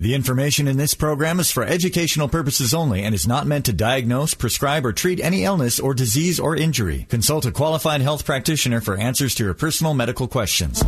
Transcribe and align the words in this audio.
The 0.00 0.14
information 0.14 0.66
in 0.66 0.78
this 0.78 0.94
program 0.94 1.40
is 1.40 1.50
for 1.50 1.62
educational 1.62 2.26
purposes 2.26 2.72
only 2.72 3.02
and 3.02 3.14
is 3.14 3.28
not 3.28 3.46
meant 3.46 3.66
to 3.66 3.74
diagnose, 3.74 4.32
prescribe, 4.32 4.86
or 4.86 4.94
treat 4.94 5.20
any 5.20 5.44
illness 5.44 5.78
or 5.78 5.92
disease 5.92 6.40
or 6.40 6.56
injury. 6.56 7.04
Consult 7.10 7.44
a 7.44 7.52
qualified 7.52 8.00
health 8.00 8.24
practitioner 8.24 8.80
for 8.80 8.96
answers 8.96 9.34
to 9.34 9.44
your 9.44 9.52
personal 9.52 9.92
medical 9.92 10.26
questions. 10.26 10.82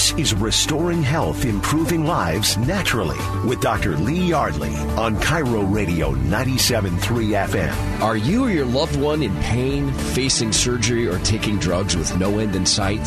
This 0.00 0.14
is 0.14 0.34
Restoring 0.34 1.02
Health, 1.02 1.44
Improving 1.44 2.06
Lives 2.06 2.56
Naturally 2.56 3.18
with 3.46 3.60
Dr. 3.60 3.98
Lee 3.98 4.28
Yardley 4.28 4.74
on 4.96 5.16
KIRO 5.16 5.70
Radio 5.70 6.12
97.3 6.14 6.98
FM. 6.98 8.00
Are 8.00 8.16
you 8.16 8.44
or 8.44 8.50
your 8.50 8.64
loved 8.64 8.96
one 8.96 9.22
in 9.22 9.36
pain, 9.40 9.92
facing 9.92 10.52
surgery, 10.52 11.06
or 11.06 11.18
taking 11.18 11.58
drugs 11.58 11.98
with 11.98 12.16
no 12.16 12.38
end 12.38 12.56
in 12.56 12.64
sight? 12.64 13.04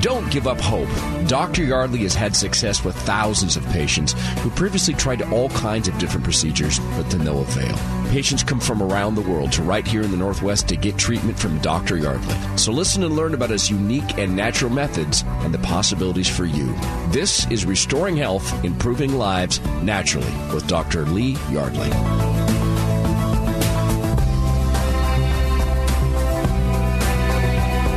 Don't 0.00 0.15
give 0.30 0.46
up 0.46 0.60
hope. 0.60 0.88
Dr. 1.28 1.64
Yardley 1.64 2.00
has 2.00 2.14
had 2.14 2.36
success 2.36 2.84
with 2.84 2.96
thousands 2.96 3.56
of 3.56 3.66
patients 3.70 4.14
who 4.40 4.50
previously 4.50 4.94
tried 4.94 5.22
all 5.22 5.48
kinds 5.50 5.88
of 5.88 5.98
different 5.98 6.24
procedures, 6.24 6.78
but 6.96 7.10
to 7.10 7.18
no 7.18 7.38
avail. 7.38 7.76
Patients 8.10 8.42
come 8.42 8.60
from 8.60 8.82
around 8.82 9.14
the 9.14 9.20
world 9.22 9.52
to 9.52 9.62
right 9.62 9.86
here 9.86 10.02
in 10.02 10.10
the 10.10 10.16
Northwest 10.16 10.68
to 10.68 10.76
get 10.76 10.96
treatment 10.96 11.38
from 11.38 11.58
Dr. 11.58 11.96
Yardley. 11.96 12.36
So 12.56 12.72
listen 12.72 13.02
and 13.02 13.16
learn 13.16 13.34
about 13.34 13.50
his 13.50 13.70
unique 13.70 14.18
and 14.18 14.36
natural 14.36 14.70
methods 14.70 15.24
and 15.26 15.52
the 15.52 15.58
possibilities 15.58 16.28
for 16.28 16.44
you. 16.44 16.74
This 17.08 17.50
is 17.50 17.66
Restoring 17.66 18.16
Health, 18.16 18.64
Improving 18.64 19.14
Lives 19.14 19.60
Naturally 19.82 20.32
with 20.52 20.66
Dr. 20.66 21.04
Lee 21.06 21.36
Yardley. 21.50 22.45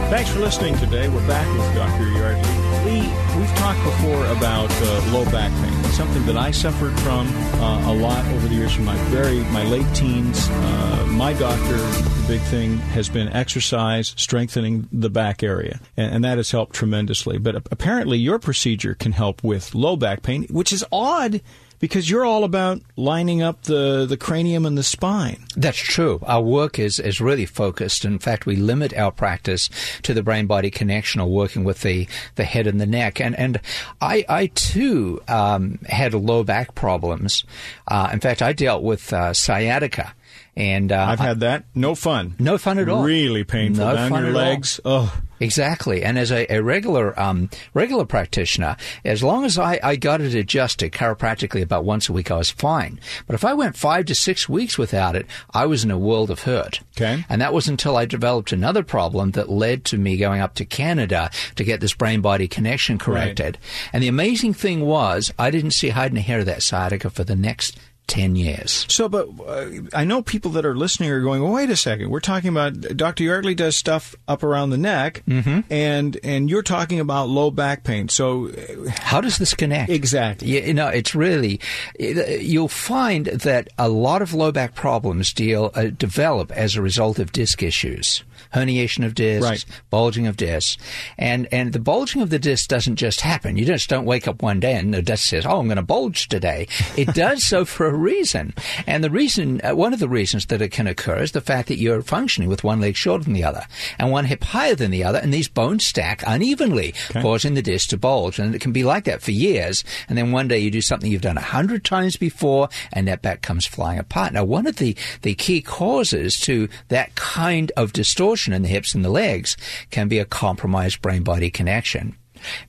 Thanks 0.10 0.32
for 0.32 0.40
listening 0.40 0.76
today. 0.78 1.08
We're 1.08 1.28
back 1.28 1.46
with 1.56 1.76
Dr. 1.76 2.10
Yardley. 2.10 2.42
Lee, 2.84 3.14
we've 3.40 3.56
talked 3.56 3.82
before 3.84 4.26
about 4.28 4.70
uh, 4.70 5.12
low 5.14 5.24
back 5.32 5.52
pain, 5.64 5.84
something 5.92 6.26
that 6.26 6.36
I 6.36 6.52
suffered 6.52 6.98
from 7.00 7.28
uh, 7.62 7.92
a 7.92 7.94
lot 7.94 8.26
over 8.34 8.48
the 8.48 8.56
years 8.56 8.74
from 8.74 8.86
my 8.86 8.98
very 9.06 9.40
my 9.46 9.64
late 9.64 9.88
teens. 9.96 10.50
Uh, 10.50 11.08
my 11.12 11.34
doctor, 11.34 11.78
the 11.78 12.26
big 12.28 12.42
thing 12.42 12.78
has 12.78 13.08
been 13.08 13.30
exercise, 13.30 14.14
strengthening 14.18 14.90
the 14.92 15.10
back 15.10 15.42
area, 15.42 15.80
and, 15.96 16.16
and 16.16 16.24
that 16.26 16.38
has 16.38 16.52
helped 16.52 16.76
tremendously. 16.76 17.38
But 17.38 17.56
apparently, 17.72 18.18
your 18.18 18.40
procedure 18.40 18.94
can 18.94 19.14
help 19.14 19.44
with 19.44 19.74
low 19.74 19.96
back 19.96 20.22
pain, 20.22 20.46
which 20.50 20.74
is 20.74 20.84
odd 20.92 21.42
because 21.80 22.10
you're 22.10 22.26
all 22.26 22.44
about 22.44 22.82
lining 22.96 23.42
up 23.42 23.64
the, 23.64 24.06
the 24.06 24.18
cranium 24.18 24.66
and 24.66 24.78
the 24.78 24.84
spine. 24.84 25.46
That's 25.56 25.78
true. 25.78 26.20
Our 26.26 26.42
work 26.42 26.78
is, 26.78 27.00
is 27.00 27.22
really 27.22 27.46
focused. 27.46 28.06
In 28.06 28.20
fact, 28.20 28.46
we 28.46 28.56
limit 28.56 28.94
our 28.94 29.12
practice 29.12 29.70
to 30.04 30.14
the 30.14 30.24
brain 30.24 30.46
body 30.46 30.70
connection 30.70 31.22
or 31.22 31.30
working 31.30 31.64
with 31.64 31.82
the, 31.82 32.08
the 32.36 32.44
head 32.44 32.68
and 32.68 32.80
the 32.80 32.86
neck. 32.86 33.20
And, 33.20 33.29
and 33.36 33.60
I, 34.02 34.26
I 34.28 34.48
too 34.48 35.22
um, 35.28 35.80
had 35.88 36.14
low 36.14 36.44
back 36.44 36.76
problems. 36.76 37.44
Uh, 37.88 38.10
in 38.12 38.20
fact, 38.20 38.42
I 38.42 38.54
dealt 38.54 38.84
with 38.84 39.12
uh, 39.14 39.34
sciatica. 39.34 40.14
And 40.56 40.92
uh, 40.92 41.06
I've 41.08 41.20
had 41.20 41.40
that. 41.42 41.66
No 41.74 41.96
fun. 41.96 42.36
No 42.40 42.58
fun 42.58 42.80
at 42.80 42.90
all. 42.90 43.04
Really 43.04 43.44
painful 43.44 43.86
no 43.86 43.96
down 43.96 44.12
your 44.12 44.20
at 44.20 44.26
all. 44.26 44.32
legs. 44.34 44.80
Oh. 44.84 45.22
Exactly. 45.40 46.04
And 46.04 46.20
as 46.20 46.32
a, 46.32 46.52
a 46.54 46.62
regular 46.62 47.18
um, 47.18 47.50
regular 47.74 48.06
practitioner, 48.06 48.76
as 49.06 49.24
long 49.24 49.46
as 49.46 49.58
I, 49.58 49.80
I 49.82 49.96
got 49.96 50.20
it 50.20 50.36
adjusted 50.36 50.92
chiropractically 50.92 51.62
about 51.62 51.86
once 51.86 52.10
a 52.10 52.14
week, 52.14 52.30
I 52.30 52.38
was 52.38 52.50
fine. 52.50 53.00
But 53.26 53.36
if 53.36 53.46
I 53.46 53.54
went 53.54 53.78
five 53.78 54.06
to 54.08 54.16
six 54.16 54.50
weeks 54.50 54.78
without 54.78 55.16
it, 55.16 55.26
I 55.54 55.66
was 55.66 55.84
in 55.84 55.92
a 55.92 55.98
world 55.98 56.30
of 56.30 56.44
hurt. 56.44 56.82
Okay. 56.98 57.24
And 57.30 57.42
that 57.42 57.54
was 57.54 57.70
until 57.70 57.96
I 57.96 58.06
developed 58.06 58.52
another 58.52 58.84
problem 58.84 59.32
that 59.32 59.50
led 59.50 59.86
to 59.86 59.98
me 59.98 60.18
going 60.18 60.42
up 60.42 60.56
to 60.56 60.66
Canada 60.66 61.30
to 61.56 61.64
get 61.64 61.80
this 61.80 61.94
brain 61.94 62.20
body 62.20 62.50
connection 62.50 62.98
corrected. 62.98 63.58
And 63.94 64.04
the 64.04 64.10
amazing 64.10 64.54
thing 64.56 64.82
was, 64.82 65.34
I 65.40 65.52
didn't 65.52 65.72
see 65.72 65.90
hide 65.90 66.12
and 66.12 66.20
hair 66.20 66.40
of 66.40 66.48
that 66.48 66.64
sciatica 66.64 67.10
for 67.10 67.24
the 67.24 67.36
next 67.36 67.80
10 68.10 68.36
years. 68.36 68.86
So, 68.90 69.08
but 69.08 69.30
uh, 69.48 69.68
I 69.94 70.04
know 70.04 70.22
people 70.22 70.52
that 70.52 70.66
are 70.66 70.76
listening 70.76 71.10
are 71.12 71.22
going, 71.22 71.42
well, 71.42 71.54
wait 71.54 71.70
a 71.70 71.76
second. 71.76 72.10
We're 72.10 72.20
talking 72.20 72.50
about 72.50 72.74
Dr. 72.98 73.24
Yardley 73.24 73.56
does 73.56 73.78
stuff 73.78 74.16
up 74.28 74.44
around 74.44 74.72
the 74.72 74.78
neck, 74.78 75.24
Mm-hmm. 75.28 75.62
and 75.72 76.18
and 76.24 76.50
you're 76.50 76.64
talking 76.64 77.00
about 77.00 77.30
low 77.30 77.52
back 77.52 77.84
pain. 77.84 78.10
So, 78.10 78.50
uh, 78.50 78.90
How 79.00 79.22
does 79.22 79.38
this 79.38 79.54
connect? 79.54 79.90
exactly. 79.92 80.50
Yeah, 80.50 80.62
you 80.66 80.74
know, 80.74 80.88
it's 80.88 81.14
really 81.16 81.60
you'll 82.00 82.68
find 82.68 83.28
that 83.28 83.70
a 83.78 83.88
lot 83.90 84.22
of 84.22 84.34
low 84.34 84.52
back 84.52 84.76
problems 84.76 85.32
deal 85.34 85.72
uh, 85.76 85.86
develop 85.88 86.52
as 86.52 86.76
a 86.76 86.82
result 86.82 87.20
of 87.20 87.32
disc 87.32 87.62
issues, 87.64 88.24
herniation 88.54 89.06
of 89.06 89.16
discs, 89.16 89.44
Right. 89.46 89.66
bulging 89.90 90.28
of 90.28 90.38
discs, 90.38 90.78
and 91.18 91.48
and 91.52 91.74
the 91.74 91.80
bulging 91.80 92.22
of 92.22 92.30
the 92.30 92.40
disc 92.40 92.68
doesn't 92.70 92.96
just 92.96 93.22
happen. 93.22 93.58
You 93.58 93.66
just 93.66 93.90
don't 93.90 94.06
wake 94.06 94.28
up 94.28 94.42
one 94.42 94.60
day 94.60 94.74
and 94.76 94.94
the 94.94 95.02
disc 95.02 95.26
says, 95.30 95.46
"Oh, 95.46 95.60
I'm 95.60 95.68
going 95.68 95.76
to 95.78 95.82
bulge 95.82 96.28
today." 96.28 96.68
It 96.98 97.14
does 97.14 97.46
so 97.46 97.66
for 97.66 97.88
a 97.88 97.94
reason, 97.94 98.54
and 98.88 99.04
the 99.04 99.10
reason, 99.10 99.62
uh, 99.64 99.76
one 99.76 99.94
of 99.94 100.00
the 100.00 100.10
reasons 100.10 100.48
that 100.48 100.62
it 100.62 100.70
can 100.72 100.88
occur 100.88 101.22
is 101.22 101.32
the 101.32 101.42
fact 101.42 101.68
that 101.68 101.78
you're 101.80 102.02
functioning 102.02 102.50
with 102.50 102.64
one 102.64 102.80
leg 102.82 102.96
shorter 102.96 103.24
than 103.24 103.34
the 103.34 103.44
other 103.44 103.66
and 103.98 104.12
one 104.12 104.26
hip 104.26 104.44
higher 104.44 104.76
than 104.76 104.92
the 104.92 105.04
other, 105.04 105.20
and 105.20 105.34
these 105.34 105.48
bones 105.48 105.86
stack 105.86 106.24
unevenly, 106.26 106.94
causing 107.14 107.54
the 107.54 107.62
disc 107.62 107.90
to 107.90 107.98
bulge, 107.98 108.40
and 108.40 108.56
it 108.56 108.62
can 108.62 108.72
be 108.72 108.84
like 108.84 109.04
that 109.06 109.22
for 109.22 109.32
years. 109.32 109.84
And 110.08 110.18
then 110.18 110.32
one 110.32 110.48
day 110.48 110.60
you 110.60 110.72
do 110.72 110.82
something 110.82 111.12
you've 111.12 111.22
done 111.22 111.38
a 111.38 111.42
hundred 111.42 111.84
times 111.86 112.18
before, 112.18 112.70
and 112.94 113.08
that 113.08 113.22
back 113.22 113.42
comes 113.42 113.66
flying 113.66 114.00
apart. 114.00 114.34
Now, 114.34 114.44
one 114.44 114.66
of 114.68 114.78
the 114.78 114.96
the 115.22 115.36
key 115.36 115.62
causes 115.62 116.40
to 116.42 116.68
that 116.90 117.16
kind 117.16 117.72
of 117.78 117.94
distortion 117.94 118.39
in 118.48 118.62
the 118.62 118.68
hips 118.68 118.96
and 118.96 119.04
the 119.04 119.10
legs 119.10 119.58
can 119.90 120.08
be 120.08 120.20
a 120.20 120.26
compromised 120.26 121.02
brain 121.02 121.24
body 121.24 121.50
connection. 121.50 122.16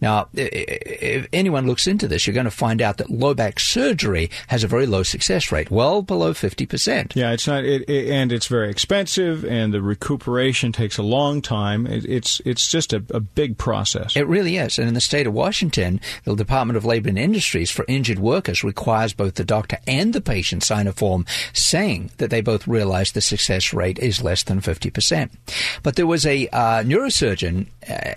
Now, 0.00 0.28
if 0.34 1.26
anyone 1.32 1.66
looks 1.66 1.86
into 1.86 2.08
this, 2.08 2.26
you're 2.26 2.34
going 2.34 2.44
to 2.44 2.50
find 2.50 2.82
out 2.82 2.98
that 2.98 3.10
low 3.10 3.34
back 3.34 3.60
surgery 3.60 4.30
has 4.48 4.64
a 4.64 4.68
very 4.68 4.86
low 4.86 5.02
success 5.02 5.52
rate, 5.52 5.70
well 5.70 6.02
below 6.02 6.32
50%. 6.32 7.14
Yeah, 7.14 7.32
it's 7.32 7.46
not, 7.46 7.64
it, 7.64 7.88
it, 7.88 8.10
and 8.10 8.32
it's 8.32 8.46
very 8.46 8.70
expensive, 8.70 9.44
and 9.44 9.72
the 9.72 9.82
recuperation 9.82 10.72
takes 10.72 10.98
a 10.98 11.02
long 11.02 11.42
time. 11.42 11.86
It, 11.86 12.04
it's 12.04 12.40
it's 12.44 12.68
just 12.68 12.92
a, 12.92 13.02
a 13.10 13.20
big 13.20 13.58
process. 13.58 14.16
It 14.16 14.26
really 14.26 14.56
is. 14.56 14.78
And 14.78 14.88
in 14.88 14.94
the 14.94 15.00
state 15.00 15.26
of 15.26 15.32
Washington, 15.32 16.00
the 16.24 16.34
Department 16.34 16.76
of 16.76 16.84
Labor 16.84 17.08
and 17.08 17.18
Industries 17.18 17.70
for 17.70 17.84
injured 17.88 18.18
workers 18.18 18.64
requires 18.64 19.12
both 19.12 19.34
the 19.34 19.44
doctor 19.44 19.78
and 19.86 20.12
the 20.12 20.20
patient 20.20 20.62
sign 20.62 20.86
a 20.86 20.92
form 20.92 21.26
saying 21.52 22.10
that 22.18 22.30
they 22.30 22.40
both 22.40 22.66
realize 22.66 23.12
the 23.12 23.20
success 23.20 23.72
rate 23.72 23.98
is 23.98 24.22
less 24.22 24.44
than 24.44 24.60
50%. 24.60 25.30
But 25.82 25.96
there 25.96 26.06
was 26.06 26.26
a 26.26 26.48
uh, 26.48 26.82
neurosurgeon, 26.82 27.66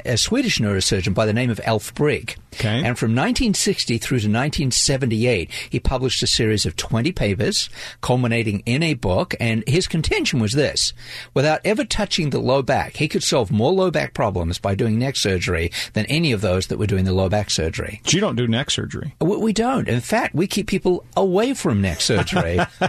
a 0.06 0.18
Swedish 0.18 0.60
neurosurgeon 0.60 1.14
by 1.14 1.26
the 1.26 1.34
name 1.34 1.43
of 1.50 1.60
Alf 1.64 1.94
Breig. 1.94 2.38
Okay. 2.56 2.78
And 2.78 2.98
from 2.98 3.12
1960 3.12 3.98
through 3.98 4.20
to 4.20 4.28
1978, 4.28 5.50
he 5.70 5.80
published 5.80 6.22
a 6.24 6.28
series 6.28 6.66
of 6.66 6.76
20 6.76 7.12
papers 7.12 7.70
culminating 8.02 8.62
in 8.66 8.84
a 8.84 8.94
book. 8.94 9.34
And 9.40 9.64
his 9.68 9.88
contention 9.88 10.40
was 10.40 10.54
this 10.54 10.94
without 11.34 11.62
ever 11.66 11.84
touching 11.84 12.30
the 12.30 12.40
low 12.40 12.62
back, 12.62 12.98
he 12.98 13.08
could 13.08 13.24
solve 13.24 13.52
more 13.52 13.72
low 13.72 13.92
back 13.92 14.14
problems 14.14 14.60
by 14.60 14.76
doing 14.76 15.00
neck 15.00 15.16
surgery 15.16 15.72
than 15.94 16.06
any 16.06 16.32
of 16.32 16.42
those 16.42 16.68
that 16.68 16.78
were 16.78 16.88
doing 16.88 17.06
the 17.06 17.14
low 17.14 17.30
back 17.30 17.50
surgery. 17.50 18.02
But 18.04 18.14
you 18.14 18.22
don't 18.22 18.36
do 18.36 18.48
neck 18.48 18.70
surgery. 18.70 19.16
Uh, 19.22 19.26
we, 19.26 19.38
we 19.38 19.54
don't. 19.54 19.88
In 19.88 20.02
fact, 20.02 20.36
we 20.36 20.48
keep 20.48 20.68
people 20.68 21.06
away 21.18 21.54
from 21.54 21.82
neck 21.82 22.02
surgery. 22.02 22.60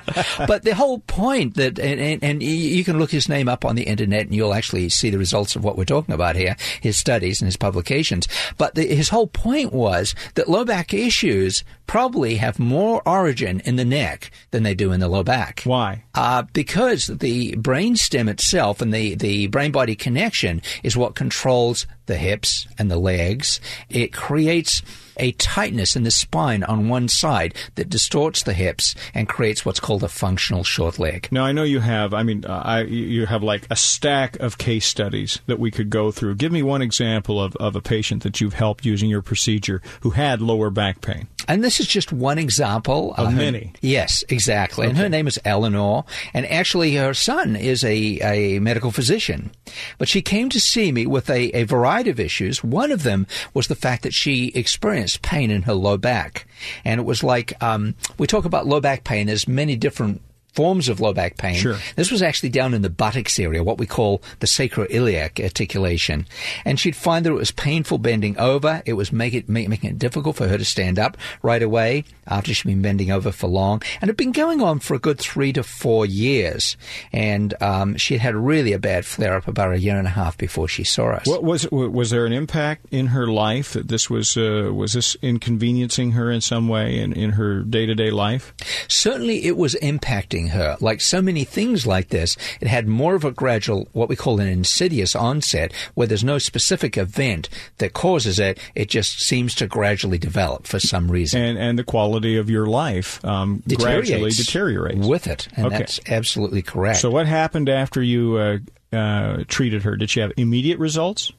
but 0.47 0.63
the 0.63 0.75
whole 0.75 0.99
point 1.01 1.55
that, 1.55 1.79
and, 1.79 2.01
and, 2.01 2.23
and 2.23 2.43
you 2.43 2.85
can 2.85 2.99
look 2.99 3.11
his 3.11 3.29
name 3.29 3.49
up 3.49 3.65
on 3.65 3.77
the 3.77 3.85
internet 3.85 4.27
and 4.27 4.35
you'll 4.35 4.55
actually 4.55 4.89
see 4.89 5.11
the 5.11 5.19
results 5.19 5.57
of 5.57 5.65
what 5.65 5.77
we're 5.77 5.85
talking 5.85 6.15
about 6.15 6.37
here, 6.37 6.57
his 6.81 6.99
studies 6.99 7.41
and 7.41 7.47
his 7.47 7.57
publications. 7.57 8.29
But 8.59 8.75
the, 8.75 8.87
his 8.87 9.09
whole 9.09 9.27
point 9.27 9.73
was 9.73 10.15
that 10.35 10.49
low 10.49 10.65
back 10.65 10.93
issues 10.95 11.65
probably 11.87 12.37
have 12.37 12.59
more 12.59 13.07
origin 13.07 13.61
in 13.65 13.77
the 13.77 13.85
neck 13.85 14.31
than 14.51 14.63
they 14.63 14.75
do 14.75 14.93
in 14.93 15.01
the 15.01 15.09
low 15.09 15.23
back. 15.23 15.63
Why? 15.65 16.05
Uh, 16.15 16.45
because 16.53 17.07
the 17.07 17.55
brain 17.57 17.97
stem 17.97 18.29
itself 18.29 18.81
and 18.81 18.93
the, 18.93 19.15
the 19.15 19.49
brain 19.49 19.73
body 19.73 19.95
connection 19.95 20.63
is 20.83 20.97
what 20.97 21.15
controls 21.15 21.87
the 22.07 22.17
hips 22.17 22.67
and 22.79 22.91
the 22.91 22.97
legs. 22.97 23.61
It 23.89 24.13
creates 24.13 24.83
a 25.17 25.33
tightness 25.33 25.97
in 25.97 26.03
the 26.03 26.11
spine 26.11 26.63
on 26.65 26.89
one 26.89 27.09
side 27.09 27.55
that 27.75 27.89
distorts 27.91 28.43
the 28.43 28.53
hips 28.53 28.95
and 29.15 29.29
creates 29.29 29.65
what's 29.65 29.81
called 29.81 30.03
a 30.03 30.09
functional 30.09 30.65
short 30.65 30.99
leg. 30.99 31.29
Now 31.31 31.45
I 31.45 31.53
know 31.53 31.63
you 31.65 31.81
have. 31.81 32.15
I 32.15 32.23
mean, 32.23 32.45
uh, 32.45 32.63
I 32.65 32.83
you 32.83 33.27
have 33.27 33.43
like 33.43 33.67
a 33.71 33.77
stack 33.77 34.39
of 34.41 34.59
case 34.59 34.87
studies 34.87 35.41
that 35.47 35.59
we 35.59 35.71
could 35.71 35.91
go 35.91 36.11
through. 36.11 36.35
Give 36.37 36.53
me 36.53 36.63
one 36.63 36.83
example 36.83 37.41
of, 37.43 37.57
of 37.57 37.77
a 37.77 37.81
patient 37.81 38.23
that 38.23 38.41
you've 38.41 38.55
helped 38.55 38.85
using 38.85 39.09
your 39.11 39.23
procedure 39.23 39.83
who 40.01 40.11
had 40.11 40.41
lower 40.41 40.71
back 40.71 41.01
pain. 41.01 41.29
And 41.47 41.63
this 41.63 41.79
is 41.79 41.87
just 41.87 42.13
one 42.13 42.39
example 42.39 43.13
Of 43.15 43.29
Uh, 43.29 43.31
many. 43.33 43.73
Yes, 43.83 44.25
exactly. 44.29 44.87
And 44.87 44.97
her 44.97 45.09
name 45.11 45.27
is 45.27 45.39
Eleanor, 45.45 46.05
and 46.33 46.47
actually 46.47 46.95
her 46.97 47.13
son 47.13 47.55
is 47.55 47.85
a, 47.85 47.97
a 48.21 48.59
medical 48.61 48.91
physician. 48.91 49.51
But 49.99 50.09
she 50.09 50.23
came 50.23 50.49
to 50.51 50.61
see 50.61 50.91
me 50.91 51.07
with 51.07 51.29
a, 51.29 51.55
a 51.55 51.65
variety 51.65 52.09
of 52.11 52.19
issues. 52.19 52.65
One 52.65 52.91
of 52.91 53.03
them 53.03 53.27
was 53.53 53.67
the 53.67 53.75
fact 53.75 54.03
that 54.05 54.15
she 54.15 54.49
experienced 54.55 55.04
pain 55.23 55.51
in 55.51 55.63
her 55.63 55.75
low 55.75 55.97
back. 55.97 56.47
And 56.85 57.01
it 57.01 57.05
was 57.05 57.23
like, 57.23 57.53
um, 57.63 57.95
we 58.19 58.27
talk 58.27 58.45
about 58.45 58.67
low 58.67 58.81
back 58.81 59.05
pain, 59.05 59.27
there's 59.27 59.49
many 59.49 59.77
different 59.77 60.21
forms 60.55 60.89
of 60.89 61.01
low 61.01 61.13
back 61.13 61.37
pain. 61.37 61.57
Sure. 61.57 61.79
This 61.97 62.11
was 62.11 62.23
actually 62.23 62.51
down 62.51 62.75
in 62.75 62.83
the 62.83 62.91
buttocks 62.91 63.39
area, 63.39 63.63
what 63.63 63.79
we 63.79 63.87
call 63.87 64.23
the 64.41 64.47
sacroiliac 64.47 65.43
articulation. 65.43 66.27
And 66.65 66.79
she'd 66.79 66.97
find 66.97 67.25
that 67.25 67.31
it 67.31 67.35
was 67.35 67.51
painful 67.51 67.99
bending 67.99 68.39
over. 68.39 68.83
It 68.87 68.95
was 68.95 69.13
make 69.13 69.35
it, 69.35 69.49
make, 69.49 69.69
making 69.69 69.91
it 69.91 69.99
difficult 69.99 70.37
for 70.37 70.49
her 70.49 70.59
to 70.59 70.65
stand 70.65 70.99
up 70.99 71.17
right 71.43 71.63
away 71.63 72.05
after 72.27 72.53
she'd 72.53 72.69
been 72.69 72.83
bending 72.83 73.11
over 73.11 73.33
for 73.33 73.49
long. 73.49 73.83
And 74.01 74.09
it 74.09 74.13
had 74.13 74.17
been 74.17 74.33
going 74.33 74.61
on 74.61 74.81
for 74.81 74.95
a 74.95 74.99
good 74.99 75.19
three 75.19 75.53
to 75.55 75.63
four 75.63 76.07
years. 76.07 76.77
And 77.13 77.55
um, 77.63 77.97
she 77.97 78.19
had 78.19 78.35
had 78.35 78.35
really 78.35 78.73
a 78.73 78.79
bad 78.79 79.07
flare 79.07 79.35
up 79.37 79.49
about 79.49 79.73
a 79.73 79.79
year 79.79 79.97
and 79.97 80.07
a 80.07 80.11
half 80.11 80.37
before 80.37 80.69
she 80.69 80.85
saw 80.85 81.13
us. 81.13 81.27
What 81.27 81.45
was 81.45 81.71
was 81.71 82.11
there 82.11 82.27
an 82.27 82.33
impact 82.33 82.87
in 82.91 83.09
her 83.09 83.27
life 83.27 83.73
that 83.73 83.89
this 83.89 84.11
was 84.11 84.37
uh, 84.37 84.71
was 84.75 84.93
this 84.93 85.17
inconveniencing 85.23 86.13
her 86.13 86.31
in 86.31 86.41
some 86.41 86.69
way 86.69 86.99
in, 86.99 87.13
in 87.13 87.31
her 87.31 87.63
day 87.63 87.87
to 87.87 87.95
day 87.95 88.11
life? 88.11 88.55
Certainly, 88.89 89.45
it 89.45 89.57
was 89.57 89.75
impacting 89.77 90.44
her. 90.49 90.77
Like 90.81 91.01
so 91.01 91.21
many 91.23 91.45
things 91.45 91.87
like 91.87 92.09
this, 92.09 92.37
it 92.61 92.69
had 92.69 92.87
more 92.89 93.15
of 93.15 93.25
a 93.25 93.31
gradual, 93.31 93.89
what 93.93 94.09
we 94.09 94.17
call 94.17 94.41
an 94.41 94.49
insidious 94.49 95.15
onset, 95.15 95.73
where 95.95 96.07
there's 96.07 96.25
no 96.25 96.39
specific 96.39 96.97
event 96.97 97.49
that 97.79 97.93
causes 97.93 98.39
it. 98.39 98.59
It 98.75 98.89
just 98.89 99.21
seems 99.21 99.55
to 99.57 99.67
gradually 99.67 100.19
develop 100.19 100.67
for 100.67 100.79
some 100.81 101.11
reason. 101.11 101.41
And 101.43 101.59
and 101.59 101.79
the 101.79 101.85
quality 101.85 102.37
of 102.37 102.51
your 102.51 102.67
life 102.67 103.25
um, 103.25 103.63
gradually 103.77 104.31
deteriorates 104.31 105.07
with 105.07 105.27
it, 105.27 105.49
and 105.57 105.67
Okay. 105.67 105.79
that's 105.79 106.01
absolutely 106.09 106.63
correct. 106.63 106.99
So 106.99 107.11
what 107.11 107.27
happened 107.27 107.69
after 107.69 108.03
you 108.03 108.37
uh, 108.37 108.97
uh, 108.97 109.45
treated 109.49 109.83
her? 109.83 109.97
Did 109.97 110.11
she 110.11 110.21
have 110.21 110.33
immediate 110.37 110.79
results? 110.79 111.33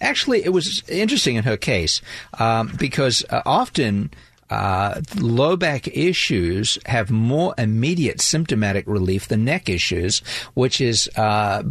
Actually, 0.00 0.44
it 0.44 0.50
was 0.52 0.82
interesting 0.88 1.36
in 1.36 1.44
her 1.44 1.56
case 1.56 2.00
um, 2.38 2.72
because 2.78 3.24
uh, 3.30 3.42
often. 3.46 4.10
Uh, 4.48 5.00
low 5.16 5.56
back 5.56 5.88
issues 5.88 6.78
have 6.86 7.10
more 7.10 7.54
immediate 7.58 8.20
symptomatic 8.20 8.86
relief 8.86 9.28
than 9.28 9.44
neck 9.44 9.68
issues, 9.68 10.20
which 10.54 10.80
is 10.80 11.08
uh, 11.16 11.62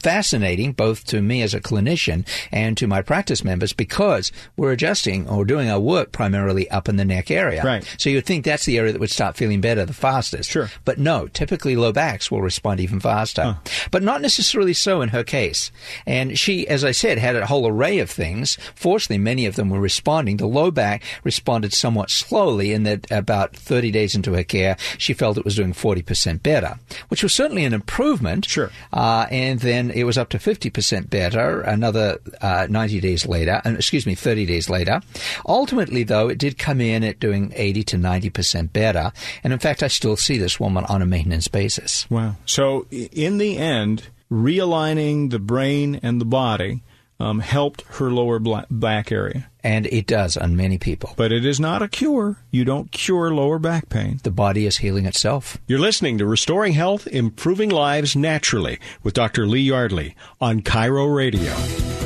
fascinating 0.00 0.72
both 0.72 1.04
to 1.04 1.22
me 1.22 1.42
as 1.42 1.54
a 1.54 1.60
clinician 1.60 2.26
and 2.50 2.76
to 2.76 2.86
my 2.86 3.02
practice 3.02 3.44
members 3.44 3.72
because 3.72 4.32
we're 4.56 4.72
adjusting 4.72 5.28
or 5.28 5.44
doing 5.44 5.68
our 5.70 5.80
work 5.80 6.12
primarily 6.12 6.68
up 6.70 6.88
in 6.88 6.96
the 6.96 7.04
neck 7.04 7.30
area. 7.30 7.62
Right. 7.62 7.96
So 7.98 8.10
you'd 8.10 8.26
think 8.26 8.44
that's 8.44 8.64
the 8.64 8.78
area 8.78 8.92
that 8.92 9.00
would 9.00 9.10
start 9.10 9.36
feeling 9.36 9.60
better 9.60 9.84
the 9.84 9.92
fastest. 9.92 10.50
Sure. 10.50 10.70
But 10.84 10.98
no, 10.98 11.28
typically 11.28 11.76
low 11.76 11.92
backs 11.92 12.30
will 12.30 12.42
respond 12.42 12.80
even 12.80 13.00
faster. 13.00 13.58
But 13.90 14.02
not 14.02 14.20
necessarily 14.20 14.72
so 14.72 15.02
in 15.02 15.10
her 15.10 15.24
case. 15.24 15.70
And 16.06 16.38
she, 16.38 16.66
as 16.68 16.84
I 16.84 16.92
said, 16.92 17.18
had 17.18 17.36
a 17.36 17.46
whole 17.46 17.66
array 17.66 17.98
of 17.98 18.10
things. 18.10 18.58
Fortunately, 18.74 19.18
many 19.18 19.46
of 19.46 19.56
them 19.56 19.70
were 19.70 19.80
responding. 19.80 20.36
The 20.36 20.46
low 20.46 20.70
back 20.70 21.02
responded 21.24 21.72
somewhat 21.72 22.10
slowly 22.10 22.72
in 22.72 22.82
that 22.84 23.10
about 23.10 23.56
30 23.56 23.90
days 23.90 24.14
into 24.14 24.34
her 24.34 24.44
care, 24.44 24.76
she 24.98 25.12
felt 25.14 25.38
it 25.38 25.44
was 25.44 25.56
doing 25.56 25.72
40% 25.72 26.42
better, 26.42 26.78
which 27.08 27.22
was 27.22 27.32
certainly 27.32 27.64
an 27.64 27.72
improvement. 27.74 28.44
Sure. 28.46 28.70
Uh, 28.92 29.26
and 29.30 29.60
then 29.62 29.90
it 29.90 30.04
was 30.04 30.18
up 30.18 30.28
to 30.30 30.38
50% 30.38 31.08
better 31.08 31.62
another 31.62 32.18
uh, 32.40 32.66
90 32.68 33.00
days 33.00 33.26
later, 33.26 33.62
uh, 33.64 33.70
excuse 33.70 34.06
me, 34.06 34.14
30 34.14 34.46
days 34.46 34.68
later. 34.68 35.00
Ultimately, 35.46 36.02
though, 36.02 36.28
it 36.28 36.38
did 36.38 36.58
come 36.58 36.80
in 36.80 37.02
at 37.02 37.18
doing 37.18 37.52
80 37.56 37.84
to 37.84 37.96
90% 37.96 38.72
better. 38.72 39.12
And 39.42 39.52
in 39.52 39.58
fact, 39.58 39.82
I 39.82 39.88
still 39.88 40.16
see 40.16 40.38
this 40.38 40.60
woman 40.60 40.84
on 40.84 41.02
a 41.02 41.06
maintenance 41.06 41.48
basis. 41.48 42.08
Wow. 42.10 42.36
So 42.44 42.86
in 42.90 43.38
the 43.38 43.56
end, 43.56 44.08
realigning 44.30 45.30
the 45.30 45.38
brain 45.38 45.98
and 46.02 46.20
the 46.20 46.24
body 46.26 46.82
um, 47.22 47.38
helped 47.38 47.82
her 47.82 48.10
lower 48.10 48.40
back 48.70 49.12
area. 49.12 49.48
And 49.64 49.86
it 49.86 50.08
does 50.08 50.36
on 50.36 50.56
many 50.56 50.76
people. 50.76 51.14
But 51.16 51.30
it 51.30 51.44
is 51.44 51.60
not 51.60 51.82
a 51.82 51.88
cure. 51.88 52.38
You 52.50 52.64
don't 52.64 52.90
cure 52.90 53.32
lower 53.32 53.60
back 53.60 53.88
pain. 53.88 54.18
The 54.24 54.32
body 54.32 54.66
is 54.66 54.78
healing 54.78 55.06
itself. 55.06 55.58
You're 55.68 55.78
listening 55.78 56.18
to 56.18 56.26
Restoring 56.26 56.72
Health, 56.72 57.06
Improving 57.06 57.70
Lives 57.70 58.16
Naturally 58.16 58.80
with 59.04 59.14
Dr. 59.14 59.46
Lee 59.46 59.60
Yardley 59.60 60.16
on 60.40 60.62
KIRO 60.62 61.14
Radio. 61.14 62.01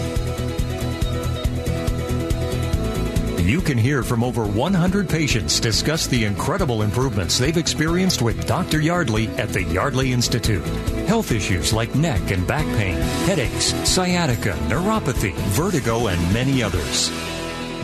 You 3.46 3.60
can 3.60 3.78
hear 3.78 4.02
from 4.02 4.24
over 4.24 4.44
100 4.44 5.08
patients 5.08 5.60
discuss 5.60 6.08
the 6.08 6.24
incredible 6.24 6.82
improvements 6.82 7.38
they've 7.38 7.56
experienced 7.56 8.20
with 8.20 8.44
Dr. 8.48 8.80
Yardley 8.80 9.28
at 9.38 9.50
the 9.50 9.62
Yardley 9.62 10.12
Institute. 10.12 10.66
Health 11.06 11.30
issues 11.30 11.72
like 11.72 11.94
neck 11.94 12.32
and 12.32 12.44
back 12.44 12.66
pain, 12.76 12.96
headaches, 13.24 13.66
sciatica, 13.88 14.50
neuropathy, 14.66 15.32
vertigo, 15.54 16.08
and 16.08 16.34
many 16.34 16.60
others. 16.60 17.08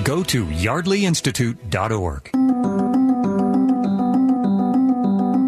Go 0.03 0.25
to 0.25 0.47
yardleyinstitute.org. 0.47 2.31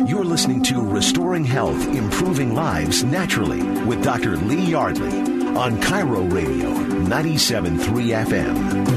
You're 0.09 0.25
listening 0.25 0.63
to 0.63 0.81
Restoring 0.81 1.45
Health, 1.45 1.89
Improving 1.89 2.55
Lives 2.55 3.03
Naturally 3.03 3.65
with 3.85 4.05
Dr. 4.05 4.37
Lee 4.37 4.65
Yardley 4.65 5.19
on 5.57 5.81
KIRO 5.81 6.33
Radio 6.33 6.69
97.3 6.69 8.25
FM. 8.25 8.94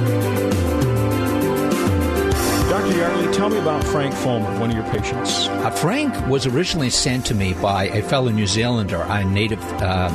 Dr. 2.88 3.00
Yardley, 3.00 3.34
tell 3.34 3.50
me 3.50 3.58
about 3.58 3.84
Frank 3.84 4.14
Fulmer, 4.16 4.60
one 4.62 4.70
of 4.70 4.76
your 4.78 4.86
patients. 4.86 5.48
Uh, 5.50 5.70
Frank 5.72 6.14
was 6.28 6.46
originally 6.46 6.90
sent 6.90 7.26
to 7.26 7.36
me 7.36 7.54
by 7.56 7.90
a 7.90 8.02
fellow 8.02 8.30
New 8.32 8.48
Zealander, 8.48 9.02
a 9.10 9.26
native 9.26 9.62
uh, 9.82 10.10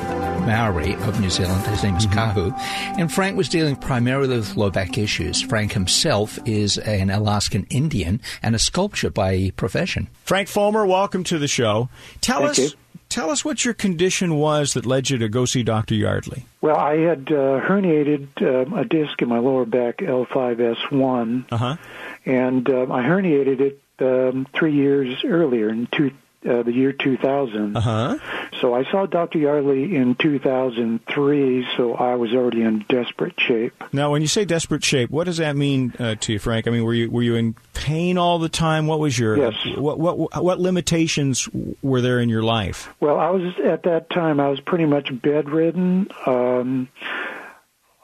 Maori 0.47 0.95
of 0.95 1.21
New 1.21 1.29
Zealand. 1.29 1.67
His 1.67 1.83
name 1.83 1.97
is 1.97 2.07
Kahu. 2.07 2.51
And 2.99 3.13
Frank 3.13 3.37
was 3.37 3.51
dealing 3.51 3.77
primarily 3.77 4.37
with 4.39 4.57
low 4.57 4.71
back 4.71 4.97
issues. 4.97 5.43
Frank 5.43 5.73
himself 5.73 6.39
is 6.47 6.79
an 6.79 7.11
Alaskan 7.11 7.67
Indian 7.69 8.23
and 8.43 8.55
a 8.55 8.59
sculptor 8.59 9.11
by 9.11 9.51
profession. 9.57 10.09
Frank 10.25 10.49
Fulmer, 10.49 10.87
welcome 10.87 11.25
to 11.25 11.39
the 11.39 11.49
show. 11.49 11.91
Tell 12.23 12.39
Thank 12.39 12.51
us 12.53 12.59
you. 12.59 12.71
tell 13.11 13.29
us 13.29 13.45
what 13.45 13.67
your 13.67 13.75
condition 13.75 14.37
was 14.37 14.73
that 14.73 14.87
led 14.87 15.11
you 15.11 15.19
to 15.19 15.29
go 15.29 15.45
see 15.45 15.63
Dr. 15.63 15.95
Yardley. 15.95 16.47
Well, 16.63 16.77
I 16.77 16.97
had 16.97 17.29
uh, 17.31 17.61
herniated 17.61 18.29
um, 18.41 18.73
a 18.73 18.85
disc 18.87 19.21
in 19.21 19.29
my 19.29 19.39
lower 19.41 19.67
back, 19.67 19.99
L5S1, 19.99 21.45
Uh-huh. 21.53 21.77
And 22.25 22.69
um, 22.69 22.93
I 22.93 23.03
herniated 23.03 23.61
it 23.61 23.81
um, 24.01 24.47
three 24.55 24.75
years 24.75 25.23
earlier 25.25 25.69
in 25.69 25.87
two, 25.93 26.11
uh, 26.49 26.63
the 26.63 26.73
year 26.73 26.93
2000. 26.93 27.77
Uh-huh. 27.77 28.19
So 28.61 28.75
I 28.75 28.85
saw 28.91 29.07
Dr. 29.07 29.39
Yardley 29.39 29.95
in 29.95 30.15
2003, 30.17 31.67
so 31.77 31.95
I 31.95 32.15
was 32.17 32.33
already 32.33 32.63
in 32.63 32.85
desperate 32.89 33.35
shape. 33.39 33.73
Now, 33.93 34.11
when 34.13 34.23
you 34.23 34.29
say 34.29 34.45
desperate 34.45 34.85
shape, 34.85 35.11
what 35.11 35.25
does 35.25 35.37
that 35.39 35.57
mean 35.57 35.95
uh, 35.99 36.17
to 36.17 36.33
you, 36.35 36.39
Frank? 36.39 36.67
I 36.67 36.71
mean, 36.71 36.85
were 36.85 36.95
you 36.95 37.11
were 37.11 37.23
you 37.23 37.35
in 37.37 37.55
pain 37.75 38.19
all 38.19 38.39
the 38.39 38.49
time? 38.49 38.87
What 38.87 38.99
was 38.99 39.19
your 39.19 39.37
Yes. 39.37 39.55
what 39.77 39.99
what 39.99 40.43
what 40.43 40.61
limitations 40.61 41.49
were 41.83 42.01
there 42.01 42.19
in 42.21 42.29
your 42.29 42.43
life? 42.43 42.89
Well, 43.01 43.19
I 43.19 43.31
was 43.31 43.55
at 43.65 43.85
that 43.85 44.11
time. 44.11 44.41
I 44.41 44.49
was 44.49 44.61
pretty 44.61 44.87
much 44.87 45.11
bedridden. 45.23 46.09
Um, 46.27 46.89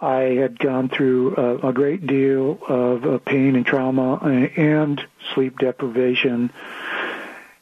I 0.01 0.21
had 0.37 0.59
gone 0.59 0.89
through 0.89 1.35
a, 1.37 1.69
a 1.69 1.73
great 1.73 2.07
deal 2.07 2.59
of 2.69 3.05
uh, 3.05 3.19
pain 3.19 3.57
and 3.57 3.67
trauma 3.67 4.19
and, 4.23 4.51
and 4.57 5.07
sleep 5.35 5.59
deprivation. 5.59 6.51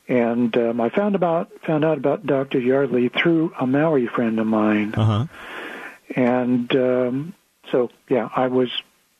And 0.09 0.57
um, 0.57 0.81
I 0.81 0.91
found 0.91 1.15
about 1.15 1.51
found 1.67 1.85
out 1.85 1.99
about 1.99 2.27
Dr. 2.27 2.61
Yardley 2.61 3.09
through 3.09 3.53
a 3.59 3.67
Maori 3.67 4.07
friend 4.07 4.39
of 4.39 4.47
mine, 4.47 4.95
Uh 4.95 5.05
huh. 5.05 5.27
and 6.15 6.71
um, 6.77 7.35
so 7.73 7.91
yeah, 8.09 8.29
I 8.37 8.47
was 8.47 8.69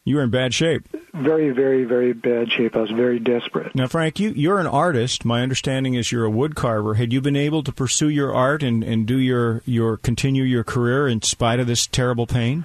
You 0.05 0.17
were 0.17 0.23
in 0.23 0.31
bad 0.31 0.55
shape. 0.55 0.87
very, 1.13 1.51
very, 1.51 1.83
very 1.85 2.13
bad 2.13 2.53
shape. 2.53 2.77
I 2.77 2.81
was 2.83 2.93
very 2.93 3.19
desperate. 3.19 3.75
Now, 3.75 3.89
Frank, 3.89 4.21
you 4.21 4.31
you're 4.31 4.61
an 4.61 4.69
artist. 4.69 5.25
My 5.25 5.43
understanding 5.43 5.95
is 5.95 6.13
you're 6.13 6.25
a 6.25 6.31
wood 6.31 6.55
carver. 6.55 6.95
Had 6.95 7.13
you 7.13 7.21
been 7.21 7.35
able 7.35 7.65
to 7.65 7.73
pursue 7.73 8.09
your 8.09 8.33
art 8.33 8.63
and, 8.63 8.85
and 8.85 9.07
do 9.07 9.17
your 9.19 9.63
your 9.65 9.97
continue 9.97 10.45
your 10.45 10.63
career 10.63 11.09
in 11.09 11.21
spite 11.23 11.59
of 11.59 11.67
this 11.67 11.89
terrible 11.89 12.27
pain? 12.29 12.65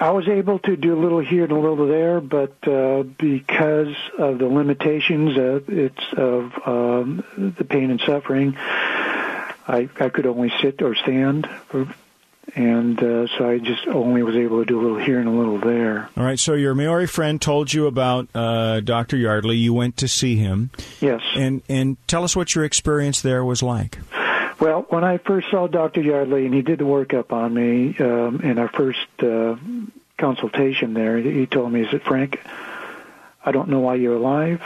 I 0.00 0.10
was 0.10 0.26
able 0.28 0.58
to 0.60 0.76
do 0.76 0.94
a 0.94 1.00
little 1.00 1.20
here 1.20 1.44
and 1.44 1.52
a 1.52 1.58
little 1.58 1.86
there, 1.86 2.20
but 2.20 2.56
uh, 2.66 3.04
because 3.04 3.94
of 4.18 4.38
the 4.38 4.46
limitations 4.46 5.36
uh, 5.38 5.60
it's 5.68 6.04
of 6.16 6.52
um, 6.66 7.24
the 7.58 7.64
pain 7.64 7.90
and 7.90 8.00
suffering, 8.00 8.56
I, 8.58 9.88
I 10.00 10.08
could 10.08 10.26
only 10.26 10.52
sit 10.60 10.82
or 10.82 10.94
stand, 10.96 11.48
for, 11.68 11.86
and 12.56 12.98
uh, 13.02 13.26
so 13.38 13.48
I 13.48 13.58
just 13.58 13.86
only 13.86 14.22
was 14.22 14.34
able 14.36 14.58
to 14.60 14.64
do 14.66 14.80
a 14.80 14.82
little 14.82 14.98
here 14.98 15.18
and 15.20 15.28
a 15.28 15.32
little 15.32 15.58
there. 15.58 16.10
All 16.16 16.24
right. 16.24 16.38
So 16.38 16.54
your 16.54 16.74
Maori 16.74 17.06
friend 17.06 17.40
told 17.40 17.72
you 17.72 17.86
about 17.86 18.28
uh, 18.34 18.80
Dr. 18.80 19.16
Yardley. 19.16 19.56
You 19.56 19.72
went 19.74 19.96
to 19.98 20.08
see 20.08 20.36
him, 20.36 20.70
Yes. 21.00 21.22
and 21.36 21.62
and 21.68 21.96
tell 22.08 22.24
us 22.24 22.34
what 22.36 22.54
your 22.54 22.64
experience 22.64 23.20
there 23.22 23.44
was 23.44 23.62
like. 23.62 23.98
Well, 24.64 24.86
when 24.88 25.04
I 25.04 25.18
first 25.18 25.50
saw 25.50 25.66
Dr. 25.66 26.00
Yardley 26.00 26.46
and 26.46 26.54
he 26.54 26.62
did 26.62 26.78
the 26.78 26.86
workup 26.86 27.32
on 27.32 27.52
me 27.52 27.94
um, 28.00 28.40
in 28.40 28.58
our 28.58 28.70
first 28.70 29.06
uh, 29.22 29.56
consultation 30.16 30.94
there, 30.94 31.18
he 31.18 31.44
told 31.44 31.70
me, 31.70 31.84
"He 31.84 31.90
said, 31.90 32.00
Frank, 32.00 32.40
I 33.44 33.52
don't 33.52 33.68
know 33.68 33.80
why 33.80 33.96
you're 33.96 34.16
alive, 34.16 34.62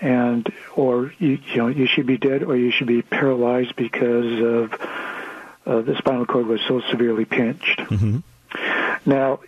and 0.00 0.48
or 0.76 1.12
you, 1.18 1.40
you 1.52 1.56
know 1.56 1.66
you 1.66 1.88
should 1.88 2.06
be 2.06 2.16
dead 2.16 2.44
or 2.44 2.54
you 2.54 2.70
should 2.70 2.86
be 2.86 3.02
paralyzed 3.02 3.74
because 3.74 4.40
of 4.40 4.80
uh, 5.66 5.80
the 5.80 5.96
spinal 5.98 6.24
cord 6.24 6.46
was 6.46 6.60
so 6.68 6.80
severely 6.82 7.24
pinched." 7.24 7.80
Mhm. 7.80 8.22
Now, 9.04 9.40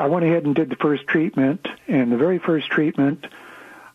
I 0.00 0.08
went 0.08 0.24
ahead 0.24 0.46
and 0.46 0.56
did 0.56 0.68
the 0.68 0.74
first 0.74 1.06
treatment, 1.06 1.68
and 1.86 2.10
the 2.10 2.16
very 2.16 2.40
first 2.40 2.68
treatment, 2.70 3.24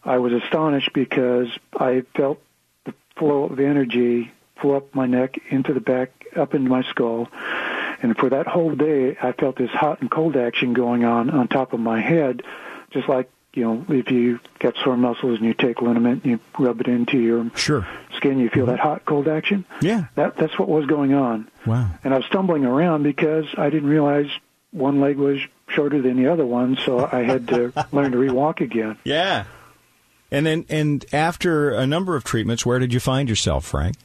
I 0.06 0.20
was 0.20 0.32
astonished 0.32 0.94
because 0.94 1.50
I 1.78 2.04
felt 2.16 2.42
the 2.86 2.94
flow 3.18 3.44
of 3.44 3.60
energy 3.60 4.32
flow 4.60 4.76
up 4.78 4.94
my 4.96 5.06
neck, 5.06 5.40
into 5.50 5.74
the 5.74 5.80
back, 5.80 6.12
up 6.36 6.54
into 6.54 6.70
my 6.70 6.84
skull. 6.84 7.28
And 8.02 8.16
for 8.18 8.30
that 8.30 8.48
whole 8.48 8.76
day, 8.76 9.18
I 9.22 9.32
felt 9.32 9.56
this 9.56 9.72
hot 9.72 10.02
and 10.02 10.12
cold 10.12 10.36
action 10.36 10.74
going 10.74 11.04
on 11.04 11.30
on 11.30 11.48
top 11.48 11.74
of 11.74 11.80
my 11.80 12.00
head, 12.00 12.44
just 12.92 13.10
like 13.10 13.30
you 13.54 13.64
know, 13.64 13.86
if 13.90 14.12
you 14.12 14.40
got 14.60 14.76
sore 14.84 14.96
muscles 14.96 15.40
and 15.40 15.48
you 15.48 15.54
take 15.56 15.82
liniment 15.82 16.24
and 16.24 16.34
you 16.34 16.40
rub 16.60 16.80
it 16.80 16.88
into 16.88 17.18
your 17.18 17.50
sure. 17.56 17.88
skin, 18.16 18.38
you 18.38 18.50
feel 18.50 18.66
mm-hmm. 18.66 18.74
that 18.74 18.80
hot 18.80 19.04
cold 19.06 19.28
action. 19.28 19.66
Yeah, 19.82 20.06
that 20.14 20.38
that's 20.38 20.60
what 20.60 20.70
was 20.70 20.86
going 20.86 21.16
on. 21.16 21.50
Wow. 21.66 21.90
And 22.04 22.14
I 22.14 22.18
was 22.18 22.26
stumbling 22.28 22.66
around 22.66 23.02
because 23.02 23.46
I 23.58 23.72
didn't 23.72 23.90
realize 23.90 24.28
one 24.72 25.02
leg 25.02 25.18
was 25.18 25.40
shorter 25.70 26.02
than 26.02 26.18
the 26.18 26.32
other 26.32 26.46
one, 26.46 26.78
so 26.86 27.10
I 27.12 27.24
had 27.24 27.48
to 27.48 27.74
learn 27.92 28.12
to 28.12 28.18
rewalk 28.20 28.62
again. 28.62 28.98
Yeah. 29.04 29.46
And 30.30 30.46
then, 30.46 30.66
and 30.70 31.06
after 31.12 31.72
a 31.72 31.88
number 31.88 32.16
of 32.16 32.24
treatments, 32.24 32.66
where 32.66 32.78
did 32.78 32.94
you 32.94 33.00
find 33.00 33.28
yourself, 33.28 33.66
Frank? 33.66 33.96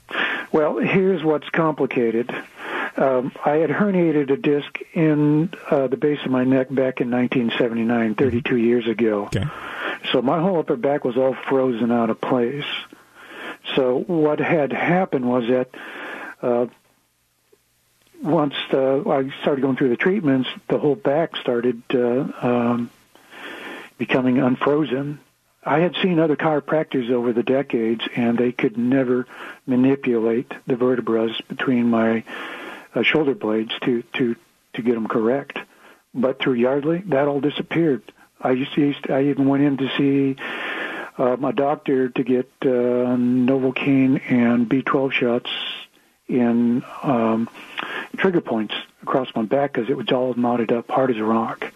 Well, 0.53 0.79
here's 0.79 1.25
what's 1.25 1.49
complicated. 1.49 2.31
Um, 2.97 3.33
I 3.45 3.57
had 3.57 3.71
herniated 3.71 4.31
a 4.31 4.37
disc 4.37 4.79
in 4.93 5.51
uh, 5.71 5.87
the 5.87 5.97
base 5.97 6.19
of 6.25 6.31
my 6.31 6.45
neck 6.45 6.69
back 6.69 7.01
in 7.01 7.11
1979, 7.11 8.15
32 8.15 8.57
years 8.57 8.87
ago. 8.87 9.25
Okay. 9.27 9.45
So 10.13 10.21
my 10.21 10.41
whole 10.41 10.59
upper 10.59 10.77
back 10.77 11.05
was 11.05 11.17
all 11.17 11.35
frozen 11.49 11.91
out 11.91 12.11
of 12.11 12.21
place. 12.21 12.67
So 13.77 13.99
what 13.99 14.41
had 14.41 14.73
happened 14.73 15.25
was 15.25 15.49
that 15.49 15.71
uh, 16.43 16.67
once 18.23 18.55
uh, 18.73 19.09
I 19.09 19.33
started 19.41 19.63
going 19.63 19.77
through 19.77 19.91
the 19.91 19.97
treatments, 19.97 20.49
the 20.69 20.79
whole 20.79 20.97
back 20.97 21.37
started 21.37 21.83
uh, 21.95 22.27
um, 22.43 22.91
becoming 23.97 24.39
unfrozen. 24.39 25.19
I 25.65 25.79
had 25.79 25.95
seen 26.03 26.19
other 26.19 26.37
chiropractors 26.37 27.11
over 27.11 27.33
the 27.33 27.43
decades, 27.43 28.03
and 28.17 28.37
they 28.37 28.53
could 28.53 28.77
never 28.77 29.27
manipulate 29.67 30.53
the 30.67 30.77
vertebrae 30.77 31.35
between 31.49 31.89
my 31.89 32.25
uh, 32.95 33.03
shoulder 33.03 33.35
blades 33.35 33.73
to 33.83 34.03
to 34.15 34.37
to 34.75 34.83
get 34.83 34.95
them 34.95 35.07
correct. 35.07 35.59
But 36.15 36.41
through 36.41 36.55
Yardley, 36.55 36.99
that 37.07 37.29
all 37.29 37.41
disappeared. 37.41 38.03
I 38.41 38.53
used 38.53 38.75
to, 38.75 38.81
used 38.81 39.05
to 39.05 39.15
I 39.15 39.25
even 39.25 39.49
went 39.49 39.63
in 39.63 39.77
to 39.77 39.89
see 39.97 40.37
uh, 41.17 41.37
my 41.39 41.53
doctor 41.53 42.09
to 42.09 42.25
get 42.25 42.51
uh, 42.63 42.67
Novocaine 42.67 44.21
and 44.31 44.69
B12 44.69 45.13
shots 45.13 45.51
in 46.29 46.83
um, 47.03 47.49
trigger 48.17 48.41
points 48.41 48.75
across 49.03 49.29
my 49.35 49.43
back 49.43 49.73
because 49.73 49.91
it 49.91 49.97
was 49.97 50.11
all 50.11 50.35
knotted 50.35 50.73
up, 50.73 50.91
hard 50.91 51.11
as 51.11 51.19
a 51.19 51.25
rock. 51.25 51.73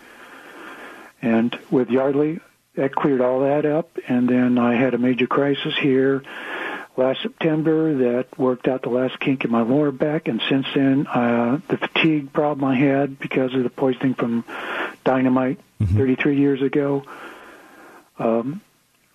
And 1.22 1.58
with 1.70 1.90
Yardley, 1.90 2.40
that 2.76 2.94
cleared 2.94 3.20
all 3.20 3.40
that 3.40 3.66
up. 3.66 3.98
And 4.08 4.28
then 4.28 4.58
I 4.58 4.74
had 4.74 4.94
a 4.94 4.98
major 4.98 5.26
crisis 5.26 5.74
here 5.78 6.22
last 6.96 7.22
September 7.22 7.94
that 7.94 8.38
worked 8.38 8.68
out 8.68 8.82
the 8.82 8.88
last 8.88 9.18
kink 9.20 9.44
in 9.44 9.50
my 9.50 9.62
lower 9.62 9.90
back. 9.90 10.28
And 10.28 10.40
since 10.48 10.66
then, 10.74 11.06
uh, 11.06 11.60
the 11.68 11.76
fatigue 11.76 12.32
problem 12.32 12.64
I 12.64 12.76
had 12.76 13.18
because 13.18 13.54
of 13.54 13.62
the 13.62 13.70
poisoning 13.70 14.14
from 14.14 14.44
dynamite 15.04 15.60
Mm-hmm. 15.80 15.98
33 15.98 16.38
years 16.38 16.62
ago 16.62 17.04
um, 18.18 18.62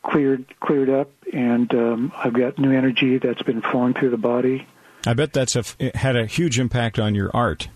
cleared 0.04 0.46
cleared 0.60 0.92
up, 0.92 1.10
and 1.34 1.74
um, 1.74 2.12
I've 2.16 2.34
got 2.34 2.60
new 2.60 2.72
energy 2.72 3.18
that's 3.18 3.42
been 3.42 3.62
flowing 3.62 3.96
through 3.96 4.12
the 4.12 4.18
body. 4.18 4.68
I 5.08 5.16
bet 5.16 5.34
that's 5.34 5.56
a, 5.56 5.64
had 5.96 6.16
a 6.16 6.28
huge 6.28 6.60
impact 6.60 7.00
on 7.00 7.16
your 7.16 7.36
art. 7.36 7.70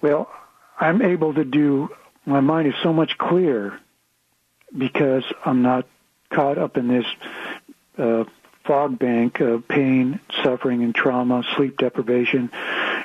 Well, 0.00 0.30
I'm 0.78 1.02
able 1.02 1.34
to 1.34 1.44
do. 1.44 1.90
My 2.24 2.40
mind 2.40 2.68
is 2.68 2.74
so 2.82 2.90
much 2.90 3.18
clearer 3.18 3.78
because 4.76 5.24
I'm 5.44 5.62
not 5.62 5.86
caught 6.30 6.58
up 6.58 6.76
in 6.76 6.88
this 6.88 7.06
uh, 7.98 8.24
fog 8.64 8.98
bank 8.98 9.40
of 9.40 9.66
pain, 9.66 10.20
suffering, 10.44 10.82
and 10.82 10.94
trauma, 10.94 11.42
sleep 11.56 11.76
deprivation, 11.76 12.50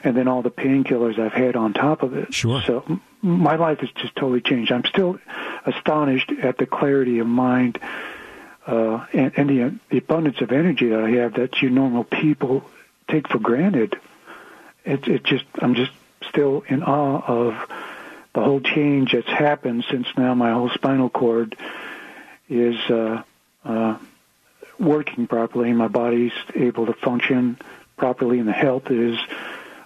and 0.04 0.16
then 0.16 0.28
all 0.28 0.42
the 0.42 0.52
painkillers 0.52 1.18
I've 1.18 1.34
had 1.34 1.56
on 1.56 1.74
top 1.74 2.04
of 2.04 2.16
it. 2.16 2.34
Sure. 2.34 2.62
So 2.62 3.00
my 3.22 3.56
life 3.56 3.80
has 3.80 3.90
just 3.92 4.16
totally 4.16 4.42
changed. 4.42 4.72
I'm 4.72 4.86
still 4.86 5.20
astonished 5.66 6.32
at 6.44 6.58
the 6.58 6.66
clarity 6.66 7.20
of 7.20 7.28
mind 7.28 7.80
uh, 8.68 9.06
and, 9.14 9.32
and 9.38 9.50
the, 9.50 9.80
the 9.90 9.98
abundance 9.98 10.42
of 10.42 10.52
energy 10.52 10.90
that 10.90 11.00
I 11.00 11.10
have 11.12 11.36
that 11.36 11.62
you 11.62 11.70
normal 11.70 12.04
people 12.04 12.64
take 13.08 13.28
for 13.28 13.40
granted. 13.40 14.00
It, 14.84 15.08
it 15.08 15.24
just 15.24 15.46
I'm 15.60 15.76
just 15.76 15.92
still 16.30 16.64
in 16.68 16.84
awe 16.84 17.22
of 17.26 17.54
the 18.36 18.44
whole 18.44 18.60
change 18.60 19.14
that's 19.14 19.28
happened 19.28 19.86
since 19.90 20.06
now 20.18 20.36
my 20.36 20.52
whole 20.52 20.70
spinal 20.70 21.10
cord 21.10 21.56
is 22.50 22.76
uh, 22.90 23.24
uh, 23.64 23.98
working 24.78 25.26
properly. 25.26 25.72
My 25.72 25.88
body's 25.88 26.34
able 26.54 26.86
to 26.86 26.94
function 26.94 27.58
properly, 27.96 28.40
and 28.40 28.48
the 28.48 28.54
health 28.54 28.92
is 28.92 29.18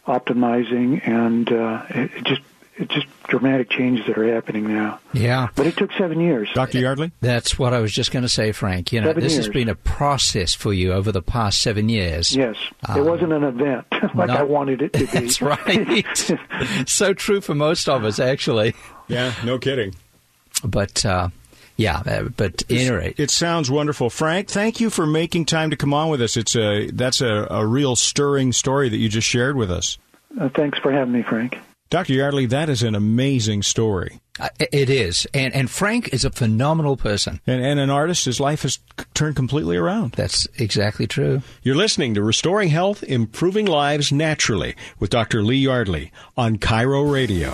optimizing, 0.07 1.07
and 1.07 1.51
uh, 1.51 1.85
it, 1.89 2.23
just 2.23 2.41
it's 2.79 2.93
just 2.93 3.07
dramatic 3.27 3.69
changes 3.69 4.05
that 4.07 4.17
are 4.17 4.33
happening 4.33 4.67
now. 4.73 4.99
Yeah. 5.13 5.49
But 5.55 5.67
it 5.67 5.75
took 5.77 5.91
seven 5.93 6.19
years. 6.21 6.49
Dr. 6.55 6.79
Yardley? 6.79 7.11
That's 7.19 7.59
what 7.59 7.73
I 7.73 7.79
was 7.79 7.91
just 7.91 8.11
going 8.11 8.23
to 8.23 8.29
say, 8.29 8.53
Frank. 8.53 8.91
You 8.93 9.01
know, 9.01 9.09
Seven 9.09 9.23
this 9.23 9.35
has 9.35 9.49
been 9.49 9.67
a 9.69 9.75
process 9.75 10.53
for 10.53 10.73
you 10.73 10.93
over 10.93 11.11
the 11.11 11.21
past 11.21 11.61
seven 11.61 11.89
years. 11.89 12.35
Yes, 12.35 12.55
it 12.95 13.01
wasn't 13.01 13.33
an 13.33 13.43
event 13.43 13.85
like 14.15 14.29
no. 14.29 14.35
I 14.35 14.43
wanted 14.43 14.81
it 14.81 14.93
to 14.93 14.99
be. 14.99 15.05
That's 15.05 15.41
right. 15.41 16.87
so 16.89 17.13
true 17.13 17.41
for 17.41 17.53
most 17.53 17.89
of 17.89 18.03
us, 18.05 18.17
actually. 18.19 18.73
Yeah, 19.07 19.33
no 19.43 19.59
kidding. 19.59 19.93
But 20.63 21.05
uh, 21.05 21.29
yeah, 21.75 22.01
uh, 22.05 22.23
but 22.23 22.63
at 22.63 22.71
any 22.71 22.89
rate, 22.89 23.19
It 23.19 23.31
sounds 23.31 23.69
wonderful, 23.69 24.09
Frank. 24.09 24.49
Thank 24.49 24.79
you 24.79 24.89
for 24.89 25.05
making 25.05 25.45
time 25.45 25.69
to 25.69 25.75
come 25.75 25.93
on 25.93 26.09
with 26.09 26.21
us. 26.21 26.37
It's 26.37 26.55
a 26.55 26.89
that's 26.91 27.21
a, 27.21 27.47
a 27.49 27.65
real 27.65 27.95
stirring 27.95 28.51
story 28.53 28.89
that 28.89 28.97
you 28.97 29.09
just 29.09 29.27
shared 29.27 29.55
with 29.55 29.69
us, 29.71 29.97
Uh, 30.39 30.49
thanks 30.49 30.77
for 30.79 30.91
having 30.91 31.13
me, 31.13 31.23
Frank. 31.23 31.57
Dr. 31.89 32.13
Yardley. 32.13 32.45
That 32.45 32.69
is 32.69 32.83
an 32.83 32.93
amazing 32.93 33.63
story, 33.63 34.19
uh, 34.39 34.49
it 34.59 34.89
is, 34.91 35.25
and 35.33 35.53
and 35.55 35.69
Frank 35.69 36.13
is 36.13 36.23
a 36.23 36.29
phenomenal 36.29 36.95
person. 36.97 37.41
and 37.47 37.63
and 37.65 37.79
an 37.79 37.89
artist. 37.89 38.25
His 38.25 38.39
life 38.39 38.61
has 38.61 38.77
turned 39.15 39.35
completely 39.35 39.75
around. 39.75 40.11
That's 40.13 40.47
exactly 40.59 41.07
true. 41.07 41.41
You're 41.63 41.75
listening 41.75 42.13
to 42.13 42.21
Restoring 42.21 42.69
Health, 42.69 43.01
Improving 43.03 43.65
Lives 43.65 44.11
Naturally 44.11 44.75
with 44.99 45.09
Dr. 45.09 45.41
Lee 45.41 45.57
Yardley 45.57 46.11
on 46.37 46.57
KIRO 46.57 47.11
Radio. 47.11 47.49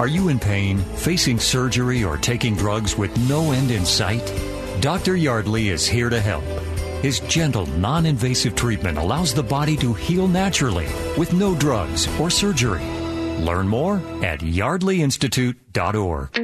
Are 0.00 0.08
you 0.08 0.28
in 0.30 0.38
pain, 0.38 0.78
facing 0.96 1.38
surgery, 1.38 2.02
or 2.02 2.16
taking 2.16 2.56
drugs 2.56 2.96
with 2.96 3.14
no 3.28 3.52
end 3.52 3.70
in 3.70 3.84
sight? 3.84 4.24
Dr. 4.80 5.14
Yardley 5.14 5.68
is 5.68 5.86
here 5.86 6.08
to 6.08 6.18
help. 6.18 6.42
His 7.02 7.20
gentle, 7.20 7.64
non 7.66 8.04
invasive 8.04 8.54
treatment 8.54 8.98
allows 8.98 9.32
the 9.32 9.42
body 9.42 9.74
to 9.78 9.94
heal 9.94 10.28
naturally 10.28 10.86
with 11.16 11.32
no 11.32 11.54
drugs 11.54 12.06
or 12.20 12.28
surgery. 12.28 12.84
Learn 13.40 13.66
more 13.66 13.96
at 14.22 14.40
yardleyinstitute.org. 14.40 16.36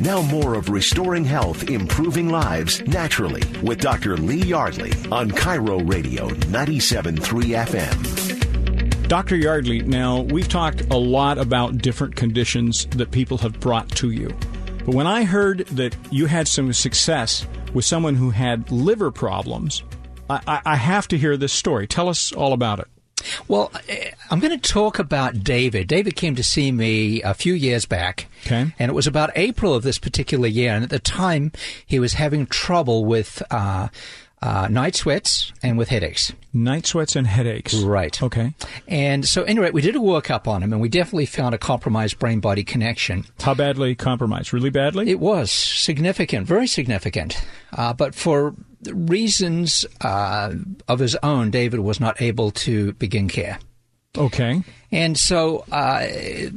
Now 0.00 0.22
more 0.22 0.54
of 0.54 0.68
Restoring 0.68 1.24
Health, 1.24 1.68
Improving 1.68 2.28
Lives 2.28 2.82
Naturally 2.86 3.42
with 3.62 3.80
Dr. 3.80 4.16
Lee 4.16 4.42
Yardley 4.42 4.92
on 5.12 5.30
KIRO 5.30 5.88
Radio 5.88 6.28
97.3 6.28 7.18
FM. 7.66 8.25
Dr. 9.08 9.36
Yardley, 9.36 9.82
now 9.82 10.22
we've 10.22 10.48
talked 10.48 10.80
a 10.90 10.96
lot 10.96 11.38
about 11.38 11.78
different 11.78 12.16
conditions 12.16 12.86
that 12.86 13.12
people 13.12 13.38
have 13.38 13.60
brought 13.60 13.88
to 13.90 14.10
you. 14.10 14.34
But 14.84 14.96
when 14.96 15.06
I 15.06 15.22
heard 15.22 15.58
that 15.68 15.94
you 16.10 16.26
had 16.26 16.48
some 16.48 16.72
success 16.72 17.46
with 17.72 17.84
someone 17.84 18.16
who 18.16 18.30
had 18.30 18.68
liver 18.72 19.12
problems, 19.12 19.84
I, 20.28 20.60
I, 20.66 20.74
have 20.74 21.06
to 21.08 21.18
hear 21.18 21.36
this 21.36 21.52
story. 21.52 21.86
Tell 21.86 22.08
us 22.08 22.32
all 22.32 22.52
about 22.52 22.80
it. 22.80 22.88
Well, 23.46 23.70
eh, 23.88 24.10
I'm 24.28 24.40
going 24.40 24.58
to 24.58 24.72
talk 24.72 24.98
about 24.98 25.44
David. 25.44 25.86
David 25.86 26.16
came 26.16 26.34
to 26.34 26.42
see 26.42 26.72
me 26.72 27.22
a 27.22 27.32
few 27.32 27.54
years 27.54 27.86
back. 27.86 28.26
Okay. 28.44 28.74
And 28.76 28.90
it 28.90 28.94
was 28.94 29.06
about 29.06 29.30
April 29.36 29.72
of 29.72 29.84
this 29.84 30.00
particular 30.00 30.48
year. 30.48 30.72
And 30.72 30.82
at 30.82 30.90
the 30.90 30.98
time, 30.98 31.52
he 31.86 32.00
was 32.00 32.14
having 32.14 32.46
trouble 32.46 33.04
with 33.04 33.40
uh, 33.52 33.88
uh, 34.42 34.68
night 34.70 34.94
sweats 34.94 35.52
and 35.62 35.78
with 35.78 35.88
headaches. 35.88 36.32
Night 36.52 36.86
sweats 36.86 37.16
and 37.16 37.26
headaches. 37.26 37.74
Right. 37.74 38.22
Okay. 38.22 38.54
And 38.86 39.26
so, 39.26 39.42
anyway, 39.44 39.70
we 39.70 39.80
did 39.80 39.96
a 39.96 40.00
workup 40.00 40.46
on 40.46 40.62
him, 40.62 40.72
and 40.72 40.80
we 40.80 40.88
definitely 40.88 41.26
found 41.26 41.54
a 41.54 41.58
compromised 41.58 42.18
brain 42.18 42.40
body 42.40 42.64
connection. 42.64 43.24
How 43.40 43.54
badly 43.54 43.94
compromised? 43.94 44.52
Really 44.52 44.70
badly? 44.70 45.10
It 45.10 45.20
was 45.20 45.50
significant, 45.50 46.46
very 46.46 46.66
significant. 46.66 47.40
Uh, 47.72 47.92
but 47.92 48.14
for 48.14 48.54
reasons 48.92 49.84
uh, 50.02 50.52
of 50.88 50.98
his 50.98 51.16
own, 51.22 51.50
David 51.50 51.80
was 51.80 52.00
not 52.00 52.20
able 52.20 52.50
to 52.52 52.92
begin 52.94 53.28
care. 53.28 53.58
Okay. 54.16 54.62
And 54.92 55.18
so 55.18 55.64
uh, 55.72 56.06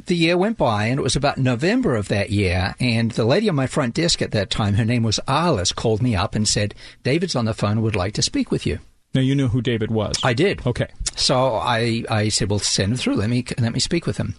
the 0.06 0.14
year 0.14 0.36
went 0.36 0.56
by, 0.56 0.86
and 0.86 1.00
it 1.00 1.02
was 1.02 1.16
about 1.16 1.38
November 1.38 1.96
of 1.96 2.08
that 2.08 2.30
year. 2.30 2.74
And 2.78 3.10
the 3.12 3.24
lady 3.24 3.48
on 3.48 3.56
my 3.56 3.66
front 3.66 3.94
desk 3.94 4.22
at 4.22 4.30
that 4.30 4.50
time, 4.50 4.74
her 4.74 4.84
name 4.84 5.02
was 5.02 5.18
Alice, 5.26 5.72
called 5.72 6.00
me 6.00 6.14
up 6.14 6.34
and 6.34 6.48
said, 6.48 6.74
David's 7.02 7.34
on 7.34 7.44
the 7.44 7.54
phone, 7.54 7.82
would 7.82 7.96
like 7.96 8.14
to 8.14 8.22
speak 8.22 8.50
with 8.50 8.66
you. 8.66 8.78
Now 9.12 9.20
you 9.20 9.34
knew 9.34 9.48
who 9.48 9.60
David 9.60 9.90
was. 9.90 10.14
I 10.22 10.34
did. 10.34 10.64
Okay. 10.64 10.86
So 11.16 11.56
I, 11.56 12.04
I 12.08 12.28
said, 12.28 12.48
well, 12.48 12.60
send 12.60 12.92
him 12.92 12.96
through. 12.96 13.16
Let 13.16 13.28
me, 13.28 13.44
let 13.58 13.72
me 13.72 13.80
speak 13.80 14.06
with 14.06 14.16
him. 14.16 14.36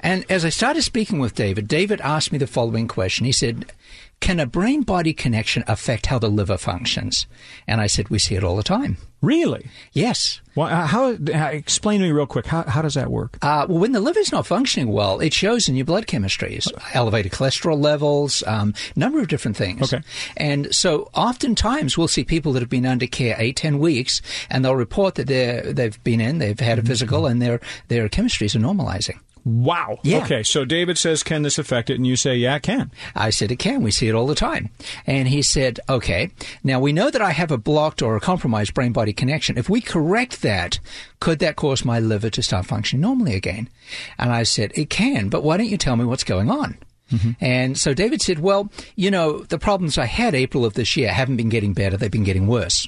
And 0.00 0.24
as 0.28 0.44
I 0.44 0.48
started 0.48 0.82
speaking 0.82 1.20
with 1.20 1.36
David, 1.36 1.68
David 1.68 2.00
asked 2.00 2.32
me 2.32 2.38
the 2.38 2.48
following 2.48 2.88
question. 2.88 3.26
He 3.26 3.32
said, 3.32 3.72
can 4.20 4.40
a 4.40 4.46
brain 4.46 4.82
body 4.82 5.12
connection 5.12 5.64
affect 5.66 6.06
how 6.06 6.18
the 6.18 6.28
liver 6.28 6.58
functions? 6.58 7.26
And 7.66 7.80
I 7.80 7.86
said, 7.86 8.08
we 8.08 8.18
see 8.18 8.34
it 8.34 8.44
all 8.44 8.56
the 8.56 8.62
time. 8.62 8.96
Really? 9.20 9.68
Yes. 9.92 10.40
Well, 10.54 10.68
uh, 10.68 10.86
how, 10.86 11.16
how? 11.32 11.48
Explain 11.48 12.00
to 12.00 12.06
me 12.06 12.12
real 12.12 12.26
quick. 12.26 12.46
How, 12.46 12.62
how 12.62 12.82
does 12.82 12.94
that 12.94 13.10
work? 13.10 13.36
Uh, 13.42 13.66
well, 13.68 13.78
when 13.78 13.90
the 13.90 14.00
liver's 14.00 14.30
not 14.30 14.46
functioning 14.46 14.92
well, 14.92 15.18
it 15.18 15.34
shows 15.34 15.68
in 15.68 15.74
your 15.74 15.84
blood 15.84 16.06
chemistries, 16.06 16.70
elevated 16.94 17.32
cholesterol 17.32 17.80
levels, 17.80 18.44
um, 18.46 18.74
number 18.94 19.20
of 19.20 19.26
different 19.26 19.56
things. 19.56 19.92
Okay. 19.92 20.04
And 20.36 20.72
so, 20.72 21.10
oftentimes, 21.14 21.98
we'll 21.98 22.06
see 22.06 22.22
people 22.22 22.52
that 22.52 22.60
have 22.60 22.68
been 22.68 22.86
under 22.86 23.08
care 23.08 23.34
eight, 23.38 23.56
ten 23.56 23.80
weeks, 23.80 24.22
and 24.50 24.64
they'll 24.64 24.76
report 24.76 25.16
that 25.16 25.26
they're 25.26 25.72
they've 25.72 26.02
been 26.04 26.20
in, 26.20 26.38
they've 26.38 26.58
had 26.58 26.78
a 26.78 26.82
physical, 26.82 27.26
and 27.26 27.42
their 27.42 27.60
their 27.88 28.08
chemistries 28.08 28.54
are 28.54 28.60
normalizing. 28.60 29.18
Wow. 29.48 29.98
Yeah. 30.02 30.18
Okay, 30.18 30.42
so 30.42 30.66
David 30.66 30.98
says, 30.98 31.22
can 31.22 31.40
this 31.40 31.58
affect 31.58 31.88
it? 31.88 31.94
And 31.94 32.06
you 32.06 32.16
say, 32.16 32.36
yeah, 32.36 32.56
it 32.56 32.62
can. 32.62 32.92
I 33.14 33.30
said, 33.30 33.50
it 33.50 33.58
can. 33.58 33.82
We 33.82 33.90
see 33.90 34.06
it 34.06 34.14
all 34.14 34.26
the 34.26 34.34
time. 34.34 34.68
And 35.06 35.26
he 35.26 35.40
said, 35.40 35.80
okay, 35.88 36.30
now 36.62 36.80
we 36.80 36.92
know 36.92 37.10
that 37.10 37.22
I 37.22 37.30
have 37.30 37.50
a 37.50 37.56
blocked 37.56 38.02
or 38.02 38.14
a 38.14 38.20
compromised 38.20 38.74
brain 38.74 38.92
body 38.92 39.14
connection. 39.14 39.56
If 39.56 39.70
we 39.70 39.80
correct 39.80 40.42
that, 40.42 40.80
could 41.18 41.38
that 41.38 41.56
cause 41.56 41.82
my 41.82 41.98
liver 41.98 42.28
to 42.28 42.42
start 42.42 42.66
functioning 42.66 43.00
normally 43.00 43.36
again? 43.36 43.70
And 44.18 44.30
I 44.30 44.42
said, 44.42 44.70
it 44.74 44.90
can, 44.90 45.30
but 45.30 45.42
why 45.42 45.56
don't 45.56 45.70
you 45.70 45.78
tell 45.78 45.96
me 45.96 46.04
what's 46.04 46.24
going 46.24 46.50
on? 46.50 46.76
Mm-hmm. 47.10 47.30
And 47.40 47.78
so 47.78 47.94
David 47.94 48.20
said, 48.20 48.40
well, 48.40 48.70
you 48.96 49.10
know, 49.10 49.38
the 49.44 49.58
problems 49.58 49.96
I 49.96 50.04
had 50.04 50.34
April 50.34 50.66
of 50.66 50.74
this 50.74 50.94
year 50.94 51.10
haven't 51.10 51.38
been 51.38 51.48
getting 51.48 51.72
better. 51.72 51.96
They've 51.96 52.10
been 52.10 52.22
getting 52.22 52.48
worse. 52.48 52.86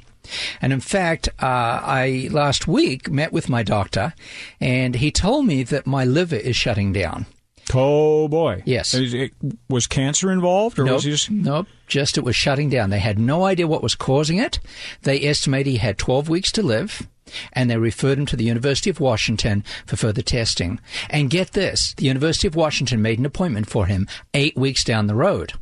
And 0.60 0.72
in 0.72 0.80
fact, 0.80 1.28
uh, 1.40 1.46
I 1.46 2.28
last 2.30 2.66
week 2.68 3.10
met 3.10 3.32
with 3.32 3.49
my 3.49 3.62
doctor 3.62 4.14
and 4.60 4.94
he 4.96 5.10
told 5.10 5.46
me 5.46 5.62
that 5.64 5.87
my 5.87 6.04
liver 6.04 6.37
is 6.37 6.56
shutting 6.56 6.92
down. 6.92 7.26
Oh, 7.72 8.26
boy. 8.26 8.62
Yes. 8.66 8.94
Is 8.94 9.14
it- 9.14 9.32
was 9.68 9.87
cancer 9.87 10.32
involved? 10.32 10.78
Or 10.78 10.84
Nope. 10.84 10.94
was 10.94 11.04
he 11.04 11.10
just. 11.12 11.30
Nope. 11.30 11.68
Just 11.87 12.18
it 12.18 12.25
was 12.25 12.34
shutting 12.34 12.68
down. 12.68 12.90
They 12.90 12.99
had 12.99 13.18
no 13.18 13.44
idea 13.44 13.68
what 13.68 13.82
was 13.82 13.94
causing 13.94 14.38
it. 14.38 14.58
They 15.02 15.25
estimate 15.25 15.66
he 15.66 15.76
had 15.76 15.96
12 15.96 16.28
weeks 16.28 16.50
to 16.52 16.62
live. 16.62 17.06
And 17.52 17.70
they 17.70 17.76
referred 17.76 18.18
him 18.18 18.26
to 18.26 18.37
the 18.37 18.42
University 18.44 18.90
of 18.90 18.99
Washington 18.99 19.62
for 19.87 19.94
further 19.96 20.22
testing. 20.22 20.80
And 21.08 21.30
get 21.30 21.52
this, 21.52 21.94
the 21.94 22.06
University 22.06 22.49
of 22.49 22.56
Washington 22.56 23.00
made 23.02 23.20
an 23.20 23.26
appointment 23.26 23.70
for 23.70 23.87
him 23.87 24.08
eight 24.34 24.56
weeks 24.56 24.82
down 24.82 25.06
the 25.06 25.14
road. 25.14 25.52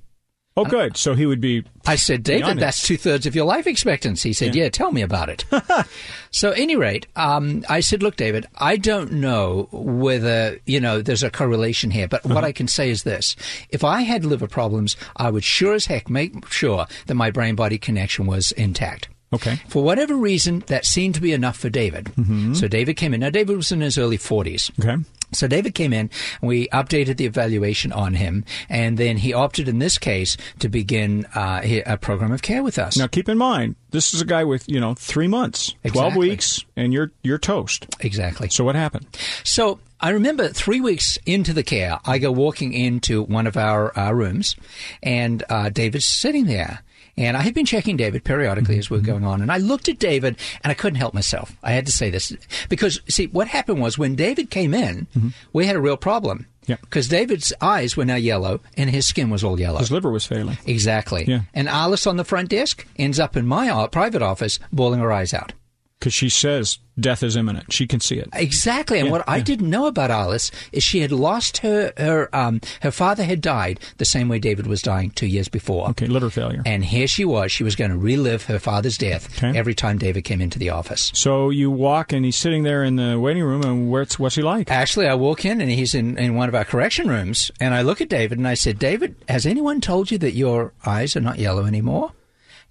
Oh, 0.58 0.64
good. 0.64 0.96
So 0.96 1.14
he 1.14 1.26
would 1.26 1.40
be. 1.40 1.64
I 1.86 1.96
said, 1.96 2.22
David, 2.22 2.58
that's 2.58 2.82
two 2.86 2.96
thirds 2.96 3.26
of 3.26 3.34
your 3.34 3.44
life 3.46 3.66
expectancy. 3.66 4.30
He 4.30 4.32
said, 4.32 4.54
yeah, 4.54 4.68
tell 4.68 4.92
me 4.92 5.02
about 5.02 5.28
it. 5.28 5.44
so, 6.30 6.50
at 6.50 6.58
any 6.58 6.76
rate, 6.76 7.06
um, 7.16 7.64
I 7.68 7.80
said, 7.80 8.02
look, 8.02 8.16
David, 8.16 8.46
I 8.56 8.76
don't 8.76 9.12
know 9.12 9.68
whether, 9.72 10.58
you 10.66 10.80
know, 10.80 11.00
there's 11.00 11.22
a 11.22 11.30
correlation 11.30 11.90
here, 11.90 12.08
but 12.08 12.24
what 12.24 12.44
I 12.44 12.52
can 12.52 12.68
say 12.68 12.90
is 12.90 13.04
this. 13.04 13.36
If 13.70 13.84
I 13.84 14.02
had 14.02 14.24
liver 14.24 14.48
problems, 14.48 14.96
I 15.16 15.30
would 15.30 15.44
sure 15.44 15.74
as 15.74 15.86
heck 15.86 16.10
make 16.10 16.50
sure 16.50 16.86
that 17.06 17.14
my 17.14 17.30
brain 17.30 17.54
body 17.54 17.78
connection 17.78 18.26
was 18.26 18.52
intact. 18.52 19.08
Okay. 19.32 19.56
For 19.68 19.82
whatever 19.82 20.14
reason, 20.16 20.64
that 20.68 20.86
seemed 20.86 21.14
to 21.16 21.20
be 21.20 21.32
enough 21.32 21.56
for 21.58 21.68
David. 21.68 22.10
So 22.56 22.66
David 22.66 22.94
came 22.96 23.12
in. 23.14 23.20
Now, 23.20 23.30
David 23.30 23.56
was 23.56 23.70
in 23.72 23.80
his 23.82 23.98
early 23.98 24.16
40s. 24.18 24.70
Okay. 24.82 25.02
So 25.32 25.47
David 25.47 25.75
came 25.75 25.92
in, 25.92 26.11
we 26.40 26.68
updated 26.68 27.16
the 27.16 27.26
evaluation 27.26 27.92
on 27.92 28.14
him, 28.14 28.44
and 28.68 28.97
then 28.99 29.18
he 29.18 29.32
opted 29.32 29.68
in 29.68 29.78
this 29.78 29.99
case 29.99 30.37
to 30.61 30.68
begin 30.68 31.26
uh, 31.35 31.61
a 31.64 31.97
program 31.97 32.32
of 32.32 32.42
care 32.42 32.62
with 32.62 32.78
us. 32.78 32.97
Now, 32.97 33.06
keep 33.06 33.28
in 33.28 33.38
mind, 33.38 33.76
this 33.90 34.14
is 34.14 34.20
a 34.20 34.25
guy 34.25 34.44
with, 34.44 34.68
you 34.68 34.80
know, 34.80 34.94
three 34.94 35.28
months, 35.28 35.75
12 35.82 35.85
Exactly. 35.85 36.28
weeks, 36.28 36.64
and 36.76 36.92
you're, 36.92 37.12
you're 37.23 37.38
toast. 37.38 37.87
Exactly. 38.00 38.49
So 38.49 38.64
what 38.64 38.75
happened? 38.75 39.06
So 39.44 39.80
I 40.00 40.11
remember 40.11 40.49
three 40.49 40.80
weeks 40.80 41.18
into 41.26 41.52
the 41.52 41.62
care, 41.62 41.99
I 42.04 42.18
go 42.18 42.30
walking 42.30 42.73
into 42.73 43.23
one 43.25 43.47
of 43.47 43.56
our 43.56 43.97
uh, 43.99 44.12
rooms, 44.12 44.56
and 45.02 45.42
uh, 45.49 45.70
David's 45.70 46.06
sitting 46.06 46.47
there. 46.47 46.82
And 47.18 47.37
I 47.37 47.42
had 47.42 47.52
been 47.52 47.66
checking 47.66 47.96
David 47.96 48.25
periodically 48.25 48.78
as 48.78 48.88
we 48.88 48.96
were 48.96 49.02
mm-hmm. 49.02 49.12
going 49.12 49.25
on, 49.25 49.42
and 49.42 49.50
I 49.50 49.58
looked 49.58 49.88
at 49.88 49.98
David, 49.98 50.37
and 50.62 50.70
I 50.70 50.75
couldn't 50.75 51.00
help 51.00 51.14
myself. 51.14 51.56
I 51.62 51.72
had 51.72 51.84
to 51.87 51.92
say 51.92 52.10
this 52.10 52.32
because, 52.68 53.00
see, 53.08 53.26
what 53.26 53.48
happened 53.48 53.80
was 53.80 53.98
when 53.98 54.14
David 54.14 54.50
came 54.50 54.72
in, 54.72 55.09
mm-hmm. 55.16 55.28
we 55.52 55.66
had 55.66 55.76
a 55.76 55.81
real 55.81 55.96
problem. 55.96 56.46
Yeah. 56.66 56.76
Because 56.83 57.09
David's 57.09 57.52
eyes 57.62 57.96
were 57.96 58.04
now 58.04 58.16
yellow, 58.16 58.61
and 58.76 58.90
his 58.90 59.07
skin 59.07 59.31
was 59.31 59.42
all 59.42 59.59
yellow. 59.59 59.78
His 59.78 59.90
liver 59.90 60.11
was 60.11 60.26
failing. 60.26 60.59
Exactly. 60.66 61.24
Yeah. 61.26 61.40
And 61.54 61.66
Alice 61.66 62.07
on 62.07 62.18
the 62.18 62.24
front 62.24 62.50
desk 62.50 62.87
ends 62.96 63.18
up 63.18 63.38
in 63.38 63.46
my 63.46 63.88
private 63.90 64.20
office 64.20 64.61
bawling 64.70 65.00
her 65.00 65.11
eyes 65.11 65.33
out. 65.33 65.54
Because 65.98 66.14
she 66.14 66.28
says 66.28 66.78
death 66.98 67.22
is 67.24 67.34
imminent. 67.34 67.72
She 67.72 67.87
can 67.87 67.98
see 68.00 68.18
it. 68.18 68.28
Exactly. 68.32 68.98
And 69.00 69.06
Yeah, 69.06 69.12
what 69.12 69.24
I 69.28 69.40
didn't 69.40 69.68
know 69.68 69.87
about 69.87 70.11
Alice 70.12 70.50
is 70.72 70.82
she 70.84 71.00
had 71.00 71.11
lost 71.11 71.58
her 71.58 71.92
her 71.96 72.28
um 72.34 72.61
her 72.82 72.90
father 72.92 73.24
had 73.24 73.40
died 73.40 73.80
the 73.98 74.04
same 74.04 74.28
way 74.28 74.38
David 74.38 74.66
was 74.68 74.80
dying 74.80 75.11
two 75.11 75.26
years 75.26 75.48
before. 75.48 75.88
Okay, 75.90 76.06
liver 76.06 76.30
failure. 76.30 76.62
And 76.64 76.84
here 76.84 77.08
she 77.08 77.24
was. 77.24 77.50
She 77.50 77.64
was 77.64 77.74
going 77.74 77.90
to 77.90 77.96
relive 77.98 78.44
her 78.44 78.58
father's 78.61 78.96
death 78.96 79.42
Okay. 79.42 79.58
every 79.58 79.74
time 79.74 79.98
David 79.98 80.22
came 80.22 80.40
into 80.40 80.58
the 80.58 80.70
office. 80.70 81.11
So 81.14 81.50
you 81.50 81.68
walk 81.70 82.12
and 82.12 82.24
he's 82.24 82.37
sitting 82.37 82.62
there 82.62 82.84
in 82.84 82.94
the 82.96 83.18
waiting 83.18 83.42
room, 83.42 83.62
and 83.64 83.90
what's 83.90 84.18
what's 84.20 84.37
he 84.37 84.42
like? 84.42 84.70
Actually, 84.70 85.08
I 85.08 85.14
walk 85.14 85.44
in 85.44 85.61
and 85.61 85.70
he's 85.70 85.94
in, 85.94 86.16
in 86.16 86.37
one 86.37 86.48
of 86.48 86.54
our 86.54 86.64
correction 86.64 87.08
rooms, 87.08 87.50
and 87.61 87.74
I 87.74 87.82
look 87.82 88.00
at 88.00 88.08
David 88.08 88.38
and 88.38 88.46
I 88.46 88.54
said, 88.54 88.78
David, 88.78 89.16
has 89.28 89.46
anyone 89.46 89.80
told 89.80 90.11
you 90.12 90.18
that 90.18 90.32
your 90.34 90.72
eyes 90.87 91.16
are 91.16 91.20
not 91.20 91.38
yellow 91.38 91.64
anymore? 91.66 92.12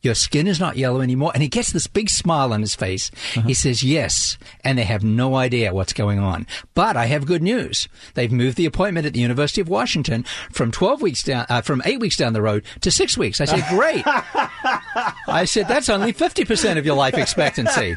Your 0.02 0.14
skin 0.14 0.48
is 0.48 0.60
not 0.60 0.78
yellow 0.78 1.02
anymore. 1.02 1.32
And 1.34 1.42
he 1.42 1.50
gets 1.50 1.72
this 1.72 1.88
big 1.88 2.10
smile 2.10 2.54
on 2.54 2.62
his 2.62 2.76
face. 2.76 3.10
He 3.46 3.54
says, 3.54 3.84
Yes. 3.84 4.38
And 4.64 4.78
they 4.78 4.84
have 4.84 5.04
no 5.04 5.36
idea 5.36 5.74
what's 5.74 5.94
going 5.94 6.20
on. 6.20 6.46
But 6.76 6.96
I 6.96 7.06
have 7.08 7.26
good 7.26 7.42
news. 7.42 7.88
They've 8.14 8.32
moved 8.32 8.58
the 8.58 8.66
appointment 8.66 9.08
at 9.08 9.14
the 9.14 9.20
University 9.20 9.60
of 9.60 9.70
Washington 9.70 10.24
from 10.52 10.72
12 10.72 11.02
weeks 11.02 11.24
down, 11.24 11.46
uh, 11.50 11.62
from 11.62 11.82
eight 11.86 12.00
weeks 12.00 12.16
down 12.16 12.34
the 12.34 12.42
road 12.42 12.64
to 12.82 12.92
six 12.92 13.18
weeks. 13.18 13.42
I 13.42 13.46
said, 13.46 13.64
Great. 13.70 14.04
I 15.28 15.46
said, 15.46 15.68
That's 15.68 15.90
only 15.90 16.14
50% 16.14 16.78
of 16.78 16.86
your 16.86 16.96
life 16.96 17.16
expectancy. 17.16 17.96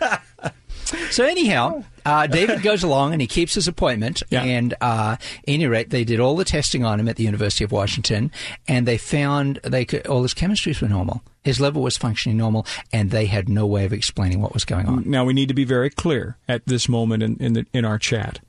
So 1.11 1.25
anyhow, 1.25 1.85
uh, 2.05 2.27
David 2.27 2.63
goes 2.63 2.83
along 2.83 3.13
and 3.13 3.21
he 3.21 3.29
keeps 3.29 3.55
his 3.55 3.69
appointment. 3.69 4.23
Yeah. 4.31 4.43
And 4.43 4.75
uh, 4.81 5.17
any 5.47 5.67
rate, 5.67 5.91
they 5.91 6.05
did 6.05 6.19
all 6.19 6.35
the 6.35 6.45
testing 6.45 6.85
on 6.85 6.99
him 6.99 7.09
at 7.09 7.17
the 7.17 7.25
University 7.25 7.63
of 7.63 7.71
Washington, 7.73 8.33
and 8.67 8.89
they 8.89 8.99
found 8.99 9.61
they 9.63 9.85
could, 9.85 10.07
all 10.07 10.23
his 10.23 10.35
chemistries 10.35 10.81
were 10.81 10.89
normal. 10.89 11.23
His 11.43 11.61
liver 11.61 11.81
was 11.81 11.97
functioning 11.97 12.37
normal, 12.37 12.67
and 12.93 13.11
they 13.11 13.27
had 13.27 13.49
no 13.49 13.67
way 13.67 13.85
of 13.85 13.93
explaining 13.93 14.41
what 14.41 14.53
was 14.53 14.65
going 14.65 14.87
on. 14.87 15.09
Now 15.09 15.25
we 15.25 15.33
need 15.33 15.49
to 15.49 15.55
be 15.55 15.65
very 15.65 15.91
clear 15.91 16.37
at 16.47 16.67
this 16.67 16.89
moment 16.89 17.23
in 17.23 17.37
in, 17.37 17.53
the, 17.55 17.67
in 17.73 17.85
our 17.85 17.99
chat. 17.99 18.41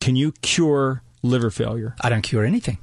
Can 0.00 0.16
you 0.16 0.32
cure 0.42 1.02
liver 1.22 1.50
failure? 1.50 1.94
I 2.00 2.08
don't 2.08 2.22
cure 2.22 2.44
anything. 2.44 2.78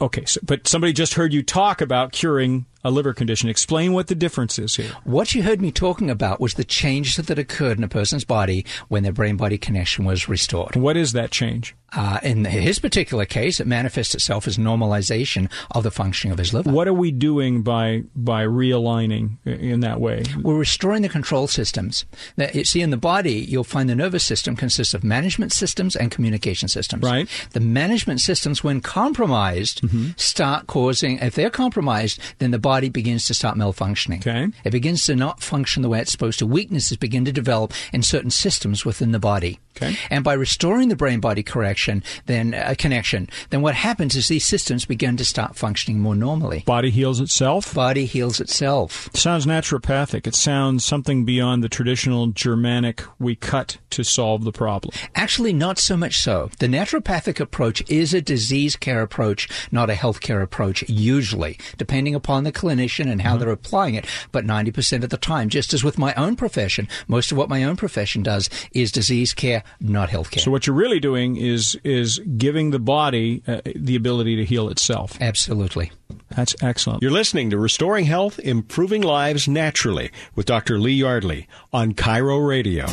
Okay, 0.00 0.26
so, 0.26 0.38
but 0.42 0.68
somebody 0.68 0.92
just 0.92 1.14
heard 1.14 1.32
you 1.32 1.42
talk 1.42 1.80
about 1.80 2.12
curing 2.12 2.66
a 2.84 2.90
liver 2.90 3.12
condition. 3.12 3.48
Explain 3.48 3.92
what 3.92 4.08
the 4.08 4.14
difference 4.14 4.58
is 4.58 4.76
here. 4.76 4.90
What 5.04 5.34
you 5.34 5.42
heard 5.42 5.60
me 5.60 5.70
talking 5.70 6.10
about 6.10 6.40
was 6.40 6.54
the 6.54 6.64
changes 6.64 7.16
that 7.26 7.38
occurred 7.38 7.78
in 7.78 7.84
a 7.84 7.88
person's 7.88 8.24
body 8.24 8.64
when 8.88 9.02
their 9.02 9.12
brain-body 9.12 9.58
connection 9.58 10.04
was 10.04 10.28
restored. 10.28 10.76
What 10.76 10.96
is 10.96 11.12
that 11.12 11.30
change? 11.30 11.74
Uh, 11.94 12.18
in 12.22 12.46
his 12.46 12.78
particular 12.78 13.26
case, 13.26 13.60
it 13.60 13.66
manifests 13.66 14.14
itself 14.14 14.48
as 14.48 14.56
normalization 14.56 15.50
of 15.72 15.82
the 15.82 15.90
functioning 15.90 16.32
of 16.32 16.38
his 16.38 16.54
liver. 16.54 16.70
What 16.70 16.88
are 16.88 16.94
we 16.94 17.10
doing 17.10 17.60
by 17.60 18.04
by 18.16 18.46
realigning 18.46 19.36
in 19.44 19.80
that 19.80 20.00
way? 20.00 20.22
We're 20.40 20.56
restoring 20.56 21.02
the 21.02 21.10
control 21.10 21.48
systems. 21.48 22.06
Now, 22.38 22.48
you 22.54 22.64
see, 22.64 22.80
in 22.80 22.88
the 22.88 22.96
body, 22.96 23.34
you'll 23.34 23.62
find 23.62 23.90
the 23.90 23.94
nervous 23.94 24.24
system 24.24 24.56
consists 24.56 24.94
of 24.94 25.04
management 25.04 25.52
systems 25.52 25.94
and 25.94 26.10
communication 26.10 26.66
systems. 26.66 27.02
Right. 27.02 27.28
The 27.50 27.60
management 27.60 28.22
systems, 28.22 28.64
when 28.64 28.80
compromised, 28.80 29.82
start 30.16 30.68
causing, 30.68 31.18
if 31.18 31.34
they're 31.34 31.50
compromised, 31.50 32.18
then 32.38 32.52
the 32.52 32.58
body 32.58 32.71
begins 32.80 33.26
to 33.26 33.34
start 33.34 33.56
malfunctioning. 33.56 34.20
Okay. 34.20 34.48
It 34.64 34.70
begins 34.70 35.04
to 35.06 35.16
not 35.16 35.42
function 35.42 35.82
the 35.82 35.88
way 35.88 36.00
it's 36.00 36.12
supposed 36.12 36.38
to. 36.38 36.46
Weaknesses 36.46 36.96
begin 36.96 37.24
to 37.24 37.32
develop 37.32 37.72
in 37.92 38.02
certain 38.02 38.30
systems 38.30 38.84
within 38.84 39.12
the 39.12 39.18
body. 39.18 39.58
Okay. 39.76 39.96
And 40.10 40.22
by 40.22 40.34
restoring 40.34 40.88
the 40.88 40.96
brain 40.96 41.20
body 41.20 41.42
correction, 41.42 42.02
then 42.26 42.54
uh, 42.54 42.74
connection, 42.76 43.28
then 43.50 43.62
what 43.62 43.74
happens 43.74 44.14
is 44.16 44.28
these 44.28 44.46
systems 44.46 44.84
begin 44.84 45.16
to 45.16 45.24
start 45.24 45.56
functioning 45.56 46.00
more 46.00 46.14
normally. 46.14 46.62
Body 46.66 46.90
heals 46.90 47.20
itself. 47.20 47.74
Body 47.74 48.04
heals 48.04 48.40
itself. 48.40 49.08
sounds 49.14 49.46
naturopathic. 49.46 50.26
It 50.26 50.34
sounds 50.34 50.84
something 50.84 51.24
beyond 51.24 51.64
the 51.64 51.68
traditional 51.68 52.28
Germanic 52.28 53.02
we 53.18 53.34
cut 53.34 53.78
to 53.90 54.02
solve 54.02 54.44
the 54.44 54.52
problem. 54.52 54.94
Actually, 55.14 55.52
not 55.52 55.78
so 55.78 55.96
much 55.96 56.18
so. 56.18 56.50
The 56.58 56.66
naturopathic 56.66 57.40
approach 57.40 57.88
is 57.90 58.12
a 58.12 58.20
disease 58.20 58.76
care 58.76 59.02
approach, 59.02 59.48
not 59.70 59.90
a 59.90 59.94
healthcare 59.94 60.42
approach, 60.42 60.88
usually, 60.88 61.58
depending 61.76 62.14
upon 62.14 62.44
the 62.44 62.52
clinician 62.52 63.10
and 63.10 63.22
how 63.22 63.36
they're 63.36 63.50
applying 63.50 63.94
it. 63.94 64.06
But 64.32 64.44
90% 64.44 65.04
of 65.04 65.10
the 65.10 65.16
time, 65.16 65.48
just 65.48 65.72
as 65.72 65.84
with 65.84 65.98
my 65.98 66.14
own 66.14 66.36
profession, 66.36 66.88
most 67.08 67.32
of 67.32 67.38
what 67.38 67.48
my 67.48 67.64
own 67.64 67.76
profession 67.76 68.22
does 68.22 68.48
is 68.72 68.92
disease 68.92 69.32
care, 69.34 69.61
not 69.80 70.08
healthcare. 70.08 70.40
So 70.40 70.50
what 70.50 70.66
you're 70.66 70.76
really 70.76 71.00
doing 71.00 71.36
is 71.36 71.78
is 71.84 72.18
giving 72.36 72.70
the 72.70 72.78
body 72.78 73.42
uh, 73.46 73.60
the 73.76 73.96
ability 73.96 74.36
to 74.36 74.44
heal 74.44 74.68
itself. 74.68 75.18
Absolutely. 75.20 75.92
That's 76.30 76.54
excellent. 76.62 77.02
You're 77.02 77.10
listening 77.10 77.50
to 77.50 77.58
Restoring 77.58 78.04
Health, 78.06 78.38
Improving 78.38 79.02
Lives 79.02 79.48
Naturally 79.48 80.10
with 80.34 80.46
Dr. 80.46 80.78
Lee 80.78 80.92
Yardley 80.92 81.46
on 81.72 81.92
KIRO 81.92 82.46
Radio. 82.46 82.86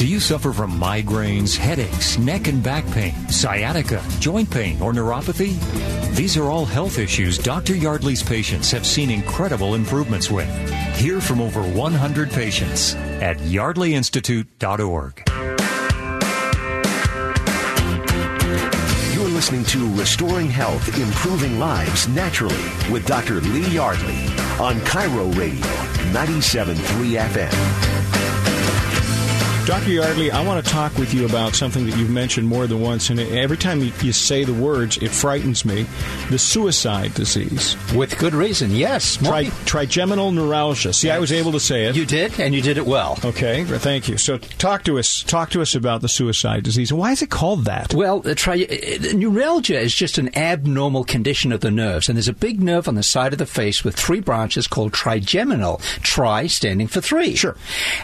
Do 0.00 0.06
you 0.06 0.18
suffer 0.18 0.54
from 0.54 0.80
migraines, 0.80 1.54
headaches, 1.54 2.16
neck 2.16 2.48
and 2.48 2.62
back 2.62 2.90
pain, 2.92 3.12
sciatica, 3.28 4.02
joint 4.18 4.50
pain, 4.50 4.80
or 4.80 4.94
neuropathy? 4.94 5.60
These 6.16 6.38
are 6.38 6.48
all 6.48 6.64
health 6.64 6.98
issues 6.98 7.36
Dr. 7.36 7.74
Yardley's 7.74 8.22
patients 8.22 8.70
have 8.70 8.86
seen 8.86 9.10
incredible 9.10 9.74
improvements 9.74 10.30
with. 10.30 10.48
Hear 10.96 11.20
from 11.20 11.42
over 11.42 11.60
100 11.60 12.30
patients 12.30 12.94
at 12.94 13.36
yardleyinstitute.org. 13.40 15.22
You're 19.14 19.28
listening 19.28 19.64
to 19.64 19.94
Restoring 19.96 20.48
Health, 20.48 20.98
Improving 20.98 21.58
Lives 21.58 22.08
Naturally 22.08 22.70
with 22.90 23.04
Dr. 23.04 23.42
Lee 23.42 23.68
Yardley 23.68 24.24
on 24.58 24.80
KIRO 24.86 25.36
Radio, 25.36 25.66
97.3 26.14 27.18
FM. 27.18 27.99
Dr. 29.70 29.92
Yardley, 29.92 30.32
I 30.32 30.44
want 30.44 30.66
to 30.66 30.68
talk 30.68 30.92
with 30.98 31.14
you 31.14 31.24
about 31.26 31.54
something 31.54 31.86
that 31.86 31.96
you've 31.96 32.10
mentioned 32.10 32.48
more 32.48 32.66
than 32.66 32.80
once, 32.80 33.08
and 33.08 33.20
every 33.20 33.56
time 33.56 33.80
you, 33.80 33.92
you 34.02 34.12
say 34.12 34.42
the 34.42 34.52
words, 34.52 34.96
it 34.96 35.12
frightens 35.12 35.64
me 35.64 35.86
the 36.28 36.40
suicide 36.40 37.14
disease. 37.14 37.76
With 37.94 38.18
good 38.18 38.34
reason, 38.34 38.72
yes. 38.72 39.16
Tri- 39.18 39.52
trigeminal 39.66 40.32
neuralgia. 40.32 40.92
See, 40.92 41.08
I 41.08 41.20
was 41.20 41.30
able 41.30 41.52
to 41.52 41.60
say 41.60 41.84
it. 41.84 41.94
You 41.94 42.04
did, 42.04 42.40
and 42.40 42.52
you 42.52 42.62
did 42.62 42.78
it 42.78 42.84
well. 42.86 43.16
Okay, 43.24 43.62
thank 43.62 44.08
you. 44.08 44.18
So, 44.18 44.38
talk 44.38 44.82
to 44.84 44.98
us. 44.98 45.22
Talk 45.22 45.50
to 45.50 45.62
us 45.62 45.76
about 45.76 46.00
the 46.00 46.08
suicide 46.08 46.64
disease. 46.64 46.92
Why 46.92 47.12
is 47.12 47.22
it 47.22 47.30
called 47.30 47.66
that? 47.66 47.94
Well, 47.94 48.18
the 48.18 48.34
tri- 48.34 48.64
uh, 48.64 49.12
neuralgia 49.12 49.78
is 49.78 49.94
just 49.94 50.18
an 50.18 50.36
abnormal 50.36 51.04
condition 51.04 51.52
of 51.52 51.60
the 51.60 51.70
nerves, 51.70 52.08
and 52.08 52.16
there's 52.16 52.26
a 52.26 52.32
big 52.32 52.60
nerve 52.60 52.88
on 52.88 52.96
the 52.96 53.04
side 53.04 53.32
of 53.32 53.38
the 53.38 53.46
face 53.46 53.84
with 53.84 53.94
three 53.94 54.18
branches 54.18 54.66
called 54.66 54.92
trigeminal. 54.92 55.76
Tri 56.02 56.48
standing 56.48 56.88
for 56.88 57.00
three. 57.00 57.36
Sure. 57.36 57.56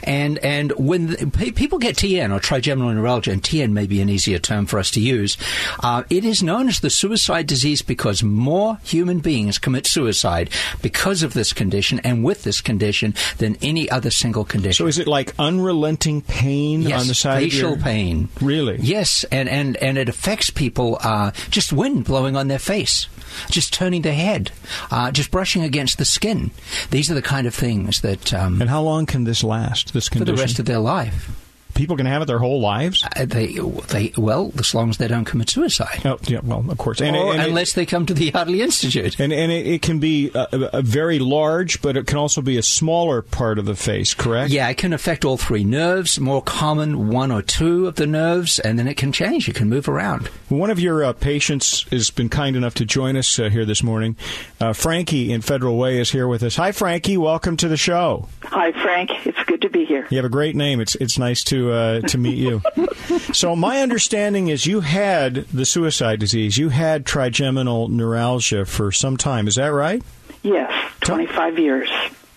And 0.05 0.39
and 0.39 0.71
when 0.79 1.09
the, 1.09 1.27
people 1.57 1.79
get 1.79 1.97
TN 1.97 2.33
or 2.33 2.39
trigeminal 2.39 2.93
neuralgia, 2.93 3.33
and 3.33 3.43
TN 3.43 3.73
may 3.73 3.87
be 3.87 4.01
an 4.01 4.09
easier 4.09 4.39
term 4.39 4.67
for 4.67 4.79
us 4.79 4.91
to 4.93 5.01
use, 5.01 5.37
uh, 5.83 6.05
it 6.09 6.25
is 6.25 6.43
known 6.43 6.69
as 6.69 6.81
the 6.81 6.91
suicide 6.91 7.47
disease 7.47 7.83
because 7.83 8.23
more 8.23 8.79
human 8.85 9.19
beings 9.19 9.59
commit 9.59 9.87
suicide 9.87 10.51
because 10.83 11.23
of 11.23 11.35
this 11.35 11.53
condition 11.53 11.99
and 12.01 12.23
with 12.23 12.45
this 12.45 12.61
condition 12.61 13.15
than 13.39 13.57
any 13.63 13.91
other 13.91 14.11
single 14.11 14.45
condition. 14.45 14.85
So 14.85 14.87
is 14.87 14.99
it 14.99 15.09
like 15.09 15.35
unrelenting 15.39 16.23
pain 16.23 16.83
yes, 16.83 17.01
on 17.01 17.09
the 17.09 17.15
side 17.15 17.43
facial 17.43 17.73
of 17.73 17.79
your... 17.79 17.85
pain. 17.85 18.29
Really? 18.41 18.79
Yes, 18.81 19.25
and, 19.33 19.49
and, 19.49 19.77
and 19.79 19.99
it 19.99 20.09
affects 20.09 20.51
people 20.51 20.99
uh, 21.03 21.33
just 21.51 21.73
wind 21.73 22.05
blowing 22.05 22.37
on 22.37 22.49
their 22.49 22.59
face, 22.59 23.07
just 23.51 23.73
turning 23.73 24.03
their 24.03 24.15
head, 24.15 24.53
uh, 24.91 25.11
just 25.11 25.31
brushing 25.31 25.63
against 25.63 25.99
the 25.99 26.05
skin. 26.05 26.51
These 26.91 27.11
are 27.11 27.15
the 27.15 27.23
kind 27.23 27.47
of 27.47 27.55
things 27.55 28.03
that. 28.03 28.35
Um, 28.35 28.61
and 28.61 28.69
how 28.69 28.83
long 28.83 29.07
can 29.07 29.25
this 29.25 29.43
last, 29.43 29.95
this 29.95 30.09
condition? 30.09 30.35
For 30.35 30.37
the 30.37 30.43
rest 30.43 30.59
of 30.59 30.67
their 30.67 30.79
life 30.79 31.31
people 31.77 31.97
can 31.97 32.07
have 32.07 32.23
it 32.23 32.25
their 32.25 32.39
whole 32.39 32.61
lives? 32.61 33.05
Uh, 33.15 33.25
they, 33.25 33.59
they, 33.89 34.13
well, 34.17 34.53
as 34.59 34.75
long 34.75 34.91
as 34.91 34.97
they 34.97 35.07
don't 35.07 35.25
commit 35.25 35.51
suicide. 35.51 36.01
Oh, 36.05 36.19
yeah, 36.25 36.41
well, 36.43 36.65
of 36.69 36.79
course. 36.79 37.01
And, 37.01 37.15
or, 37.15 37.33
and 37.33 37.43
unless 37.43 37.73
it, 37.73 37.77
they 37.77 37.87
come 37.87 38.07
to 38.07 38.15
the 38.15 38.33
Yardley 38.33 38.63
Institute. 38.63 39.21
And, 39.21 39.33
and 39.33 39.53
it, 39.53 39.67
it 39.67 39.83
can 39.83 40.01
be 40.01 40.31
a, 40.35 40.71
a, 40.73 40.83
very 40.83 41.19
large, 41.19 41.83
but 41.83 41.97
it 41.97 42.07
can 42.07 42.19
also 42.19 42.41
be 42.41 42.57
a 42.57 42.63
smaller 42.63 43.23
part 43.23 43.59
of 43.59 43.67
the 43.67 43.77
face, 43.77 44.15
correct? 44.15 44.51
Yeah, 44.51 44.69
it 44.69 44.79
can 44.79 44.93
affect 44.93 45.25
all 45.25 45.37
three 45.37 45.65
nerves, 45.65 46.19
more 46.19 46.43
common 46.43 47.09
one 47.09 47.31
or 47.31 47.43
two 47.43 47.87
of 47.87 47.97
the 47.97 48.07
nerves, 48.07 48.59
and 48.59 48.79
then 48.79 48.89
it 48.89 48.97
can 48.97 49.13
change. 49.13 49.49
It 49.49 49.55
can 49.55 49.69
move 49.69 49.89
around. 49.89 50.29
One 50.49 50.71
of 50.71 50.81
your 50.81 51.05
uh, 51.05 51.13
patients 51.13 51.83
has 51.91 52.11
been 52.11 52.29
kind 52.29 52.57
enough 52.57 52.75
to 52.75 52.85
join 52.85 53.17
us 53.17 53.39
uh, 53.39 53.51
here 53.51 53.65
this 53.65 53.83
morning. 53.83 54.17
Uh, 54.61 54.73
Frankie 54.73 55.33
in 55.33 55.43
Federal 55.43 55.77
Way 55.77 55.99
is 55.99 56.11
here 56.11 56.27
with 56.27 56.43
us. 56.43 56.57
Hi, 56.57 56.73
Frankie. 56.73 57.17
Welcome 57.17 57.57
to 57.59 57.69
the 57.69 57.77
show. 57.77 58.29
Hi, 58.45 58.73
Frank. 58.73 59.27
It's 59.27 59.43
good 59.45 59.63
to 59.63 59.69
be 59.69 59.85
here. 59.85 60.07
You 60.11 60.17
have 60.17 60.25
a 60.25 60.31
great 60.31 60.57
name. 60.57 60.81
It's, 60.81 60.95
it's 60.97 61.19
nice 61.19 61.45
to 61.45 61.66
uh, 61.73 62.01
to 62.03 62.19
meet 62.19 62.39
you. 62.39 62.63
so 63.33 63.57
my 63.57 63.81
understanding 63.81 64.49
is 64.49 64.67
you 64.67 64.81
had 64.81 65.47
the 65.49 65.65
suicide 65.65 66.21
disease. 66.21 66.57
You 66.59 66.69
had 66.71 67.07
trigeminal 67.07 67.89
neuralgia 67.89 68.65
for 68.65 68.93
some 68.93 69.17
time. 69.17 69.49
Is 69.49 69.57
that 69.57 69.69
right? 69.69 70.03
Yes, 70.43 70.93
25 71.01 71.59
years. 71.59 71.91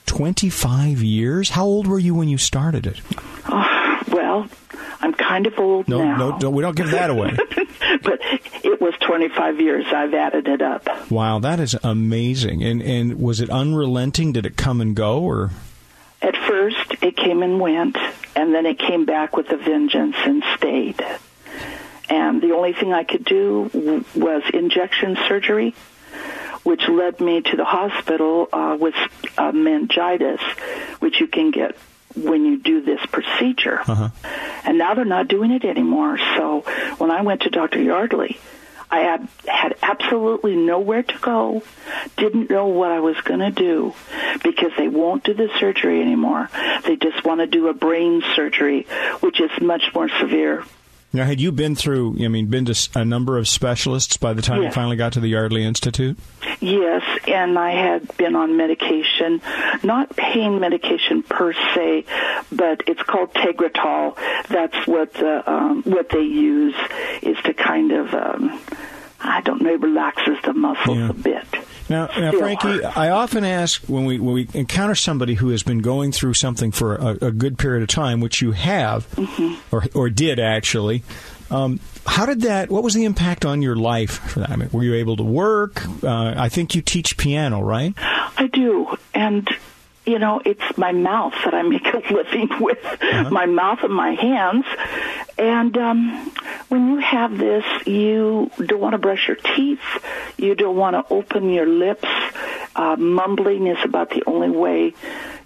25 0.05 1.03
years? 1.03 1.49
How 1.49 1.65
old 1.65 1.85
were 1.87 1.99
you 1.99 2.15
when 2.15 2.27
you 2.27 2.37
started 2.37 2.87
it? 2.87 2.99
Oh, 3.47 4.01
well, 4.11 4.47
I'm 5.01 5.13
kind 5.13 5.45
of 5.47 5.57
old 5.59 5.87
no, 5.87 6.03
now. 6.03 6.17
No, 6.17 6.37
no, 6.37 6.49
we 6.49 6.61
don't 6.61 6.75
give 6.75 6.91
that 6.91 7.09
away. 7.09 7.37
but 8.03 8.19
it 8.63 8.81
was 8.81 8.93
25 9.01 9.59
years. 9.61 9.85
I've 9.87 10.13
added 10.13 10.47
it 10.47 10.61
up. 10.61 11.11
Wow, 11.11 11.39
that 11.39 11.59
is 11.59 11.75
amazing. 11.83 12.63
And 12.63 12.81
and 12.81 13.21
was 13.21 13.39
it 13.39 13.49
unrelenting? 13.49 14.33
Did 14.33 14.45
it 14.45 14.57
come 14.57 14.81
and 14.81 14.95
go, 14.95 15.19
or? 15.21 15.51
At 16.21 16.35
first, 16.35 17.01
it 17.01 17.15
came 17.15 17.43
and 17.43 17.59
went, 17.59 17.97
and 18.35 18.53
then 18.53 18.65
it 18.65 18.77
came 18.77 19.05
back 19.05 19.37
with 19.37 19.49
a 19.51 19.57
vengeance 19.57 20.15
and 20.23 20.43
stayed. 20.57 21.01
And 22.09 22.41
the 22.41 22.53
only 22.53 22.73
thing 22.73 22.91
I 22.93 23.03
could 23.03 23.23
do 23.23 24.03
was 24.15 24.43
injection 24.53 25.17
surgery, 25.27 25.75
which 26.63 26.87
led 26.89 27.21
me 27.21 27.41
to 27.41 27.55
the 27.55 27.65
hospital 27.65 28.49
uh, 28.51 28.75
with 28.79 28.95
uh, 29.37 29.51
meningitis, 29.51 30.41
which 30.99 31.19
you 31.19 31.27
can 31.27 31.51
get 31.51 31.77
when 32.15 32.43
you 32.45 32.57
do 32.57 32.81
this 32.81 33.05
procedure. 33.05 33.79
Uh-huh. 33.87 34.09
And 34.65 34.77
now 34.77 34.95
they're 34.95 35.05
not 35.05 35.27
doing 35.27 35.51
it 35.51 35.63
anymore. 35.63 36.17
So 36.35 36.61
when 36.97 37.11
I 37.11 37.21
went 37.21 37.43
to 37.43 37.49
Dr. 37.49 37.81
Yardley, 37.81 38.39
I 38.91 38.99
had, 38.99 39.27
had 39.45 39.75
absolutely 39.81 40.55
nowhere 40.55 41.03
to 41.03 41.17
go, 41.19 41.63
didn't 42.17 42.49
know 42.49 42.67
what 42.67 42.91
I 42.91 42.99
was 42.99 43.19
going 43.21 43.39
to 43.39 43.51
do 43.51 43.93
because 44.43 44.71
they 44.77 44.87
won't 44.87 45.23
do 45.23 45.33
the 45.33 45.49
surgery 45.59 46.01
anymore. 46.01 46.49
They 46.85 46.95
just 46.95 47.23
want 47.23 47.41
to 47.41 47.47
do 47.47 47.67
a 47.67 47.73
brain 47.73 48.23
surgery, 48.35 48.87
which 49.19 49.39
is 49.39 49.51
much 49.61 49.83
more 49.93 50.09
severe. 50.19 50.63
Now, 51.11 51.25
had 51.25 51.41
you 51.41 51.51
been 51.51 51.75
through, 51.75 52.23
I 52.23 52.27
mean, 52.27 52.47
been 52.47 52.65
to 52.65 52.89
a 52.93 53.03
number 53.03 53.39
of 53.39 53.47
specialists 53.47 54.17
by 54.17 54.33
the 54.33 54.43
time 54.43 54.61
yes. 54.61 54.69
you 54.69 54.73
finally 54.75 54.95
got 54.95 55.13
to 55.13 55.19
the 55.19 55.29
Yardley 55.29 55.63
Institute? 55.63 56.19
Yes, 56.59 57.03
and 57.27 57.57
I 57.57 57.71
had 57.71 58.15
been 58.17 58.35
on 58.35 58.57
medication, 58.57 59.41
not 59.81 60.15
pain 60.15 60.59
medication 60.59 61.23
per 61.23 61.53
se, 61.53 62.05
but 62.51 62.83
it's 62.85 63.01
called 63.01 63.33
Tegretol. 63.33 64.17
That's 64.49 64.85
what 64.85 65.13
the, 65.15 65.49
um, 65.51 65.81
what 65.81 66.09
they 66.09 66.21
use 66.21 66.75
is 67.23 67.37
to 67.43 67.55
kind 67.55 67.91
of, 67.91 68.13
um, 68.13 68.61
I 69.21 69.41
don't 69.41 69.61
know, 69.61 69.73
it 69.73 69.81
relaxes 69.81 70.37
the 70.43 70.53
muscles 70.53 70.97
yeah. 70.97 71.09
a 71.09 71.13
bit. 71.13 71.45
Now, 71.89 72.07
now 72.17 72.31
Frankie, 72.31 72.83
I 72.83 73.09
often 73.09 73.43
ask 73.43 73.83
when 73.85 74.05
we 74.05 74.19
when 74.19 74.35
we 74.35 74.47
encounter 74.53 74.95
somebody 74.95 75.33
who 75.33 75.49
has 75.49 75.63
been 75.63 75.79
going 75.79 76.11
through 76.11 76.35
something 76.35 76.71
for 76.71 76.95
a, 76.95 77.27
a 77.27 77.31
good 77.31 77.57
period 77.57 77.81
of 77.81 77.89
time, 77.89 78.21
which 78.21 78.41
you 78.41 78.51
have, 78.51 79.09
mm-hmm. 79.11 79.75
or 79.75 79.85
or 79.95 80.09
did 80.09 80.39
actually. 80.39 81.03
Um, 81.51 81.79
how 82.05 82.27
did 82.27 82.41
that? 82.41 82.69
What 82.69 82.83
was 82.83 82.93
the 82.93 83.05
impact 83.05 83.43
on 83.43 83.63
your 83.63 83.75
life 83.75 84.19
for 84.29 84.41
that? 84.41 84.51
I 84.51 84.55
mean, 84.55 84.69
were 84.71 84.83
you 84.83 84.93
able 84.95 85.17
to 85.17 85.23
work? 85.23 85.83
Uh, 86.03 86.35
I 86.37 86.47
think 86.47 86.75
you 86.75 86.81
teach 86.81 87.17
piano, 87.17 87.61
right? 87.61 87.93
I 87.97 88.47
do, 88.53 88.95
and 89.15 89.49
you 90.09 90.19
know, 90.19 90.41
it's 90.43 90.77
my 90.77 90.91
mouth 90.91 91.33
that 91.45 91.53
I 91.53 91.61
make 91.73 91.85
a 91.85 92.01
living 92.13 92.49
with, 92.59 92.83
uh-huh. 92.85 93.29
my 93.29 93.45
mouth 93.45 93.79
and 93.83 93.93
my 93.93 94.11
hands. 94.11 94.65
And 95.37 95.77
um, 95.77 96.31
when 96.69 96.89
you 96.89 96.97
have 96.97 97.37
this, 97.37 97.65
you 97.85 98.51
don't 98.57 98.79
want 98.79 98.93
to 98.93 98.97
brush 98.97 99.27
your 99.27 99.37
teeth. 99.37 99.79
You 100.37 100.55
don't 100.55 100.75
want 100.75 100.95
to 100.95 101.13
open 101.13 101.49
your 101.49 101.65
lips. 101.65 102.07
Uh, 102.75 102.95
mumbling 102.95 103.67
is 103.67 103.77
about 103.83 104.09
the 104.09 104.23
only 104.25 104.49
way 104.49 104.93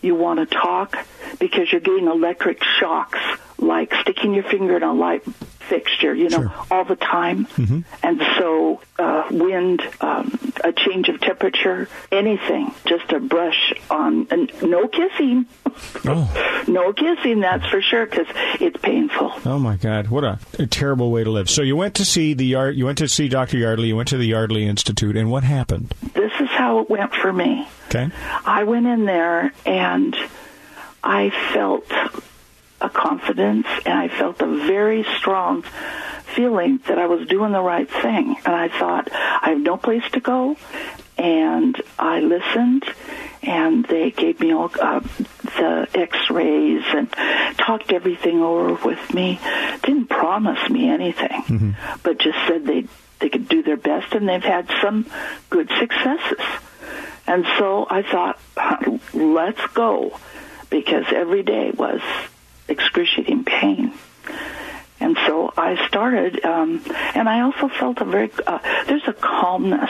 you 0.01 0.15
want 0.15 0.39
to 0.39 0.45
talk 0.55 0.97
because 1.39 1.71
you're 1.71 1.81
getting 1.81 2.07
electric 2.07 2.63
shocks 2.63 3.19
like 3.57 3.93
sticking 4.01 4.33
your 4.33 4.43
finger 4.43 4.77
in 4.77 4.83
a 4.83 4.93
light 4.93 5.23
fixture, 5.73 6.13
you 6.13 6.29
know, 6.29 6.41
sure. 6.41 6.53
all 6.69 6.85
the 6.85 6.95
time. 6.95 7.47
Mm-hmm. 7.47 7.79
And 8.03 8.21
so, 8.37 8.79
uh, 8.99 9.27
wind, 9.31 9.81
um, 10.01 10.37
a 10.63 10.71
change 10.71 11.09
of 11.09 11.19
temperature, 11.19 11.89
anything, 12.11 12.71
just 12.85 13.11
a 13.11 13.19
brush 13.19 13.73
on, 13.89 14.27
and 14.29 14.51
no 14.61 14.87
kissing. 14.87 15.47
Oh. 16.05 16.63
no 16.67 16.93
kissing, 16.93 17.39
that's 17.39 17.65
for 17.65 17.81
sure, 17.81 18.05
because 18.05 18.27
it's 18.61 18.77
painful. 18.81 19.33
Oh 19.45 19.57
my 19.57 19.77
God, 19.77 20.09
what 20.09 20.23
a, 20.23 20.37
a, 20.59 20.67
terrible 20.67 21.09
way 21.09 21.23
to 21.23 21.31
live. 21.31 21.49
So 21.49 21.63
you 21.63 21.75
went 21.75 21.95
to 21.95 22.05
see 22.05 22.35
the 22.35 22.45
yard, 22.45 22.75
you 22.75 22.85
went 22.85 22.99
to 22.99 23.07
see 23.07 23.27
Dr. 23.27 23.57
Yardley, 23.57 23.87
you 23.87 23.95
went 23.95 24.09
to 24.09 24.17
the 24.17 24.27
Yardley 24.27 24.67
Institute, 24.67 25.17
and 25.17 25.31
what 25.31 25.43
happened? 25.43 25.95
This 26.13 26.31
is 26.39 26.49
how 26.49 26.79
it 26.79 26.89
went 26.89 27.15
for 27.15 27.33
me. 27.33 27.67
Okay. 27.87 28.09
I 28.45 28.63
went 28.63 28.85
in 28.85 29.05
there 29.05 29.51
and 29.65 30.15
I 31.03 31.31
felt 31.51 31.91
a 32.83 32.89
confidence 32.89 33.67
and 33.85 33.97
I 33.97 34.09
felt 34.09 34.41
a 34.41 34.47
very 34.47 35.05
strong 35.17 35.63
feeling 36.35 36.79
that 36.87 36.97
I 36.97 37.07
was 37.07 37.27
doing 37.27 37.51
the 37.51 37.61
right 37.61 37.89
thing. 37.89 38.35
And 38.45 38.55
I 38.55 38.67
thought, 38.67 39.09
I 39.11 39.49
have 39.49 39.59
no 39.59 39.77
place 39.77 40.03
to 40.13 40.19
go. 40.19 40.57
And 41.17 41.79
I 41.97 42.19
listened 42.19 42.83
and 43.43 43.85
they 43.85 44.11
gave 44.11 44.39
me 44.39 44.51
all 44.53 44.71
uh, 44.79 44.99
the 44.99 45.87
x-rays 45.93 46.83
and 46.87 47.11
talked 47.57 47.91
everything 47.91 48.41
over 48.41 48.73
with 48.73 49.13
me. 49.13 49.39
Didn't 49.83 50.07
promise 50.07 50.69
me 50.69 50.89
anything, 50.89 51.43
mm-hmm. 51.43 51.71
but 52.01 52.19
just 52.19 52.37
said 52.47 52.65
they 52.65 52.85
they 53.19 53.29
could 53.29 53.47
do 53.47 53.63
their 53.63 53.77
best 53.77 54.13
and 54.13 54.27
they've 54.27 54.43
had 54.43 54.69
some 54.81 55.05
good 55.49 55.69
successes. 55.79 56.43
And 57.27 57.45
so 57.57 57.87
I 57.89 58.01
thought, 58.01 58.39
let's 59.13 59.65
go 59.73 60.19
because 60.69 61.05
every 61.13 61.43
day 61.43 61.71
was 61.71 62.01
excruciating 62.73 63.45
pain. 63.45 63.93
And 64.99 65.17
so 65.27 65.53
I 65.57 65.85
started, 65.87 66.43
um, 66.45 66.81
and 67.13 67.27
I 67.27 67.41
also 67.41 67.67
felt 67.67 67.99
a 67.99 68.05
very, 68.05 68.31
uh, 68.47 68.59
there's 68.87 69.07
a 69.07 69.13
calmness 69.13 69.89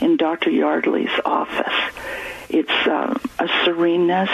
in 0.00 0.16
Dr. 0.16 0.50
Yardley's 0.50 1.10
office. 1.24 1.96
It's 2.48 2.70
uh, 2.86 3.18
a 3.38 3.48
sereneness, 3.64 4.30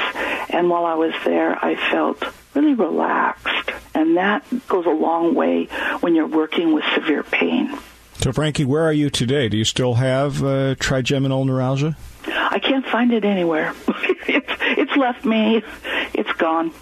and 0.51 0.69
while 0.69 0.85
I 0.85 0.95
was 0.95 1.15
there, 1.25 1.57
I 1.65 1.77
felt 1.91 2.23
really 2.55 2.75
relaxed. 2.75 3.71
And 3.95 4.17
that 4.17 4.45
goes 4.69 4.87
a 4.87 4.91
long 4.91 5.35
way 5.35 5.65
when 6.01 6.15
you're 6.15 6.27
working 6.27 6.75
with 6.75 6.85
severe 6.95 7.23
pain. 7.23 7.79
So, 8.19 8.33
Frankie, 8.33 8.65
where 8.65 8.83
are 8.83 8.93
you 8.93 9.11
today? 9.11 9.49
Do 9.49 9.57
you 9.57 9.65
still 9.65 9.95
have 9.95 10.45
uh, 10.45 10.75
trigeminal 10.79 11.45
neuralgia? 11.45 11.97
I 12.27 12.59
can't 12.59 12.85
find 12.85 13.13
it 13.13 13.25
anywhere. 13.25 13.73
it's, 14.27 14.51
it's 14.61 14.97
left 14.97 15.25
me. 15.25 15.63
It's 16.13 16.33
gone. 16.33 16.73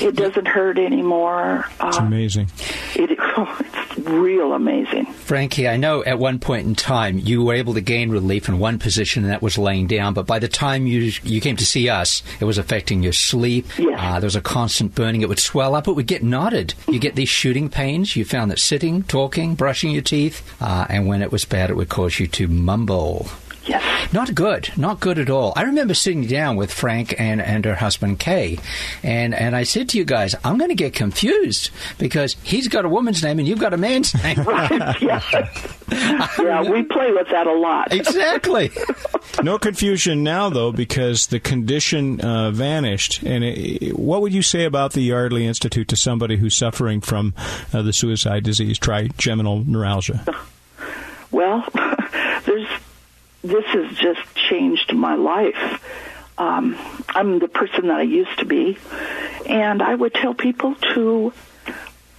It 0.00 0.16
doesn't 0.16 0.46
hurt 0.46 0.78
anymore. 0.78 1.66
It's 1.80 1.98
uh, 1.98 2.02
amazing. 2.02 2.50
It, 2.94 3.10
it's 3.18 3.98
real 3.98 4.52
amazing. 4.52 5.06
Frankie, 5.06 5.68
I 5.68 5.76
know 5.76 6.02
at 6.04 6.18
one 6.18 6.38
point 6.38 6.66
in 6.66 6.74
time 6.74 7.18
you 7.18 7.42
were 7.44 7.54
able 7.54 7.74
to 7.74 7.80
gain 7.80 8.10
relief 8.10 8.48
in 8.48 8.58
one 8.58 8.78
position, 8.78 9.24
and 9.24 9.32
that 9.32 9.42
was 9.42 9.58
laying 9.58 9.86
down. 9.86 10.14
But 10.14 10.26
by 10.26 10.38
the 10.38 10.48
time 10.48 10.86
you 10.86 11.12
you 11.22 11.40
came 11.40 11.56
to 11.56 11.66
see 11.66 11.88
us, 11.88 12.22
it 12.40 12.44
was 12.44 12.58
affecting 12.58 13.02
your 13.02 13.12
sleep. 13.12 13.66
Yes. 13.78 13.98
Uh, 14.00 14.20
there 14.20 14.26
was 14.26 14.36
a 14.36 14.40
constant 14.40 14.94
burning. 14.94 15.22
It 15.22 15.28
would 15.28 15.38
swell 15.38 15.74
up. 15.74 15.88
It 15.88 15.92
would 15.92 16.06
get 16.06 16.22
knotted. 16.22 16.74
You 16.88 16.98
get 16.98 17.14
these 17.16 17.28
shooting 17.28 17.68
pains. 17.68 18.16
You 18.16 18.24
found 18.24 18.50
that 18.50 18.58
sitting, 18.58 19.02
talking, 19.04 19.54
brushing 19.54 19.90
your 19.90 20.02
teeth, 20.02 20.42
uh, 20.60 20.86
and 20.88 21.06
when 21.06 21.22
it 21.22 21.32
was 21.32 21.44
bad, 21.44 21.70
it 21.70 21.76
would 21.76 21.88
cause 21.88 22.18
you 22.18 22.26
to 22.28 22.48
mumble. 22.48 23.28
Yes. 23.64 24.12
Not 24.12 24.34
good. 24.34 24.70
Not 24.76 25.00
good 25.00 25.18
at 25.18 25.30
all. 25.30 25.52
I 25.56 25.62
remember 25.62 25.94
sitting 25.94 26.26
down 26.26 26.56
with 26.56 26.72
Frank 26.72 27.14
and, 27.18 27.40
and 27.40 27.64
her 27.64 27.76
husband 27.76 28.18
Kay, 28.18 28.58
and, 29.02 29.34
and 29.34 29.54
I 29.54 29.62
said 29.62 29.88
to 29.90 29.98
you 29.98 30.04
guys, 30.04 30.34
I'm 30.44 30.58
going 30.58 30.70
to 30.70 30.74
get 30.74 30.94
confused 30.94 31.70
because 31.98 32.36
he's 32.42 32.68
got 32.68 32.84
a 32.84 32.88
woman's 32.88 33.22
name 33.22 33.38
and 33.38 33.46
you've 33.46 33.60
got 33.60 33.72
a 33.72 33.76
man's 33.76 34.14
name. 34.22 34.38
right. 34.42 35.00
Yeah. 35.00 35.20
yeah, 35.90 36.62
we 36.62 36.82
play 36.82 37.12
with 37.12 37.28
that 37.30 37.46
a 37.46 37.52
lot. 37.52 37.92
Exactly. 37.92 38.70
no 39.42 39.58
confusion 39.58 40.22
now, 40.22 40.50
though, 40.50 40.72
because 40.72 41.28
the 41.28 41.40
condition 41.40 42.20
uh, 42.20 42.50
vanished. 42.50 43.22
And 43.22 43.44
it, 43.44 43.96
what 43.98 44.22
would 44.22 44.32
you 44.32 44.42
say 44.42 44.64
about 44.64 44.92
the 44.92 45.02
Yardley 45.02 45.46
Institute 45.46 45.88
to 45.88 45.96
somebody 45.96 46.36
who's 46.36 46.56
suffering 46.56 47.00
from 47.00 47.34
uh, 47.72 47.82
the 47.82 47.92
suicide 47.92 48.42
disease, 48.42 48.78
trigeminal 48.78 49.64
neuralgia? 49.64 50.24
Well, 51.30 51.66
there's 51.72 51.91
this 53.42 53.64
has 53.66 53.96
just 53.96 54.20
changed 54.34 54.92
my 54.92 55.14
life. 55.14 55.82
Um, 56.38 56.76
I'm 57.08 57.38
the 57.38 57.48
person 57.48 57.88
that 57.88 57.98
I 57.98 58.02
used 58.02 58.38
to 58.38 58.44
be, 58.44 58.78
and 59.46 59.82
I 59.82 59.94
would 59.94 60.14
tell 60.14 60.34
people 60.34 60.74
to 60.94 61.32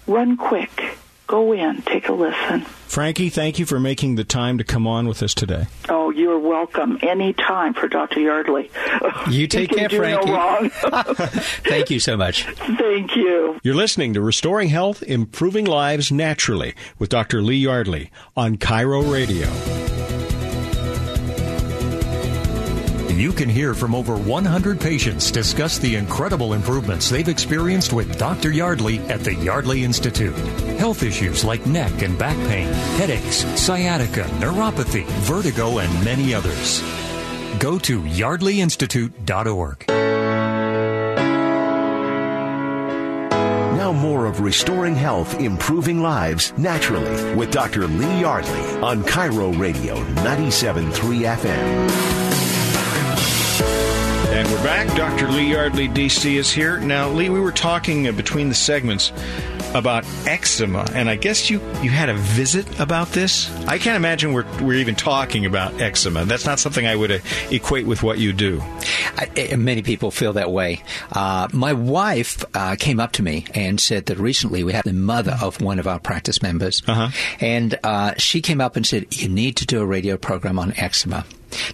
run 0.06 0.38
quick, 0.38 0.98
go 1.28 1.52
in, 1.52 1.82
take 1.82 2.10
a 2.10 2.14
listen. 2.14 2.62
Frankie, 2.62 3.30
thank 3.30 3.58
you 3.58 3.66
for 3.66 3.80
making 3.80 4.16
the 4.16 4.24
time 4.24 4.60
to 4.60 4.64
come 4.64 4.86
on 4.86 5.08
with 5.08 5.24
us 5.24 5.34
today. 5.34 5.66
Oh, 5.90 6.12
you're 6.12 6.38
welcome. 6.38 7.00
Any 7.02 7.34
time 7.34 7.74
for 7.74 7.88
Dr. 7.88 8.20
Yardley. 8.20 8.70
You 9.32 9.48
take 9.48 9.72
care, 9.72 9.90
Frankie. 9.90 10.30
No 10.30 10.70
thank 11.66 11.90
you 11.90 12.00
so 12.00 12.16
much. 12.16 12.46
Thank 12.46 13.16
you. 13.16 13.60
You're 13.64 13.74
listening 13.74 14.14
to 14.14 14.22
Restoring 14.22 14.70
Health, 14.70 15.02
Improving 15.02 15.66
Lives 15.66 16.12
Naturally 16.12 16.76
with 17.00 17.10
Dr. 17.10 17.42
Lee 17.42 17.58
Yardley 17.58 18.12
on 18.38 18.58
KIRO 18.58 19.12
Radio. 19.12 20.03
You 23.14 23.32
can 23.32 23.48
hear 23.48 23.76
from 23.76 23.94
over 23.94 24.18
100 24.18 24.82
patients 24.82 25.30
discuss 25.30 25.78
the 25.78 25.96
incredible 25.96 26.54
improvements 26.54 27.12
they've 27.12 27.28
experienced 27.28 27.94
with 27.94 28.18
Dr. 28.18 28.52
Yardley 28.52 28.98
at 29.02 29.20
the 29.20 29.36
Yardley 29.36 29.84
Institute. 29.84 30.36
Health 30.80 31.04
issues 31.04 31.46
like 31.46 31.64
neck 31.68 32.02
and 32.02 32.18
back 32.18 32.36
pain, 32.50 32.68
headaches, 32.98 33.46
sciatica, 33.60 34.24
neuropathy, 34.40 35.06
vertigo, 35.22 35.78
and 35.78 36.04
many 36.04 36.34
others. 36.34 36.82
Go 37.60 37.78
to 37.80 38.02
yardleyinstitute.org. 38.02 39.86
Now 43.78 43.92
more 43.92 44.26
of 44.26 44.42
Restoring 44.42 44.96
Health, 44.96 45.40
Improving 45.40 46.02
Lives 46.02 46.52
Naturally 46.58 47.36
with 47.36 47.52
Dr. 47.52 47.88
Lee 47.88 48.22
Yardley 48.22 48.82
on 48.82 49.04
KIRO 49.04 49.58
Radio 49.60 50.04
97.3 50.16 51.36
FM. 51.38 52.23
And 54.34 54.50
we're 54.50 54.64
back. 54.64 54.88
Dr. 54.98 55.30
Lee 55.30 55.52
Yardley, 55.52 55.88
DC, 55.88 56.38
is 56.38 56.52
here. 56.52 56.80
Now, 56.80 57.08
Lee, 57.08 57.30
we 57.30 57.40
were 57.40 57.52
talking 57.52 58.08
uh, 58.08 58.14
between 58.14 58.50
the 58.50 58.56
segments 58.56 59.12
about 59.76 60.06
eczema, 60.26 60.90
and 60.96 61.08
I 61.08 61.18
guess 61.18 61.52
you, 61.52 61.60
you 61.84 61.92
had 61.92 62.10
a 62.10 62.16
visit 62.16 62.80
about 62.80 63.10
this. 63.10 63.56
I 63.68 63.78
can't 63.78 63.96
imagine 63.96 64.34
we're, 64.34 64.48
we're 64.60 64.80
even 64.80 64.96
talking 64.96 65.46
about 65.46 65.80
eczema. 65.80 66.26
That's 66.26 66.48
not 66.48 66.58
something 66.58 66.88
I 66.88 66.96
would 66.96 67.12
uh, 67.12 67.20
equate 67.52 67.86
with 67.86 68.02
what 68.02 68.18
you 68.18 68.34
do. 68.34 68.60
I, 69.20 69.56
many 69.56 69.84
people 69.84 70.10
feel 70.10 70.34
that 70.34 70.50
way. 70.50 70.82
Uh, 71.12 71.48
my 71.54 71.74
wife 71.74 72.44
uh, 72.56 72.76
came 72.80 73.00
up 73.00 73.12
to 73.14 73.22
me 73.22 73.46
and 73.54 73.80
said 73.80 74.08
that 74.08 74.18
recently 74.18 74.64
we 74.64 74.74
had 74.74 74.84
the 74.84 74.94
mother 74.94 75.38
of 75.44 75.62
one 75.62 75.78
of 75.78 75.88
our 75.88 76.00
practice 76.00 76.42
members, 76.42 76.82
uh-huh. 76.88 77.10
and 77.40 77.78
uh, 77.84 78.16
she 78.18 78.42
came 78.42 78.62
up 78.62 78.76
and 78.76 78.88
said, 78.88 79.06
"You 79.14 79.30
need 79.30 79.58
to 79.58 79.68
do 79.68 79.80
a 79.80 79.86
radio 79.86 80.18
program 80.18 80.58
on 80.58 80.74
eczema." 80.76 81.24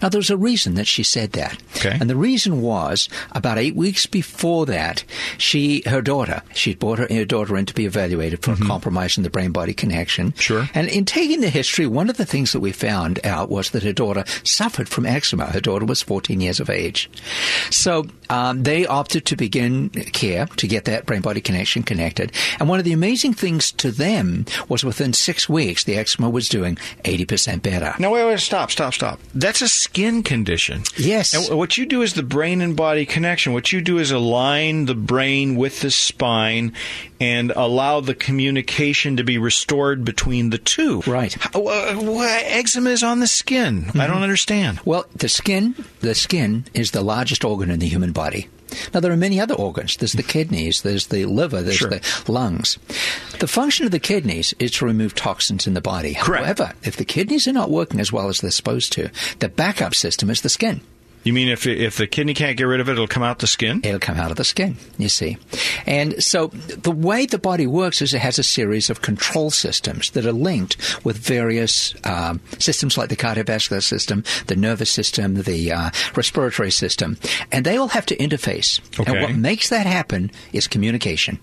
Now, 0.02 0.08
there's 0.08 0.30
a 0.30 0.36
reason 0.36 0.74
that 0.74 0.86
she 0.86 1.02
said 1.02 1.32
that. 1.32 1.60
Okay. 1.76 1.96
And 2.00 2.08
the 2.08 2.16
reason 2.16 2.62
was 2.62 3.08
about 3.32 3.58
eight 3.58 3.76
weeks 3.76 4.06
before 4.06 4.66
that, 4.66 5.04
she, 5.38 5.82
her 5.86 6.02
daughter, 6.02 6.42
she'd 6.54 6.78
brought 6.78 6.98
her, 6.98 7.08
her 7.10 7.24
daughter 7.24 7.56
in 7.56 7.66
to 7.66 7.74
be 7.74 7.86
evaluated 7.86 8.42
for 8.42 8.52
mm-hmm. 8.52 8.64
a 8.64 8.66
compromise 8.66 9.16
in 9.16 9.22
the 9.22 9.30
brain 9.30 9.52
body 9.52 9.74
connection. 9.74 10.32
Sure. 10.34 10.68
And 10.74 10.88
in 10.88 11.04
taking 11.04 11.40
the 11.40 11.50
history, 11.50 11.86
one 11.86 12.10
of 12.10 12.16
the 12.16 12.26
things 12.26 12.52
that 12.52 12.60
we 12.60 12.72
found 12.72 13.24
out 13.24 13.50
was 13.50 13.70
that 13.70 13.82
her 13.82 13.92
daughter 13.92 14.24
suffered 14.44 14.88
from 14.88 15.06
eczema. 15.06 15.46
Her 15.46 15.60
daughter 15.60 15.86
was 15.86 16.02
14 16.02 16.40
years 16.40 16.60
of 16.60 16.70
age. 16.70 17.10
So 17.70 18.06
um, 18.30 18.62
they 18.62 18.86
opted 18.86 19.26
to 19.26 19.36
begin 19.36 19.90
care 19.90 20.46
to 20.46 20.66
get 20.66 20.84
that 20.84 21.04
brain 21.04 21.20
body 21.20 21.40
connection 21.40 21.82
connected. 21.82 22.32
And 22.58 22.68
one 22.68 22.78
of 22.78 22.84
the 22.84 22.92
amazing 22.92 23.34
things 23.34 23.72
to 23.72 23.90
them 23.90 24.46
was 24.68 24.84
within 24.84 25.12
six 25.12 25.48
weeks, 25.48 25.84
the 25.84 25.96
eczema 25.96 26.30
was 26.30 26.48
doing 26.48 26.76
80% 27.04 27.62
better. 27.62 27.94
Now, 27.98 28.12
wait, 28.12 28.24
wait, 28.24 28.38
stop, 28.38 28.70
stop, 28.70 28.94
stop. 28.94 29.20
That's 29.34 29.60
a 29.60 29.68
skin 29.68 30.22
condition. 30.22 30.84
Yes. 30.96 31.34
And 31.34 31.58
what 31.58 31.76
you 31.76 31.86
do 31.86 32.02
is 32.02 32.14
the 32.14 32.22
brain 32.22 32.60
and 32.60 32.76
body 32.76 33.04
connection. 33.04 33.52
What 33.52 33.72
you 33.72 33.80
do 33.80 33.98
is 33.98 34.12
align 34.12 34.86
the 34.86 34.94
brain 34.94 35.56
with 35.56 35.80
the 35.80 35.90
spine 35.90 36.72
and 37.20 37.50
allow 37.50 38.00
the 38.00 38.14
communication 38.14 39.16
to 39.16 39.24
be 39.24 39.38
restored 39.38 40.04
between 40.04 40.50
the 40.50 40.58
two. 40.58 41.00
Right. 41.00 41.34
How, 41.34 41.66
uh, 41.66 42.40
eczema 42.44 42.90
is 42.90 43.02
on 43.02 43.20
the 43.20 43.26
skin. 43.26 43.82
Mm-hmm. 43.82 44.00
I 44.00 44.06
don't 44.06 44.22
understand. 44.22 44.80
Well, 44.84 45.04
the 45.14 45.28
skin, 45.28 45.74
the 46.00 46.14
skin 46.14 46.64
is 46.72 46.92
the 46.92 47.02
largest 47.02 47.44
organ 47.44 47.70
in 47.70 47.80
the 47.80 47.88
human 47.88 48.12
body. 48.12 48.19
Now, 48.94 49.00
there 49.00 49.12
are 49.12 49.16
many 49.16 49.40
other 49.40 49.54
organs. 49.54 49.96
There's 49.96 50.12
the 50.12 50.22
kidneys, 50.22 50.82
there's 50.82 51.08
the 51.08 51.24
liver, 51.26 51.62
there's 51.62 51.76
sure. 51.76 51.90
the 51.90 52.32
lungs. 52.32 52.78
The 53.38 53.48
function 53.48 53.86
of 53.86 53.92
the 53.92 53.98
kidneys 53.98 54.54
is 54.58 54.70
to 54.72 54.84
remove 54.84 55.14
toxins 55.14 55.66
in 55.66 55.74
the 55.74 55.80
body. 55.80 56.14
Correct. 56.14 56.44
However, 56.44 56.72
if 56.84 56.96
the 56.96 57.04
kidneys 57.04 57.48
are 57.48 57.52
not 57.52 57.70
working 57.70 58.00
as 58.00 58.12
well 58.12 58.28
as 58.28 58.38
they're 58.38 58.50
supposed 58.50 58.92
to, 58.92 59.10
the 59.40 59.48
backup 59.48 59.94
system 59.94 60.30
is 60.30 60.42
the 60.42 60.48
skin. 60.48 60.80
You 61.22 61.32
mean 61.32 61.48
if 61.48 61.66
if 61.66 61.96
the 61.96 62.06
kidney 62.06 62.34
can't 62.34 62.56
get 62.56 62.64
rid 62.64 62.80
of 62.80 62.88
it, 62.88 62.92
it'll 62.92 63.06
come 63.06 63.22
out 63.22 63.40
the 63.40 63.46
skin? 63.46 63.80
It'll 63.84 64.00
come 64.00 64.16
out 64.16 64.30
of 64.30 64.36
the 64.36 64.44
skin, 64.44 64.76
you 64.96 65.08
see. 65.08 65.36
And 65.86 66.22
so 66.22 66.48
the 66.48 66.90
way 66.90 67.26
the 67.26 67.38
body 67.38 67.66
works 67.66 68.00
is 68.00 68.14
it 68.14 68.20
has 68.20 68.38
a 68.38 68.42
series 68.42 68.88
of 68.88 69.02
control 69.02 69.50
systems 69.50 70.10
that 70.12 70.24
are 70.24 70.32
linked 70.32 70.76
with 71.04 71.18
various 71.18 71.94
um, 72.04 72.40
systems 72.58 72.96
like 72.96 73.10
the 73.10 73.16
cardiovascular 73.16 73.82
system, 73.82 74.24
the 74.46 74.56
nervous 74.56 74.90
system, 74.90 75.34
the 75.42 75.72
uh, 75.72 75.90
respiratory 76.16 76.70
system, 76.70 77.18
and 77.52 77.66
they 77.66 77.76
all 77.76 77.88
have 77.88 78.06
to 78.06 78.16
interface. 78.16 78.80
Okay. 78.98 79.12
And 79.12 79.20
what 79.20 79.34
makes 79.34 79.68
that 79.68 79.86
happen 79.86 80.30
is 80.52 80.66
communication. 80.66 81.38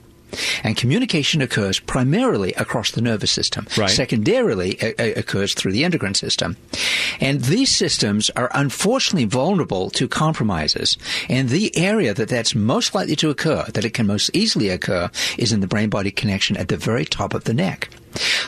And 0.63 0.75
communication 0.75 1.41
occurs 1.41 1.79
primarily 1.79 2.53
across 2.53 2.91
the 2.91 3.01
nervous 3.01 3.31
system. 3.31 3.67
Right. 3.77 3.89
Secondarily, 3.89 4.71
it 4.73 5.17
occurs 5.17 5.53
through 5.53 5.71
the 5.71 5.83
endocrine 5.83 6.13
system. 6.13 6.57
And 7.19 7.41
these 7.41 7.73
systems 7.75 8.29
are 8.31 8.51
unfortunately 8.53 9.25
vulnerable 9.25 9.89
to 9.91 10.07
compromises. 10.07 10.97
And 11.29 11.49
the 11.49 11.75
area 11.77 12.13
that 12.13 12.29
that's 12.29 12.55
most 12.55 12.93
likely 12.93 13.15
to 13.17 13.29
occur, 13.29 13.65
that 13.73 13.85
it 13.85 13.93
can 13.93 14.07
most 14.07 14.29
easily 14.33 14.69
occur, 14.69 15.09
is 15.37 15.51
in 15.51 15.61
the 15.61 15.67
brain 15.67 15.89
body 15.89 16.11
connection 16.11 16.57
at 16.57 16.67
the 16.67 16.77
very 16.77 17.05
top 17.05 17.33
of 17.33 17.45
the 17.45 17.53
neck. 17.53 17.89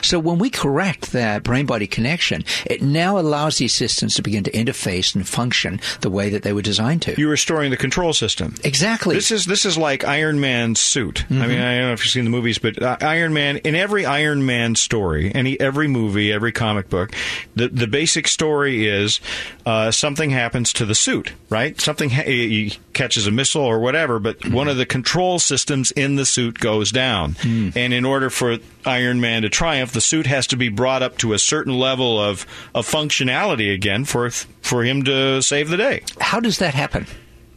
So 0.02 0.18
when 0.18 0.38
we 0.38 0.50
correct 0.50 1.12
that 1.12 1.42
brain 1.42 1.66
body 1.66 1.86
connection, 1.86 2.44
it 2.66 2.82
now 2.82 3.18
allows 3.18 3.58
these 3.58 3.74
systems 3.74 4.14
to 4.14 4.22
begin 4.22 4.44
to 4.44 4.50
interface 4.50 5.14
and 5.14 5.26
function 5.26 5.80
the 6.00 6.10
way 6.10 6.30
that 6.30 6.42
they 6.42 6.52
were 6.52 6.62
designed 6.62 7.02
to. 7.02 7.14
You're 7.18 7.30
restoring 7.30 7.70
the 7.70 7.76
control 7.76 8.12
system. 8.12 8.54
Exactly. 8.64 9.14
This 9.14 9.30
is 9.30 9.46
this 9.46 9.64
is 9.64 9.76
like 9.78 10.04
Iron 10.04 10.40
Man's 10.40 10.80
suit. 10.80 11.24
Mm-hmm. 11.28 11.42
I 11.42 11.46
mean, 11.46 11.60
I 11.60 11.76
don't 11.76 11.86
know 11.88 11.92
if 11.92 12.04
you've 12.04 12.12
seen 12.12 12.24
the 12.24 12.30
movies, 12.30 12.58
but 12.58 12.80
uh, 12.82 12.96
Iron 13.00 13.32
Man 13.32 13.58
in 13.58 13.74
every 13.74 14.04
Iron 14.04 14.44
Man 14.46 14.74
story, 14.74 15.32
any 15.34 15.58
every 15.60 15.88
movie, 15.88 16.32
every 16.32 16.52
comic 16.52 16.88
book, 16.88 17.12
the 17.54 17.68
the 17.68 17.86
basic 17.86 18.28
story 18.28 18.86
is 18.86 19.20
uh, 19.66 19.90
something 19.90 20.30
happens 20.30 20.72
to 20.74 20.84
the 20.84 20.94
suit, 20.94 21.32
right? 21.48 21.80
Something 21.80 22.10
ha- 22.10 22.78
catches 22.92 23.26
a 23.26 23.30
missile 23.30 23.62
or 23.62 23.78
whatever, 23.78 24.18
but 24.18 24.48
one 24.50 24.68
of 24.68 24.76
the 24.76 24.86
control 24.86 25.38
systems 25.38 25.90
in 25.92 26.16
the 26.16 26.26
suit 26.26 26.58
goes 26.58 26.90
down. 26.90 27.36
And 27.42 27.92
in 27.92 28.04
order 28.04 28.30
for 28.30 28.58
Iron 28.84 29.20
Man 29.20 29.42
to 29.42 29.50
triumph, 29.60 29.92
the 29.92 30.00
suit 30.00 30.26
has 30.26 30.46
to 30.46 30.56
be 30.56 30.70
brought 30.70 31.02
up 31.02 31.18
to 31.18 31.34
a 31.34 31.38
certain 31.38 31.78
level 31.78 32.18
of, 32.18 32.46
of 32.74 32.88
functionality 32.88 33.74
again 33.74 34.06
for 34.06 34.30
for 34.30 34.84
him 34.84 35.02
to 35.02 35.42
save 35.42 35.68
the 35.68 35.76
day. 35.76 36.02
How 36.18 36.40
does 36.40 36.60
that 36.60 36.72
happen? 36.72 37.06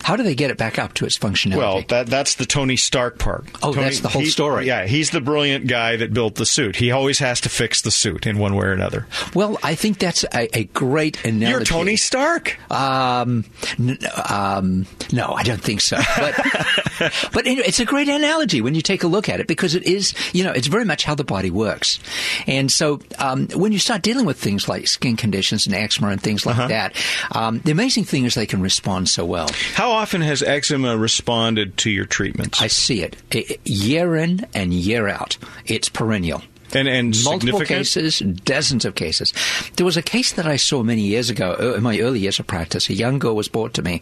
How 0.04 0.16
do 0.16 0.24
they 0.24 0.36
get 0.36 0.52
it 0.52 0.58
back 0.58 0.78
up 0.78 0.94
to 0.96 1.06
its 1.06 1.18
functionality? 1.18 1.58
Well, 1.58 1.82
that 1.89 2.08
that's 2.08 2.36
the 2.36 2.46
Tony 2.46 2.76
Stark 2.78 3.18
part. 3.20 3.46
Oh, 3.63 3.74
Tony, 3.74 3.86
that's 3.86 4.02
the 4.02 4.10
whole 4.10 4.22
he- 4.22 4.28
story. 4.30 4.68
Yeah, 4.68 4.86
he's 4.86 5.10
the 5.12 5.22
brilliant 5.22 5.68
guy 5.68 5.96
that 5.96 6.13
built 6.13 6.36
the 6.36 6.46
suit. 6.46 6.76
He 6.76 6.92
always 6.92 7.20
has 7.20 7.42
to 7.42 7.50
fix 7.50 7.82
the 7.82 7.92
suit 7.92 8.28
in 8.28 8.38
one 8.38 8.56
way 8.56 8.66
or 8.68 8.72
another. 8.74 9.08
Well, 9.34 9.58
I 9.63 9.76
think 9.76 10.00
that's 10.00 10.24
a, 10.26 10.56
a 10.58 10.66
great 10.66 11.24
analogy. 11.26 11.50
You're 11.52 11.62
Tony 11.66 11.96
Stark. 11.98 12.58
Um, 12.72 13.46
n- 13.80 13.98
um, 14.30 14.86
no, 15.12 15.32
I 15.34 15.44
don't 15.44 15.62
think 15.62 15.82
so. 15.82 15.98
But, 16.18 16.36
but 17.32 17.46
anyway, 17.48 17.63
it's 17.68 17.80
a 17.80 17.86
great 17.86 18.08
analogy 18.10 18.62
when 18.62 18.76
you 18.76 18.82
take 18.82 19.04
a 19.04 19.08
look 19.08 19.30
at 19.30 19.39
it 19.39 19.48
because 19.48 19.76
it 19.76 19.84
is, 19.84 20.13
you 20.34 20.44
know, 20.44 20.52
it's 20.52 20.68
very 20.68 20.86
much 20.86 21.04
how 21.04 21.16
the 21.16 21.24
body 21.24 21.50
works. 21.50 22.00
And 22.48 22.72
so 22.72 23.00
um, 23.20 23.48
when 23.50 23.72
you 23.72 23.80
start 23.80 24.02
dealing 24.02 24.26
with 24.26 24.38
things 24.39 24.68
like 24.68 24.88
skin 24.88 25.16
conditions 25.16 25.66
and 25.66 25.76
eczema 25.76 26.10
and 26.10 26.22
things 26.22 26.46
Uh-huh. 26.46 26.62
like 26.63 26.70
that, 26.70 26.96
um, 27.32 27.60
the 27.60 27.72
amazing 27.72 28.04
thing 28.04 28.26
is 28.26 28.36
they 28.36 28.46
can 28.46 28.62
respond 28.62 29.08
so 29.10 29.24
well. 29.26 29.50
How 29.76 29.92
often 29.94 30.22
has 30.22 30.44
eczema 30.44 30.98
responded 30.98 31.78
to 31.78 31.90
your 31.90 32.06
treatments? 32.06 32.62
I 32.62 32.68
see 32.68 33.02
it, 33.04 33.16
year 33.64 34.16
in 34.16 34.46
and 34.54 34.74
year 34.74 35.08
out. 35.08 35.38
It's 35.66 35.90
perennial. 35.90 36.44
and 36.74 36.88
and 36.88 37.16
multiple 37.24 37.62
cases, 37.62 38.20
dozens 38.20 38.84
of 38.86 38.96
cases. 38.96 39.34
There 39.76 39.86
was 39.86 39.98
a 39.98 40.02
case 40.02 40.34
that 40.34 40.48
I 40.48 40.56
saw 40.56 40.84
many 40.84 41.02
years 41.02 41.30
ago, 41.30 41.56
uh, 41.60 41.76
in 41.76 41.84
my 41.84 42.00
early 42.00 42.20
years 42.20 42.40
of 42.40 42.48
practice. 42.48 42.90
A 42.90 42.94
young 42.94 43.20
girl 43.20 43.36
was 43.36 43.48
brought 43.48 43.74
to 43.76 43.82
me, 43.82 44.02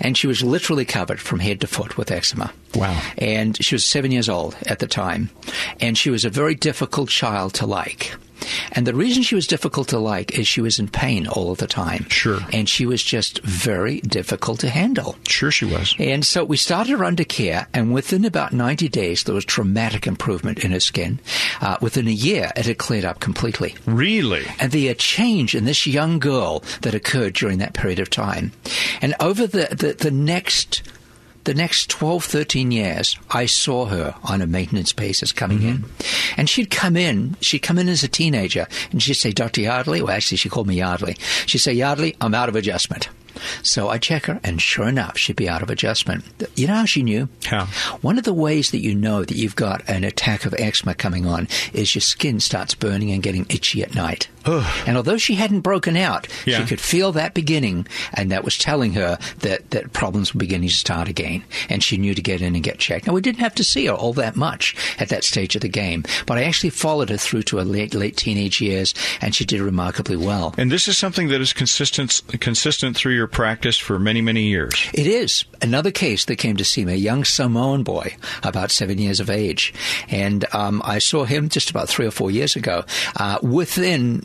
and 0.00 0.16
she 0.16 0.26
was 0.26 0.42
literally 0.42 0.84
covered 0.84 1.20
from 1.20 1.38
head 1.40 1.60
to 1.62 1.66
foot 1.66 1.96
with 1.96 2.10
eczema. 2.10 2.52
Wow. 2.74 3.00
And 3.18 3.62
she 3.62 3.74
was 3.74 3.84
seven 3.84 4.10
years 4.10 4.28
old 4.28 4.56
at 4.66 4.78
the 4.78 4.86
time, 4.86 5.30
and 5.80 5.96
she 5.96 6.10
was 6.10 6.24
a 6.24 6.30
very 6.30 6.54
difficult 6.54 7.08
child 7.08 7.54
to 7.54 7.66
like. 7.66 8.14
And 8.72 8.86
the 8.86 8.94
reason 8.94 9.22
she 9.22 9.34
was 9.34 9.46
difficult 9.46 9.88
to 9.88 9.98
like 9.98 10.38
is 10.38 10.46
she 10.46 10.60
was 10.60 10.78
in 10.78 10.88
pain 10.88 11.26
all 11.26 11.50
of 11.50 11.58
the 11.58 11.66
time. 11.66 12.08
Sure. 12.08 12.40
And 12.52 12.68
she 12.68 12.86
was 12.86 13.02
just 13.02 13.40
very 13.42 14.00
difficult 14.00 14.60
to 14.60 14.70
handle. 14.70 15.16
Sure, 15.28 15.50
she 15.50 15.64
was. 15.64 15.94
And 15.98 16.24
so 16.24 16.44
we 16.44 16.56
started 16.56 16.92
her 16.92 17.04
under 17.04 17.24
care, 17.24 17.66
and 17.72 17.92
within 17.92 18.24
about 18.24 18.52
90 18.52 18.88
days, 18.88 19.24
there 19.24 19.34
was 19.34 19.44
dramatic 19.44 20.06
improvement 20.06 20.64
in 20.64 20.72
her 20.72 20.80
skin. 20.80 21.20
Uh, 21.60 21.76
within 21.80 22.08
a 22.08 22.12
year, 22.12 22.50
it 22.56 22.66
had 22.66 22.78
cleared 22.78 23.04
up 23.04 23.20
completely. 23.20 23.74
Really? 23.86 24.44
And 24.58 24.72
the 24.72 24.90
uh, 24.90 24.94
change 24.94 25.54
in 25.54 25.64
this 25.64 25.86
young 25.86 26.18
girl 26.18 26.64
that 26.82 26.94
occurred 26.94 27.34
during 27.34 27.58
that 27.58 27.74
period 27.74 27.98
of 27.98 28.10
time. 28.10 28.52
And 29.00 29.14
over 29.20 29.46
the, 29.46 29.68
the, 29.70 29.92
the 29.92 30.10
next 30.10 30.82
the 31.44 31.54
next 31.54 31.90
12, 31.90 32.24
13 32.24 32.70
years, 32.70 33.16
I 33.30 33.46
saw 33.46 33.86
her 33.86 34.14
on 34.24 34.40
a 34.40 34.46
maintenance 34.46 34.92
basis 34.92 35.32
coming 35.32 35.62
in. 35.62 35.78
Mm-hmm. 35.78 36.40
And 36.40 36.48
she'd 36.48 36.70
come 36.70 36.96
in, 36.96 37.36
she'd 37.40 37.60
come 37.60 37.78
in 37.78 37.88
as 37.88 38.02
a 38.02 38.08
teenager, 38.08 38.68
and 38.90 39.02
she'd 39.02 39.14
say, 39.14 39.32
Dr. 39.32 39.62
Yardley, 39.62 40.02
well, 40.02 40.12
actually, 40.12 40.38
she 40.38 40.48
called 40.48 40.66
me 40.66 40.76
Yardley. 40.76 41.16
She'd 41.46 41.58
say, 41.58 41.72
Yardley, 41.72 42.16
I'm 42.20 42.34
out 42.34 42.48
of 42.48 42.56
adjustment. 42.56 43.08
So 43.62 43.88
I 43.88 43.98
check 43.98 44.26
her, 44.26 44.40
and 44.44 44.60
sure 44.60 44.88
enough, 44.88 45.18
she'd 45.18 45.36
be 45.36 45.48
out 45.48 45.62
of 45.62 45.70
adjustment. 45.70 46.24
You 46.56 46.66
know 46.66 46.74
how 46.74 46.84
she 46.84 47.02
knew? 47.02 47.28
How? 47.44 47.66
One 48.00 48.18
of 48.18 48.24
the 48.24 48.32
ways 48.34 48.70
that 48.70 48.80
you 48.82 48.94
know 48.94 49.24
that 49.24 49.36
you've 49.36 49.56
got 49.56 49.82
an 49.88 50.04
attack 50.04 50.44
of 50.44 50.54
eczema 50.58 50.94
coming 50.94 51.26
on 51.26 51.48
is 51.72 51.94
your 51.94 52.02
skin 52.02 52.40
starts 52.40 52.74
burning 52.74 53.10
and 53.10 53.22
getting 53.22 53.46
itchy 53.48 53.82
at 53.82 53.94
night. 53.94 54.28
and 54.44 54.96
although 54.96 55.16
she 55.18 55.34
hadn't 55.36 55.60
broken 55.60 55.96
out, 55.96 56.26
Yeah. 56.44 56.58
she 56.58 56.64
could 56.66 56.80
feel 56.80 57.12
that 57.12 57.32
beginning, 57.34 57.86
and 58.14 58.30
that 58.32 58.42
was 58.44 58.58
telling 58.58 58.94
her 58.94 59.18
that, 59.40 59.70
that 59.70 59.92
problems 59.92 60.34
were 60.34 60.38
beginning 60.38 60.68
to 60.68 60.74
start 60.74 61.08
again. 61.08 61.44
And 61.68 61.82
she 61.82 61.96
knew 61.96 62.14
to 62.14 62.22
get 62.22 62.42
in 62.42 62.54
and 62.54 62.64
get 62.64 62.78
checked. 62.78 63.06
Now, 63.06 63.12
we 63.12 63.20
didn't 63.20 63.38
have 63.40 63.54
to 63.56 63.64
see 63.64 63.86
her 63.86 63.92
all 63.92 64.12
that 64.14 64.34
much 64.36 64.74
at 64.98 65.08
that 65.10 65.22
stage 65.24 65.54
of 65.54 65.62
the 65.62 65.68
game, 65.68 66.04
but 66.26 66.38
I 66.38 66.42
actually 66.44 66.70
followed 66.70 67.10
her 67.10 67.16
through 67.16 67.44
to 67.44 67.58
her 67.58 67.64
late, 67.64 67.94
late 67.94 68.16
teenage 68.16 68.60
years, 68.60 68.94
and 69.20 69.34
she 69.34 69.44
did 69.44 69.60
remarkably 69.60 70.16
well. 70.16 70.54
And 70.58 70.72
this 70.72 70.88
is 70.88 70.98
something 70.98 71.28
that 71.28 71.40
is 71.40 71.52
consistent 71.52 72.20
consistent 72.40 72.96
through 72.96 73.14
your 73.14 73.21
practice 73.26 73.76
for 73.76 73.98
many, 73.98 74.20
many 74.20 74.42
years. 74.42 74.88
It 74.92 75.06
is 75.06 75.44
another 75.60 75.90
case 75.90 76.24
that 76.26 76.36
came 76.36 76.56
to 76.56 76.64
see 76.64 76.84
me, 76.84 76.94
a 76.94 76.96
young 76.96 77.24
Samoan 77.24 77.82
boy, 77.82 78.16
about 78.42 78.70
seven 78.70 78.98
years 78.98 79.20
of 79.20 79.30
age, 79.30 79.72
and 80.08 80.44
um, 80.54 80.82
I 80.84 80.98
saw 80.98 81.24
him 81.24 81.48
just 81.48 81.70
about 81.70 81.88
three 81.88 82.06
or 82.06 82.10
four 82.10 82.30
years 82.30 82.56
ago. 82.56 82.84
Uh, 83.16 83.38
within 83.42 84.24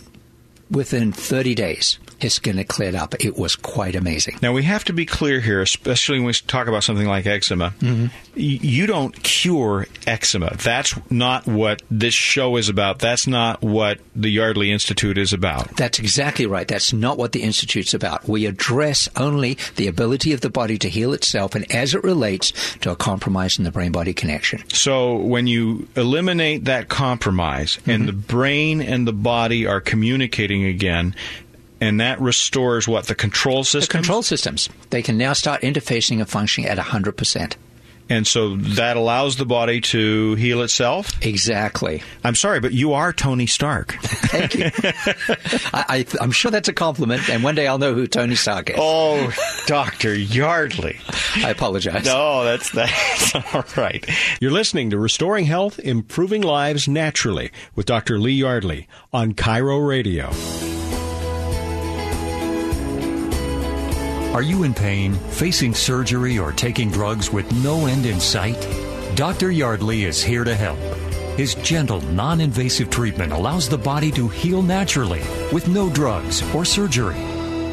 within 0.70 1.12
thirty 1.12 1.56
days, 1.56 2.00
his 2.20 2.34
skin 2.34 2.58
had 2.58 2.68
cleared 2.68 2.96
up. 2.96 3.16
It 3.24 3.38
was 3.38 3.56
quite 3.56 3.96
amazing. 3.96 4.40
Now 4.42 4.54
we 4.54 4.64
have 4.64 4.84
to 4.86 4.94
be 4.94 5.06
clear 5.06 5.40
here, 5.40 5.62
especially 5.62 6.20
when 6.20 6.28
we 6.28 6.34
talk 6.34 6.68
about 6.68 6.84
something 6.84 7.08
like 7.08 7.26
eczema. 7.26 7.74
Mm-hmm. 7.80 8.06
Y- 8.36 8.60
You 8.62 8.88
don't 8.88 9.14
cure 9.24 9.88
eczema. 10.06 10.56
That's 10.56 10.94
not 11.12 11.46
what 11.48 11.82
this 11.90 12.14
show 12.14 12.58
is 12.58 12.70
about. 12.70 13.00
That's 13.00 13.28
not 13.28 13.62
what 13.62 14.00
the 14.16 14.30
Yardley 14.30 14.72
Institute 14.72 15.18
is 15.18 15.34
about. 15.34 15.76
That's 15.78 16.00
exactly 16.00 16.46
right. 16.46 16.68
That's 16.68 16.92
not 16.94 17.18
what 17.18 17.32
the 17.32 17.44
Institute's 17.44 17.94
about. 17.94 18.28
We 18.28 18.46
address 18.46 19.10
only 19.16 19.58
the 19.76 19.88
ability 19.88 20.34
of 20.34 20.42
the 20.42 20.50
body 20.50 20.78
to 20.80 20.90
heal 20.90 21.14
itself 21.14 21.56
and 21.56 21.72
as 21.72 21.94
it 21.94 22.04
relates 22.04 22.52
to 22.78 22.92
a 22.92 22.96
compromise 22.96 23.58
in 23.58 23.64
the 23.64 23.72
brain 23.72 23.92
body 23.92 24.14
connection. 24.14 24.64
So 24.70 25.16
when 25.18 25.48
you 25.48 25.88
eliminate 25.96 26.66
that 26.66 26.90
compromise 26.90 27.78
and 27.86 28.04
mm-hmm. 28.04 28.06
the 28.08 28.14
brain 28.14 28.82
and 28.82 29.08
the 29.08 29.14
body 29.14 29.66
are 29.68 29.82
communicating 29.82 30.57
again, 30.66 31.16
and 31.80 32.00
that 32.00 32.20
restores 32.20 32.88
what 32.88 33.08
the 33.08 33.16
control 33.16 33.60
The 33.60 33.66
system. 33.66 34.00
control 34.00 34.24
systems, 34.24 34.70
they 34.90 35.02
can 35.02 35.18
now 35.18 35.34
start 35.34 35.62
interfacing 35.62 36.20
and 36.20 36.30
functioning 36.30 36.70
at 36.70 36.78
100%. 36.78 37.56
And 38.10 38.26
so 38.26 38.56
that 38.56 38.96
allows 38.98 39.36
the 39.36 39.46
body 39.46 39.82
to 39.82 40.36
heal 40.36 40.62
itself. 40.62 41.12
Exactly. 41.26 42.04
I'm 42.24 42.36
sorry, 42.36 42.60
but 42.60 42.72
you 42.72 42.94
are 42.94 43.12
Tony 43.12 43.48
Stark. 43.48 43.98
Thank 44.02 44.56
you. 44.56 44.70
I, 45.74 45.86
I, 45.90 46.06
I'm 46.22 46.32
sure 46.32 46.52
that's 46.52 46.70
a 46.70 46.74
compliment, 46.74 47.30
and 47.30 47.44
one 47.44 47.56
day 47.56 47.68
I'll 47.68 47.78
know 47.80 47.94
who 47.94 48.08
Tony 48.08 48.36
Stark 48.36 48.70
is. 48.70 48.76
oh, 48.80 49.32
Doctor 49.66 50.14
Yardley. 50.16 51.00
I 51.38 51.50
apologize. 51.50 52.06
No, 52.06 52.44
that's 52.44 52.72
that's 52.72 53.36
all 53.54 53.64
right. 53.76 54.08
You're 54.40 54.52
listening 54.52 54.90
to 54.92 54.98
Restoring 54.98 55.46
Health, 55.46 55.80
Improving 55.80 56.42
Lives 56.42 56.88
Naturally 56.88 57.52
with 57.76 57.86
Dr. 57.86 58.20
Lee 58.20 58.34
Yardley 58.34 58.88
on 59.12 59.34
KIRO 59.34 59.86
Radio. 59.88 60.32
Are 64.38 64.44
you 64.44 64.62
in 64.62 64.74
pain, 64.76 65.16
facing 65.16 65.74
surgery, 65.74 66.38
or 66.38 66.52
taking 66.52 66.92
drugs 66.92 67.34
with 67.34 67.52
no 67.64 67.88
end 67.88 68.06
in 68.06 68.20
sight? 68.20 68.68
Dr. 69.16 69.50
Yardley 69.50 70.04
is 70.04 70.22
here 70.22 70.44
to 70.44 70.54
help. 70.54 70.78
His 71.40 71.56
gentle, 71.56 72.02
non 72.02 72.40
invasive 72.40 72.92
treatment 72.92 73.34
allows 73.34 73.68
the 73.68 73.80
body 73.80 74.12
to 74.12 74.28
heal 74.28 74.62
naturally 74.62 75.24
with 75.52 75.68
no 75.68 75.90
drugs 75.90 76.44
or 76.54 76.66
surgery. 76.66 77.18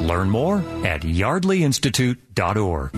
Learn 0.06 0.30
more 0.30 0.60
at 0.86 1.02
yardleyinstitute.org. 1.02 2.94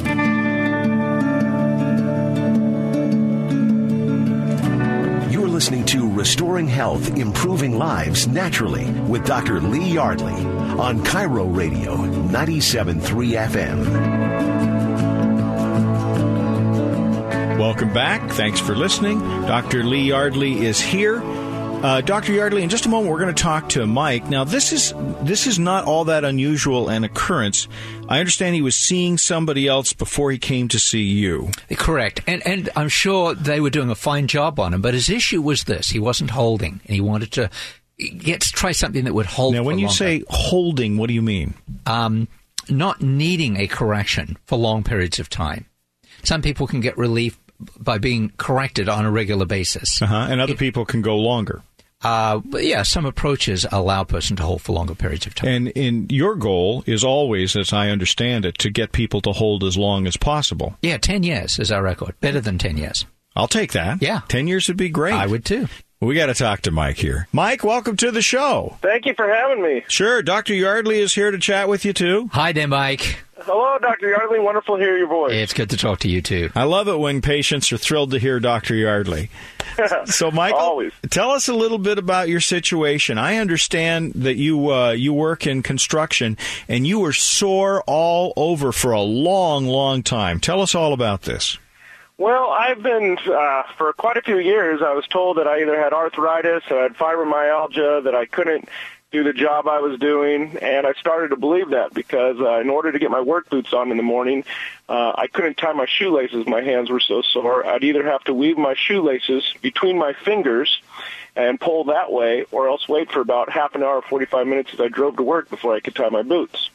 You're 5.33 5.49
listening 5.49 5.85
to 5.87 6.09
Restoring 6.09 6.69
Health, 6.69 7.17
Improving 7.17 7.77
Lives 7.77 8.29
Naturally 8.29 8.89
with 9.09 9.27
Dr. 9.27 9.61
Lee 9.61 9.91
Yardley 9.91 10.66
on 10.79 11.03
KIRO 11.03 11.55
Radio 11.57 11.97
97.3 11.97 13.01
FM. 13.49 13.87
Welcome 17.59 17.93
back. 17.95 18.31
Thanks 18.33 18.61
for 18.61 18.77
listening. 18.77 19.19
Dr. 19.47 19.83
Lee 19.83 20.03
Yardley 20.03 20.67
is 20.67 20.79
here. 20.79 21.23
Uh, 21.83 22.01
Dr. 22.03 22.33
Yardley, 22.33 22.63
in 22.63 22.69
just 22.69 22.85
a 22.85 22.89
moment, 22.91 23.11
we're 23.11 23.21
going 23.21 23.35
to 23.35 23.43
talk 23.43 23.71
to 23.71 23.87
Mike. 23.87 24.29
Now, 24.29 24.45
this 24.45 24.73
is 24.73 24.93
this 25.23 25.47
is 25.47 25.59
not 25.59 25.85
all 25.85 26.05
that 26.07 26.25
unusual 26.25 26.89
an 26.89 27.05
occurrence. 27.05 27.69
I 28.09 28.19
understand 28.19 28.55
he 28.55 28.63
was 28.63 28.77
seeing 28.77 29.19
somebody 29.19 29.67
else 29.69 29.93
before 29.93 30.31
he 30.31 30.39
came 30.39 30.69
to 30.69 30.79
see 30.79 31.03
you. 31.03 31.51
Correct. 31.71 32.21
And, 32.27 32.47
and 32.47 32.69
I'm 32.77 32.89
sure 32.89 33.35
they 33.35 33.61
were 33.61 33.71
doing 33.71 33.91
a 33.91 33.95
fine 33.95 34.27
job 34.27 34.61
on 34.61 34.75
him, 34.75 34.83
but 34.83 34.95
his 34.95 35.09
issue 35.09 35.41
was 35.41 35.65
this. 35.65 35.91
He 35.91 35.99
wasn't 35.99 36.31
holding, 36.31 36.81
and 36.85 36.95
he 36.95 37.01
wanted 37.01 37.33
to 37.33 37.51
get 37.99 38.41
to 38.43 38.51
try 38.53 38.73
something 38.73 39.05
that 39.05 39.15
would 39.15 39.27
hold 39.27 39.55
Now, 39.55 39.63
when 39.63 39.79
you 39.79 39.87
longer. 39.87 39.97
say 39.97 40.23
holding, 40.29 40.97
what 40.99 41.09
do 41.09 41.15
you 41.15 41.23
mean? 41.23 41.55
um, 41.87 42.29
not 42.69 43.01
needing 43.01 43.57
a 43.57 43.67
correction 43.69 44.37
for 44.47 44.59
long 44.59 44.83
periods 44.83 45.19
of 45.21 45.31
time. 45.31 45.67
Some 46.25 46.43
people 46.43 46.67
can 46.67 46.81
get 46.81 46.99
relief 46.99 47.39
by 47.79 47.99
being 47.99 48.33
corrected 48.39 48.89
on 48.89 49.05
a 49.05 49.11
regular 49.11 49.47
basis. 49.47 50.03
Uh-huh. 50.03 50.27
And 50.29 50.41
other 50.41 50.57
people 50.57 50.85
can 50.85 51.01
go 51.01 51.17
longer. 51.17 51.63
Uh, 52.03 52.39
but 52.45 52.65
yeah, 52.65 52.83
some 52.83 53.07
approaches 53.07 53.65
allow 53.73 54.03
a 54.03 54.05
person 54.05 54.37
to 54.37 54.43
hold 54.43 54.61
for 54.63 54.73
longer 54.73 54.95
periods 54.95 55.27
of 55.27 55.35
time. 55.35 55.49
And 55.49 55.69
in 55.69 56.07
your 56.11 56.35
goal 56.35 56.83
is 56.87 57.03
always, 57.05 57.57
as 57.57 57.73
I 57.73 57.89
understand 57.89 58.45
it, 58.45 58.59
to 58.59 58.69
get 58.71 58.93
people 58.93 59.21
to 59.23 59.33
hold 59.33 59.65
as 59.65 59.77
long 59.79 60.07
as 60.07 60.17
possible. 60.17 60.77
yeah, 60.83 60.99
10 60.99 61.23
years 61.23 61.59
is 61.59 61.73
our 61.73 61.83
record. 61.83 62.15
Better 62.21 62.41
than 62.41 62.59
10 62.59 62.77
years. 62.77 63.07
I'll 63.35 63.49
take 63.49 63.73
that. 63.73 64.01
Yeah. 64.03 64.21
Ten 64.29 64.47
years 64.49 64.67
would 64.69 64.79
be 64.79 64.89
great. 64.89 65.13
I 65.13 65.27
would 65.27 65.45
too. 65.45 65.69
We 65.99 66.15
got 66.15 66.27
to 66.27 66.35
talk 66.35 66.61
to 66.63 66.71
Mike 66.71 66.99
here. 66.99 67.27
Mike, 67.33 67.65
welcome 67.65 67.97
to 67.97 68.11
the 68.11 68.21
show. 68.21 68.77
Thank 68.83 69.07
you 69.07 69.15
for 69.15 69.27
having 69.33 69.63
me. 69.63 69.83
Sure. 69.89 70.21
Dr. 70.23 70.53
Yardley 70.53 70.99
is 70.99 71.15
here 71.15 71.31
to 71.31 71.39
chat 71.39 71.71
with 71.71 71.87
you, 71.87 71.95
too. 71.95 72.29
Hi 72.35 72.53
there, 72.53 72.69
Mike. 72.69 73.25
Hello, 73.39 73.79
Dr. 73.79 74.11
Yardley. 74.11 74.39
Wonderful 74.39 74.77
to 74.77 74.83
hear 74.83 74.99
your 74.99 75.09
voice. 75.09 75.33
It's 75.33 75.55
good 75.55 75.71
to 75.71 75.79
talk 75.79 76.01
to 76.01 76.09
you, 76.09 76.21
too. 76.21 76.51
I 76.55 76.65
love 76.65 76.89
it 76.89 76.99
when 76.99 77.23
patients 77.23 77.73
are 77.73 77.79
thrilled 77.79 78.11
to 78.11 78.19
hear 78.19 78.39
Dr. 78.41 78.75
Yardley. 78.75 79.31
so, 80.05 80.31
Michael, 80.31 80.59
Always. 80.59 80.93
tell 81.09 81.31
us 81.31 81.49
a 81.49 81.55
little 81.55 81.79
bit 81.79 81.97
about 81.97 82.29
your 82.29 82.41
situation. 82.41 83.17
I 83.17 83.39
understand 83.39 84.13
that 84.17 84.37
you 84.37 84.71
uh, 84.71 84.91
you 84.91 85.15
work 85.15 85.47
in 85.47 85.63
construction 85.63 86.37
and 86.69 86.87
you 86.87 86.99
were 87.01 87.15
sore 87.15 87.83
all 87.87 88.35
over 88.37 88.71
for 88.71 88.93
a 88.93 89.01
long, 89.01 89.67
long 89.67 90.03
time. 90.03 90.41
Tell 90.41 90.61
us 90.61 90.75
all 90.75 90.93
about 90.93 91.23
this. 91.23 91.57
Well, 92.19 92.49
I've 92.49 92.83
been, 92.83 93.19
uh, 93.27 93.65
for 93.77 93.93
quite 93.93 94.17
a 94.17 94.23
few 94.23 94.39
years, 94.39 94.81
I 94.81 94.95
was 94.95 95.07
told 95.07 95.37
that 95.37 95.47
I 95.47 95.61
either 95.61 95.79
had 95.79 95.93
arthritis, 95.93 96.63
I 96.71 96.75
had 96.75 96.95
fibromyalgia, 96.95 98.05
that 98.05 98.15
I 98.15 98.25
couldn't 98.25 98.71
do 99.13 99.23
the 99.23 99.35
job 99.35 99.69
I 99.69 99.81
was 99.81 99.99
doing, 99.99 100.57
and 100.63 100.87
I 100.87 100.95
started 100.95 101.29
to 101.29 101.37
believe 101.37 101.71
that 101.71 101.93
because 101.93 102.39
uh, 102.41 102.59
in 102.61 102.71
order 102.71 102.91
to 102.91 102.99
get 102.99 103.11
my 103.11 103.21
work 103.21 103.51
boots 103.51 103.75
on 103.75 103.91
in 103.91 103.99
the 103.99 104.03
morning, 104.03 104.45
uh, 104.89 105.13
I 105.15 105.27
couldn't 105.27 105.59
tie 105.59 105.75
my 105.75 105.85
shoelaces. 105.87 106.47
My 106.47 106.63
hands 106.63 106.91
were 106.91 107.01
so 107.01 107.21
sore. 107.21 107.67
I'd 107.67 107.85
either 107.85 108.05
have 108.05 108.25
to 108.25 108.35
weave 108.35 108.57
my 108.57 108.75
shoelaces 108.75 109.55
between 109.61 109.99
my 109.99 110.15
fingers 110.15 110.81
and 111.37 111.61
pull 111.61 111.85
that 111.85 112.11
way, 112.11 112.47
or 112.51 112.69
else 112.69 112.89
wait 112.89 113.13
for 113.13 113.21
about 113.21 113.51
half 113.51 113.75
an 113.75 113.83
hour, 113.83 114.01
45 114.01 114.47
minutes 114.47 114.71
as 114.73 114.81
I 114.81 114.89
drove 114.89 115.19
to 115.19 115.23
work 115.23 115.51
before 115.51 115.75
I 115.75 115.81
could 115.81 115.95
tie 115.95 116.09
my 116.09 116.23
boots. 116.23 116.71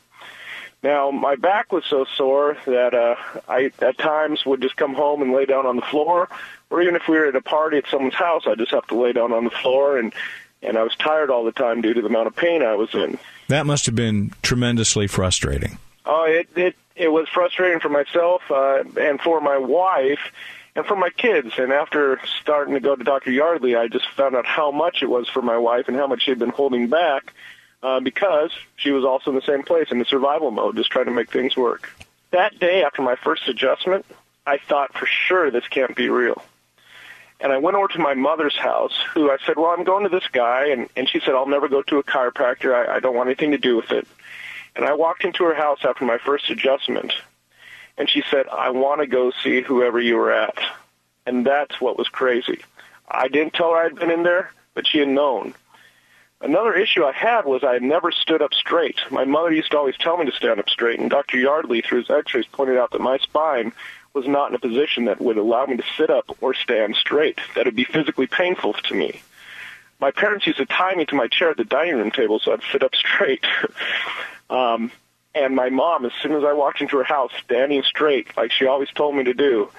Now, 0.84 1.12
my 1.12 1.36
back 1.36 1.72
was 1.72 1.86
so 1.86 2.06
sore 2.18 2.58
that 2.66 2.94
uh, 2.94 3.16
I 3.48 3.72
at 3.80 3.98
times 4.00 4.46
would 4.46 4.62
just 4.62 4.76
come 4.76 4.96
home 4.96 5.22
and 5.22 5.32
lay 5.32 5.46
down 5.46 5.68
on 5.68 5.76
the 5.76 5.84
floor, 5.84 6.28
or 6.72 6.82
even 6.82 6.96
if 6.96 7.08
we 7.08 7.18
were 7.18 7.28
at 7.28 7.36
a 7.36 7.42
party 7.42 7.78
at 7.78 7.88
someone's 7.88 8.16
house, 8.16 8.44
I'd 8.48 8.58
just 8.58 8.72
have 8.72 8.88
to 8.88 8.96
lay 8.96 9.14
down 9.14 9.32
on 9.32 9.44
the 9.44 9.52
floor, 9.52 9.98
and 9.98 10.14
and 10.64 10.78
I 10.78 10.84
was 10.84 10.96
tired 10.96 11.30
all 11.30 11.44
the 11.44 11.52
time 11.52 11.82
due 11.82 11.94
to 11.94 12.02
the 12.02 12.08
amount 12.08 12.28
of 12.28 12.36
pain 12.36 12.64
I 12.64 12.76
was 12.76 12.94
in. 12.94 13.18
That 13.48 13.66
must 13.66 13.86
have 13.88 13.96
been 13.96 14.32
tremendously 14.42 15.08
frustrating. 15.08 15.78
Oh, 16.06 16.26
it 16.26 16.50
it 16.56 16.76
it 16.96 17.10
was 17.10 17.28
frustrating 17.30 17.80
for 17.80 17.90
myself 17.90 18.42
uh, 18.50 18.84
and 19.00 19.22
for 19.22 19.40
my 19.40 19.60
wife 19.60 20.32
and 20.76 20.86
for 20.86 20.96
my 20.96 21.10
kids. 21.10 21.54
And 21.58 21.72
after 21.72 22.20
starting 22.42 22.74
to 22.74 22.80
go 22.80 22.96
to 22.96 23.04
Dr. 23.04 23.32
Yardley, 23.32 23.76
I 23.76 23.88
just 23.88 24.08
found 24.10 24.36
out 24.36 24.46
how 24.46 24.72
much 24.72 25.04
it 25.04 25.10
was 25.10 25.28
for 25.30 25.42
my 25.42 25.58
wife 25.58 25.88
and 25.88 25.98
how 25.98 26.08
much 26.08 26.24
she'd 26.24 26.40
been 26.40 26.50
holding 26.50 26.88
back 26.88 27.34
uh, 27.84 28.00
because 28.00 28.52
she 28.76 28.92
was 28.92 29.04
also 29.04 29.32
in 29.32 29.36
the 29.36 29.42
same 29.42 29.64
place 29.64 29.88
in 29.92 30.00
the 30.00 30.06
survival 30.06 30.52
mode, 30.52 30.76
just 30.76 30.92
trying 30.92 31.06
to 31.06 31.12
make 31.12 31.32
things 31.32 31.56
work. 31.58 31.92
That 32.32 32.60
day 32.60 32.84
after 32.84 33.02
my 33.02 33.16
first 33.16 33.48
adjustment, 33.48 34.06
I 34.46 34.58
thought 34.58 34.94
for 34.94 35.06
sure 35.06 35.52
this 35.52 35.68
can't 35.68 35.96
be 35.96 36.10
real. 36.10 36.42
And 37.40 37.52
I 37.52 37.58
went 37.58 37.76
over 37.76 37.88
to 37.90 38.00
my 38.00 38.14
mother's 38.14 38.56
house, 38.56 38.94
who 39.14 39.32
I 39.32 39.38
said, 39.46 39.58
well, 39.58 39.72
I'm 39.72 39.84
going 39.84 40.04
to 40.04 40.10
this 40.10 40.28
guy. 40.32 40.68
And, 40.68 40.90
and 40.96 41.10
she 41.10 41.20
said, 41.20 41.34
I'll 41.34 41.48
never 41.48 41.68
go 41.68 41.82
to 41.82 41.98
a 41.98 42.04
chiropractor. 42.04 42.74
I, 42.74 42.98
I 42.98 43.00
don't 43.00 43.16
want 43.16 43.30
anything 43.30 43.52
to 43.52 43.58
do 43.58 43.76
with 43.76 43.92
it. 43.92 44.08
And 44.76 44.86
I 44.86 44.94
walked 44.94 45.26
into 45.26 45.44
her 45.46 45.56
house 45.56 45.80
after 45.84 46.06
my 46.06 46.20
first 46.20 46.50
adjustment. 46.50 47.14
And 47.98 48.10
she 48.10 48.24
said, 48.30 48.48
I 48.48 48.70
want 48.70 49.02
to 49.02 49.08
go 49.08 49.32
see 49.44 49.62
whoever 49.62 50.00
you 50.00 50.18
were 50.18 50.32
at. 50.32 50.58
And 51.26 51.46
that's 51.46 51.82
what 51.82 51.98
was 51.98 52.08
crazy. 52.10 52.62
I 53.10 53.28
didn't 53.28 53.54
tell 53.54 53.72
her 53.72 53.78
I'd 53.78 53.96
been 53.96 54.12
in 54.12 54.24
there, 54.24 54.52
but 54.74 54.88
she 54.88 55.00
had 55.00 55.10
known. 55.10 55.54
Another 56.42 56.74
issue 56.74 57.04
I 57.04 57.12
had 57.12 57.46
was 57.46 57.64
I 57.64 57.74
had 57.74 57.84
never 57.84 58.12
stood 58.12 58.42
up 58.42 58.54
straight. 58.54 59.00
My 59.12 59.26
mother 59.26 59.52
used 59.52 59.72
to 59.72 59.78
always 59.78 59.98
tell 59.98 60.18
me 60.18 60.26
to 60.26 60.32
stand 60.32 60.60
up 60.60 60.70
straight, 60.70 61.00
and 61.00 61.10
Dr. 61.10 61.38
Yardley, 61.38 61.82
through 61.82 62.00
his 62.00 62.10
x-rays, 62.10 62.48
pointed 62.48 62.78
out 62.78 62.92
that 62.92 63.02
my 63.02 63.20
spine 63.20 63.72
was 64.14 64.28
not 64.28 64.50
in 64.50 64.56
a 64.56 64.60
position 64.60 65.06
that 65.06 65.22
would 65.22 65.38
allow 65.38 65.66
me 65.66 65.78
to 65.78 65.84
sit 65.98 66.10
up 66.10 66.36
or 66.42 66.54
stand 66.54 66.96
straight, 66.96 67.40
that 67.56 67.66
would 67.66 67.76
be 67.76 67.84
physically 67.84 68.28
painful 68.28 68.74
to 68.74 68.96
me. 68.96 69.22
My 70.00 70.10
parents 70.10 70.48
used 70.48 70.58
to 70.58 70.66
tie 70.66 70.96
me 70.96 71.06
to 71.06 71.16
my 71.16 71.28
chair 71.28 71.52
at 71.52 71.58
the 71.58 71.64
dining 71.64 71.96
room 71.96 72.12
table 72.12 72.40
so 72.40 72.54
I'd 72.54 72.62
sit 72.72 72.84
up 72.84 72.96
straight. 72.96 73.46
um, 74.50 74.92
and 75.34 75.56
my 75.56 75.70
mom, 75.70 76.06
as 76.06 76.12
soon 76.22 76.34
as 76.34 76.44
I 76.44 76.54
walked 76.54 76.82
into 76.82 76.98
her 76.98 77.04
house, 77.04 77.32
standing 77.46 77.84
straight, 77.84 78.36
like 78.36 78.52
she 78.52 78.66
always 78.66 78.90
told 78.90 79.16
me 79.16 79.24
to 79.26 79.34
do, 79.34 79.70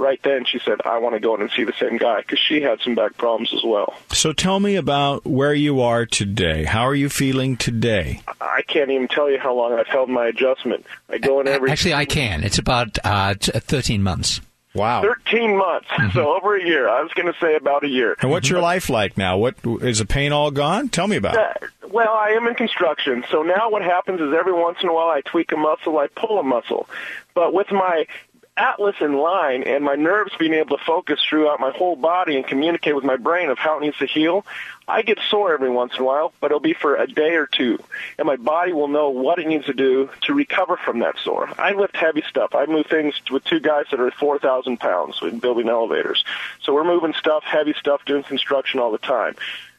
right 0.00 0.20
then 0.22 0.44
she 0.44 0.58
said, 0.58 0.80
I 0.84 0.98
want 0.98 1.14
to 1.14 1.20
go 1.20 1.34
in 1.34 1.42
and 1.42 1.50
see 1.50 1.64
the 1.64 1.74
same 1.78 1.98
guy 1.98 2.22
because 2.22 2.38
she 2.38 2.62
had 2.62 2.80
some 2.80 2.94
back 2.94 3.16
problems 3.16 3.52
as 3.54 3.62
well. 3.62 3.94
So 4.12 4.32
tell 4.32 4.58
me 4.58 4.76
about 4.76 5.26
where 5.26 5.54
you 5.54 5.82
are 5.82 6.06
today. 6.06 6.64
How 6.64 6.82
are 6.82 6.94
you 6.94 7.08
feeling 7.08 7.56
today? 7.56 8.22
I 8.40 8.62
can't 8.62 8.90
even 8.90 9.08
tell 9.08 9.30
you 9.30 9.38
how 9.38 9.54
long 9.54 9.78
I've 9.78 9.86
held 9.86 10.08
my 10.08 10.26
adjustment. 10.26 10.86
I 11.08 11.18
go 11.18 11.40
in 11.40 11.48
every 11.48 11.70
Actually, 11.70 11.94
I 11.94 12.06
can. 12.06 12.42
It's 12.42 12.58
about 12.58 12.98
uh, 13.04 13.34
13 13.34 14.02
months. 14.02 14.40
Wow. 14.72 15.02
13 15.02 15.56
months, 15.56 15.88
so 16.14 16.36
over 16.36 16.56
a 16.56 16.64
year. 16.64 16.88
I 16.88 17.02
was 17.02 17.12
going 17.14 17.26
to 17.32 17.38
say 17.40 17.56
about 17.56 17.82
a 17.82 17.88
year. 17.88 18.16
And 18.22 18.30
what's 18.30 18.48
your 18.48 18.60
life 18.60 18.88
like 18.88 19.18
now? 19.18 19.36
What 19.36 19.56
is 19.64 19.98
the 19.98 20.04
pain 20.04 20.32
all 20.32 20.52
gone? 20.52 20.88
Tell 20.88 21.08
me 21.08 21.16
about 21.16 21.34
it. 21.34 21.40
Uh, 21.40 21.88
well, 21.88 22.12
I 22.12 22.30
am 22.30 22.46
in 22.46 22.54
construction, 22.54 23.24
so 23.32 23.42
now 23.42 23.68
what 23.70 23.82
happens 23.82 24.20
is 24.20 24.32
every 24.32 24.52
once 24.52 24.78
in 24.80 24.88
a 24.88 24.94
while 24.94 25.08
I 25.08 25.22
tweak 25.22 25.50
a 25.50 25.56
muscle, 25.56 25.98
I 25.98 26.06
pull 26.06 26.38
a 26.38 26.44
muscle. 26.44 26.88
But 27.34 27.52
with 27.52 27.72
my 27.72 28.06
atlas 28.60 28.96
in 29.00 29.14
line 29.16 29.62
and 29.62 29.82
my 29.82 29.94
nerves 29.94 30.32
being 30.38 30.52
able 30.52 30.76
to 30.76 30.84
focus 30.84 31.18
throughout 31.26 31.58
my 31.60 31.70
whole 31.70 31.96
body 31.96 32.36
and 32.36 32.46
communicate 32.46 32.94
with 32.94 33.04
my 33.04 33.16
brain 33.16 33.48
of 33.48 33.58
how 33.58 33.78
it 33.78 33.80
needs 33.80 33.96
to 33.96 34.06
heal, 34.06 34.44
I 34.86 35.00
get 35.02 35.18
sore 35.30 35.54
every 35.54 35.70
once 35.70 35.94
in 35.94 36.02
a 36.02 36.04
while, 36.04 36.32
but 36.40 36.46
it'll 36.46 36.60
be 36.60 36.74
for 36.74 36.96
a 36.96 37.06
day 37.06 37.36
or 37.36 37.46
two, 37.46 37.78
and 38.18 38.26
my 38.26 38.36
body 38.36 38.72
will 38.72 38.88
know 38.88 39.08
what 39.08 39.38
it 39.38 39.46
needs 39.46 39.66
to 39.66 39.72
do 39.72 40.10
to 40.22 40.34
recover 40.34 40.76
from 40.76 40.98
that 40.98 41.16
sore. 41.24 41.48
I 41.58 41.72
lift 41.72 41.96
heavy 41.96 42.22
stuff. 42.28 42.54
I 42.54 42.66
move 42.66 42.86
things 42.86 43.14
with 43.30 43.44
two 43.44 43.60
guys 43.60 43.86
that 43.90 44.00
are 44.00 44.10
4,000 44.10 44.78
pounds 44.78 45.20
in 45.22 45.38
building 45.38 45.68
elevators. 45.68 46.22
So 46.62 46.74
we're 46.74 46.84
moving 46.84 47.14
stuff, 47.14 47.44
heavy 47.44 47.74
stuff, 47.78 48.04
doing 48.04 48.24
construction 48.24 48.78
all 48.78 48.92
the 48.92 48.98
time. 48.98 49.36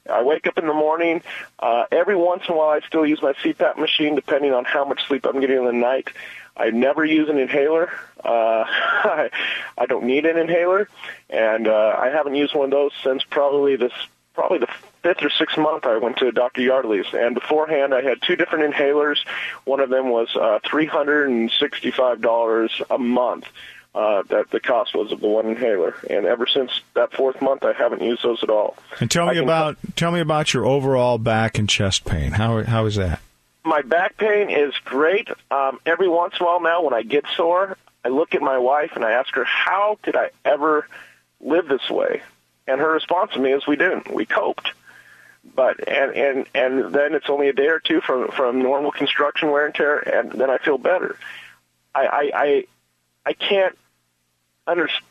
I 0.09 0.23
wake 0.23 0.47
up 0.47 0.57
in 0.57 0.65
the 0.65 0.73
morning. 0.73 1.21
Uh, 1.59 1.86
every 1.91 2.15
once 2.15 2.43
in 2.47 2.55
a 2.55 2.57
while, 2.57 2.69
I 2.69 2.79
still 2.88 3.05
use 3.05 3.21
my 3.21 3.34
CPAP 3.34 3.77
machine, 3.77 4.15
depending 4.15 4.53
on 4.53 4.65
how 4.65 4.84
much 4.84 5.05
sleep 5.07 5.25
I'm 5.25 5.39
getting 5.39 5.57
in 5.57 5.65
the 5.65 5.73
night. 5.73 6.09
I 6.57 6.69
never 6.69 7.05
use 7.05 7.29
an 7.29 7.38
inhaler. 7.38 7.91
Uh, 8.24 8.63
I, 8.67 9.30
I 9.78 9.86
don't 9.86 10.05
need 10.05 10.26
an 10.26 10.38
inhaler, 10.38 10.88
and 11.30 11.67
uh, 11.67 11.95
I 11.97 12.09
haven't 12.09 12.36
used 12.36 12.55
one 12.55 12.65
of 12.65 12.72
those 12.72 12.91
since 13.03 13.24
probably 13.24 13.76
this 13.76 13.93
probably 14.34 14.59
the 14.59 14.67
fifth 15.03 15.24
or 15.24 15.30
sixth 15.30 15.57
month 15.57 15.86
I 15.86 15.97
went 15.97 16.17
to 16.17 16.32
Dr. 16.32 16.61
Yardley's. 16.61 17.05
And 17.13 17.36
beforehand, 17.36 17.93
I 17.93 18.01
had 18.01 18.22
two 18.22 18.36
different 18.36 18.74
inhalers. 18.74 19.17
One 19.65 19.80
of 19.82 19.89
them 19.89 20.09
was 20.09 20.36
uh, 20.36 20.59
three 20.63 20.86
hundred 20.86 21.30
and 21.30 21.51
sixty-five 21.51 22.22
dollars 22.22 22.82
a 22.89 22.97
month. 22.97 23.45
Uh, 23.93 24.24
that 24.30 24.49
the 24.51 24.59
cost 24.61 24.95
was 24.95 25.11
of 25.11 25.19
the 25.19 25.28
one 25.28 25.47
inhaler, 25.47 25.93
and 26.09 26.26
ever 26.26 26.47
since 26.47 26.72
that 26.93 27.11
fourth 27.11 27.41
month, 27.41 27.65
I 27.65 27.74
haven't 27.74 28.01
used 28.01 28.24
those 28.24 28.41
at 28.41 28.49
all. 28.49 28.78
And 29.01 29.11
tell 29.11 29.28
me 29.28 29.38
about 29.38 29.76
tell 29.97 30.11
me 30.11 30.22
about 30.22 30.53
your 30.53 30.65
overall 30.65 31.17
back 31.17 31.59
and 31.59 31.67
chest 31.67 32.05
pain. 32.05 32.32
How 32.32 32.63
how 32.63 32.86
is 32.86 32.95
that? 32.95 33.19
my 33.63 33.82
back 33.82 34.17
pain 34.17 34.49
is 34.49 34.74
great. 34.86 35.30
Um, 35.49 35.80
every 35.86 36.07
once 36.07 36.36
in 36.39 36.45
a 36.45 36.49
while 36.49 36.61
now, 36.61 36.84
when 36.84 36.93
I 36.93 37.03
get 37.03 37.26
sore, 37.36 37.78
I 38.04 38.10
look 38.10 38.36
at 38.36 38.41
my 38.41 38.58
wife 38.58 38.91
and 38.95 39.06
I 39.06 39.12
ask 39.12 39.34
her, 39.36 39.43
"How 39.43 39.97
did 40.04 40.16
I 40.16 40.32
ever 40.43 40.88
live 41.39 41.68
this 41.68 41.89
way?" 41.89 42.22
And 42.68 42.80
her 42.80 42.91
response 42.91 43.34
to 43.34 43.39
me 43.39 43.52
is, 43.52 43.68
"We 43.68 43.76
didn't. 43.76 44.12
We 44.12 44.26
coped." 44.26 44.72
But 45.43 45.88
and 45.88 46.12
and 46.16 46.47
and 46.54 46.93
then 46.93 47.16
it's 47.16 47.30
only 47.30 47.49
a 47.49 47.54
day 47.54 47.68
or 47.68 47.80
two 47.80 48.02
from 48.02 48.30
from 48.32 48.62
normal 48.62 48.91
construction 48.91 49.49
wear 49.52 49.66
and 49.66 49.74
tear, 49.74 49.97
and 49.97 50.32
then 50.32 50.49
I 50.49 50.58
feel 50.60 50.78
better. 50.78 51.18
I 51.95 52.06
I 52.06 52.32
I, 52.34 52.66
I 53.26 53.34
can't 53.34 53.78
understand 54.68 55.06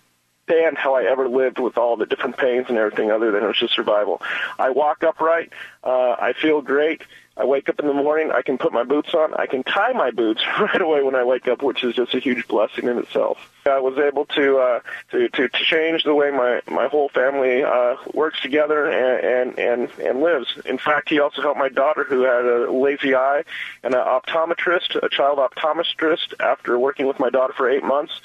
how 0.77 0.95
I 0.95 1.05
ever 1.05 1.29
lived 1.29 1.59
with 1.59 1.79
all 1.79 1.97
the 1.97 2.07
different 2.07 2.37
pains 2.37 2.67
and 2.69 2.79
everything 2.79 3.11
other 3.11 3.31
than 3.31 3.45
it 3.45 3.47
was 3.47 3.59
just 3.59 3.75
survival. 3.75 4.23
I 4.59 4.71
walk 4.71 5.03
upright. 5.03 5.53
Uh, 5.83 6.17
I 6.19 6.33
feel 6.33 6.61
great. 6.61 7.03
I 7.37 7.45
wake 7.45 7.71
up 7.71 7.81
in 7.81 7.87
the 7.87 7.95
morning. 7.95 8.31
I 8.31 8.43
can 8.43 8.59
put 8.59 8.71
my 8.71 8.85
boots 8.85 9.15
on. 9.15 9.33
I 9.33 9.47
can 9.47 9.63
tie 9.63 9.93
my 9.93 10.11
boots 10.11 10.43
right 10.61 10.81
away 10.81 11.03
when 11.03 11.15
I 11.15 11.25
wake 11.25 11.49
up, 11.49 11.63
which 11.63 11.83
is 11.83 11.95
just 11.95 12.13
a 12.15 12.19
huge 12.19 12.47
blessing 12.47 12.87
in 12.87 12.99
itself. 12.99 13.39
I 13.65 13.79
was 13.81 13.97
able 13.99 14.27
to 14.27 14.59
uh, 14.59 14.81
to, 15.13 15.29
to 15.29 15.49
to 15.49 15.65
change 15.65 16.05
the 16.05 16.15
way 16.15 16.31
my 16.31 16.61
my 16.69 16.89
whole 16.89 17.09
family 17.09 17.63
uh, 17.63 17.97
works 18.13 18.41
together 18.43 18.91
and, 18.91 19.57
and 19.57 19.59
and 19.59 19.91
and 20.01 20.21
lives. 20.21 20.49
In 20.67 20.77
fact, 20.77 21.09
he 21.09 21.21
also 21.21 21.41
helped 21.41 21.59
my 21.59 21.69
daughter, 21.69 22.05
who 22.05 22.23
had 22.23 22.45
a 22.45 22.71
lazy 22.71 23.15
eye, 23.15 23.45
and 23.83 23.95
an 23.95 24.01
optometrist, 24.01 24.97
a 25.03 25.09
child 25.09 25.39
optometrist. 25.39 26.35
After 26.41 26.79
working 26.79 27.07
with 27.07 27.19
my 27.19 27.31
daughter 27.31 27.55
for 27.55 27.71
eight 27.71 27.85
months, 27.85 28.21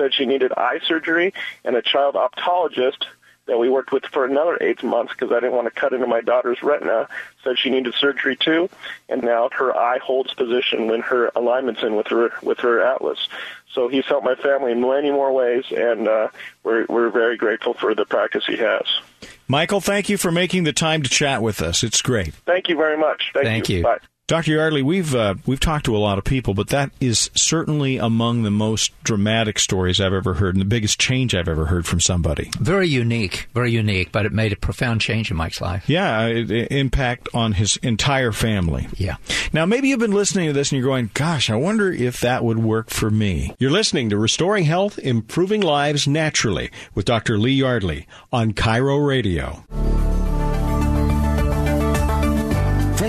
said 0.00 0.14
she 0.14 0.24
needed 0.24 0.52
eye 0.56 0.80
surgery, 0.86 1.34
and 1.64 1.76
a 1.76 1.82
child 1.82 2.14
optologist 2.14 3.04
that 3.46 3.58
we 3.58 3.68
worked 3.68 3.92
with 3.92 4.04
for 4.06 4.24
another 4.24 4.56
eight 4.60 4.82
months 4.82 5.12
because 5.12 5.32
I 5.32 5.40
didn't 5.40 5.56
want 5.56 5.66
to 5.66 5.78
cut 5.78 5.92
into 5.92 6.06
my 6.06 6.20
daughter's 6.20 6.62
retina. 6.62 7.08
Said 7.44 7.58
she 7.58 7.68
needed 7.68 7.94
surgery 7.94 8.36
too, 8.36 8.70
and 9.08 9.22
now 9.22 9.50
her 9.52 9.76
eye 9.76 9.98
holds 9.98 10.32
position 10.34 10.86
when 10.86 11.00
her 11.02 11.30
alignment's 11.34 11.82
in 11.82 11.96
with 11.96 12.06
her 12.08 12.30
with 12.42 12.60
her 12.60 12.82
atlas. 12.82 13.28
So 13.74 13.88
he's 13.88 14.04
helped 14.06 14.24
my 14.24 14.36
family 14.36 14.72
in 14.72 14.80
many 14.80 15.10
more 15.10 15.32
ways, 15.32 15.64
and 15.70 16.08
uh, 16.08 16.28
we're 16.62 16.86
we're 16.88 17.10
very 17.10 17.36
grateful 17.36 17.74
for 17.74 17.94
the 17.94 18.06
practice 18.06 18.44
he 18.46 18.56
has. 18.56 18.84
Michael, 19.48 19.80
thank 19.80 20.08
you 20.08 20.16
for 20.16 20.30
making 20.30 20.64
the 20.64 20.72
time 20.72 21.02
to 21.02 21.10
chat 21.10 21.42
with 21.42 21.60
us. 21.60 21.82
It's 21.82 22.02
great. 22.02 22.32
Thank 22.46 22.68
you 22.68 22.76
very 22.76 22.96
much. 22.96 23.32
Thank, 23.34 23.46
Thank 23.46 23.68
you. 23.68 23.82
Bye. 23.82 23.98
Dr. 24.30 24.52
Yardley, 24.52 24.80
we've 24.84 25.12
uh, 25.12 25.34
we've 25.44 25.58
talked 25.58 25.86
to 25.86 25.96
a 25.96 25.98
lot 25.98 26.16
of 26.16 26.22
people, 26.22 26.54
but 26.54 26.68
that 26.68 26.92
is 27.00 27.32
certainly 27.34 27.96
among 27.96 28.44
the 28.44 28.50
most 28.52 28.92
dramatic 29.02 29.58
stories 29.58 30.00
I've 30.00 30.12
ever 30.12 30.34
heard, 30.34 30.54
and 30.54 30.60
the 30.60 30.68
biggest 30.68 31.00
change 31.00 31.34
I've 31.34 31.48
ever 31.48 31.64
heard 31.64 31.84
from 31.84 31.98
somebody. 31.98 32.48
Very 32.60 32.86
unique, 32.86 33.48
very 33.54 33.72
unique, 33.72 34.12
but 34.12 34.26
it 34.26 34.32
made 34.32 34.52
a 34.52 34.56
profound 34.56 35.00
change 35.00 35.32
in 35.32 35.36
Mike's 35.36 35.60
life. 35.60 35.90
Yeah, 35.90 36.26
it, 36.26 36.48
it, 36.48 36.70
impact 36.70 37.28
on 37.34 37.54
his 37.54 37.76
entire 37.78 38.30
family. 38.30 38.86
Yeah. 38.98 39.16
Now, 39.52 39.66
maybe 39.66 39.88
you've 39.88 39.98
been 39.98 40.12
listening 40.12 40.46
to 40.46 40.52
this 40.52 40.70
and 40.70 40.78
you're 40.78 40.88
going, 40.88 41.10
"Gosh, 41.12 41.50
I 41.50 41.56
wonder 41.56 41.90
if 41.90 42.20
that 42.20 42.44
would 42.44 42.60
work 42.60 42.90
for 42.90 43.10
me." 43.10 43.52
You're 43.58 43.72
listening 43.72 44.10
to 44.10 44.16
Restoring 44.16 44.62
Health, 44.62 44.96
Improving 45.00 45.60
Lives 45.60 46.06
Naturally 46.06 46.70
with 46.94 47.04
Dr. 47.04 47.36
Lee 47.36 47.54
Yardley 47.54 48.06
on 48.32 48.52
KIRO 48.52 49.04
Radio. 49.04 49.64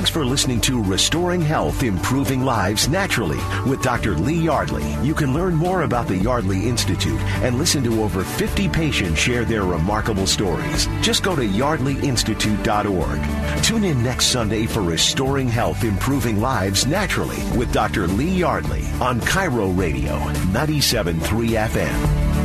Thanks 0.01 0.09
for 0.09 0.25
listening 0.25 0.59
to 0.61 0.81
Restoring 0.81 1.41
Health, 1.41 1.83
Improving 1.83 2.43
Lives 2.43 2.89
Naturally 2.89 3.37
with 3.69 3.83
Dr. 3.83 4.15
Lee 4.15 4.33
Yardley. 4.33 4.83
You 5.03 5.13
can 5.13 5.31
learn 5.31 5.53
more 5.53 5.83
about 5.83 6.07
the 6.07 6.17
Yardley 6.17 6.67
Institute 6.67 7.21
and 7.43 7.59
listen 7.59 7.83
to 7.83 8.01
over 8.01 8.23
50 8.23 8.67
patients 8.69 9.19
share 9.19 9.45
their 9.45 9.63
remarkable 9.63 10.25
stories. 10.25 10.87
Just 11.01 11.21
go 11.21 11.35
to 11.35 11.43
yardleyinstitute.org. 11.43 13.63
Tune 13.63 13.83
in 13.83 14.01
next 14.01 14.31
Sunday 14.31 14.65
for 14.65 14.81
Restoring 14.81 15.47
Health, 15.47 15.83
Improving 15.83 16.41
Lives 16.41 16.87
Naturally 16.87 17.37
with 17.55 17.71
Dr. 17.71 18.07
Lee 18.07 18.39
Yardley 18.39 18.83
on 18.99 19.21
KIRO 19.21 19.77
Radio 19.77 20.17
97.3 20.49 21.69
FM. 21.69 22.40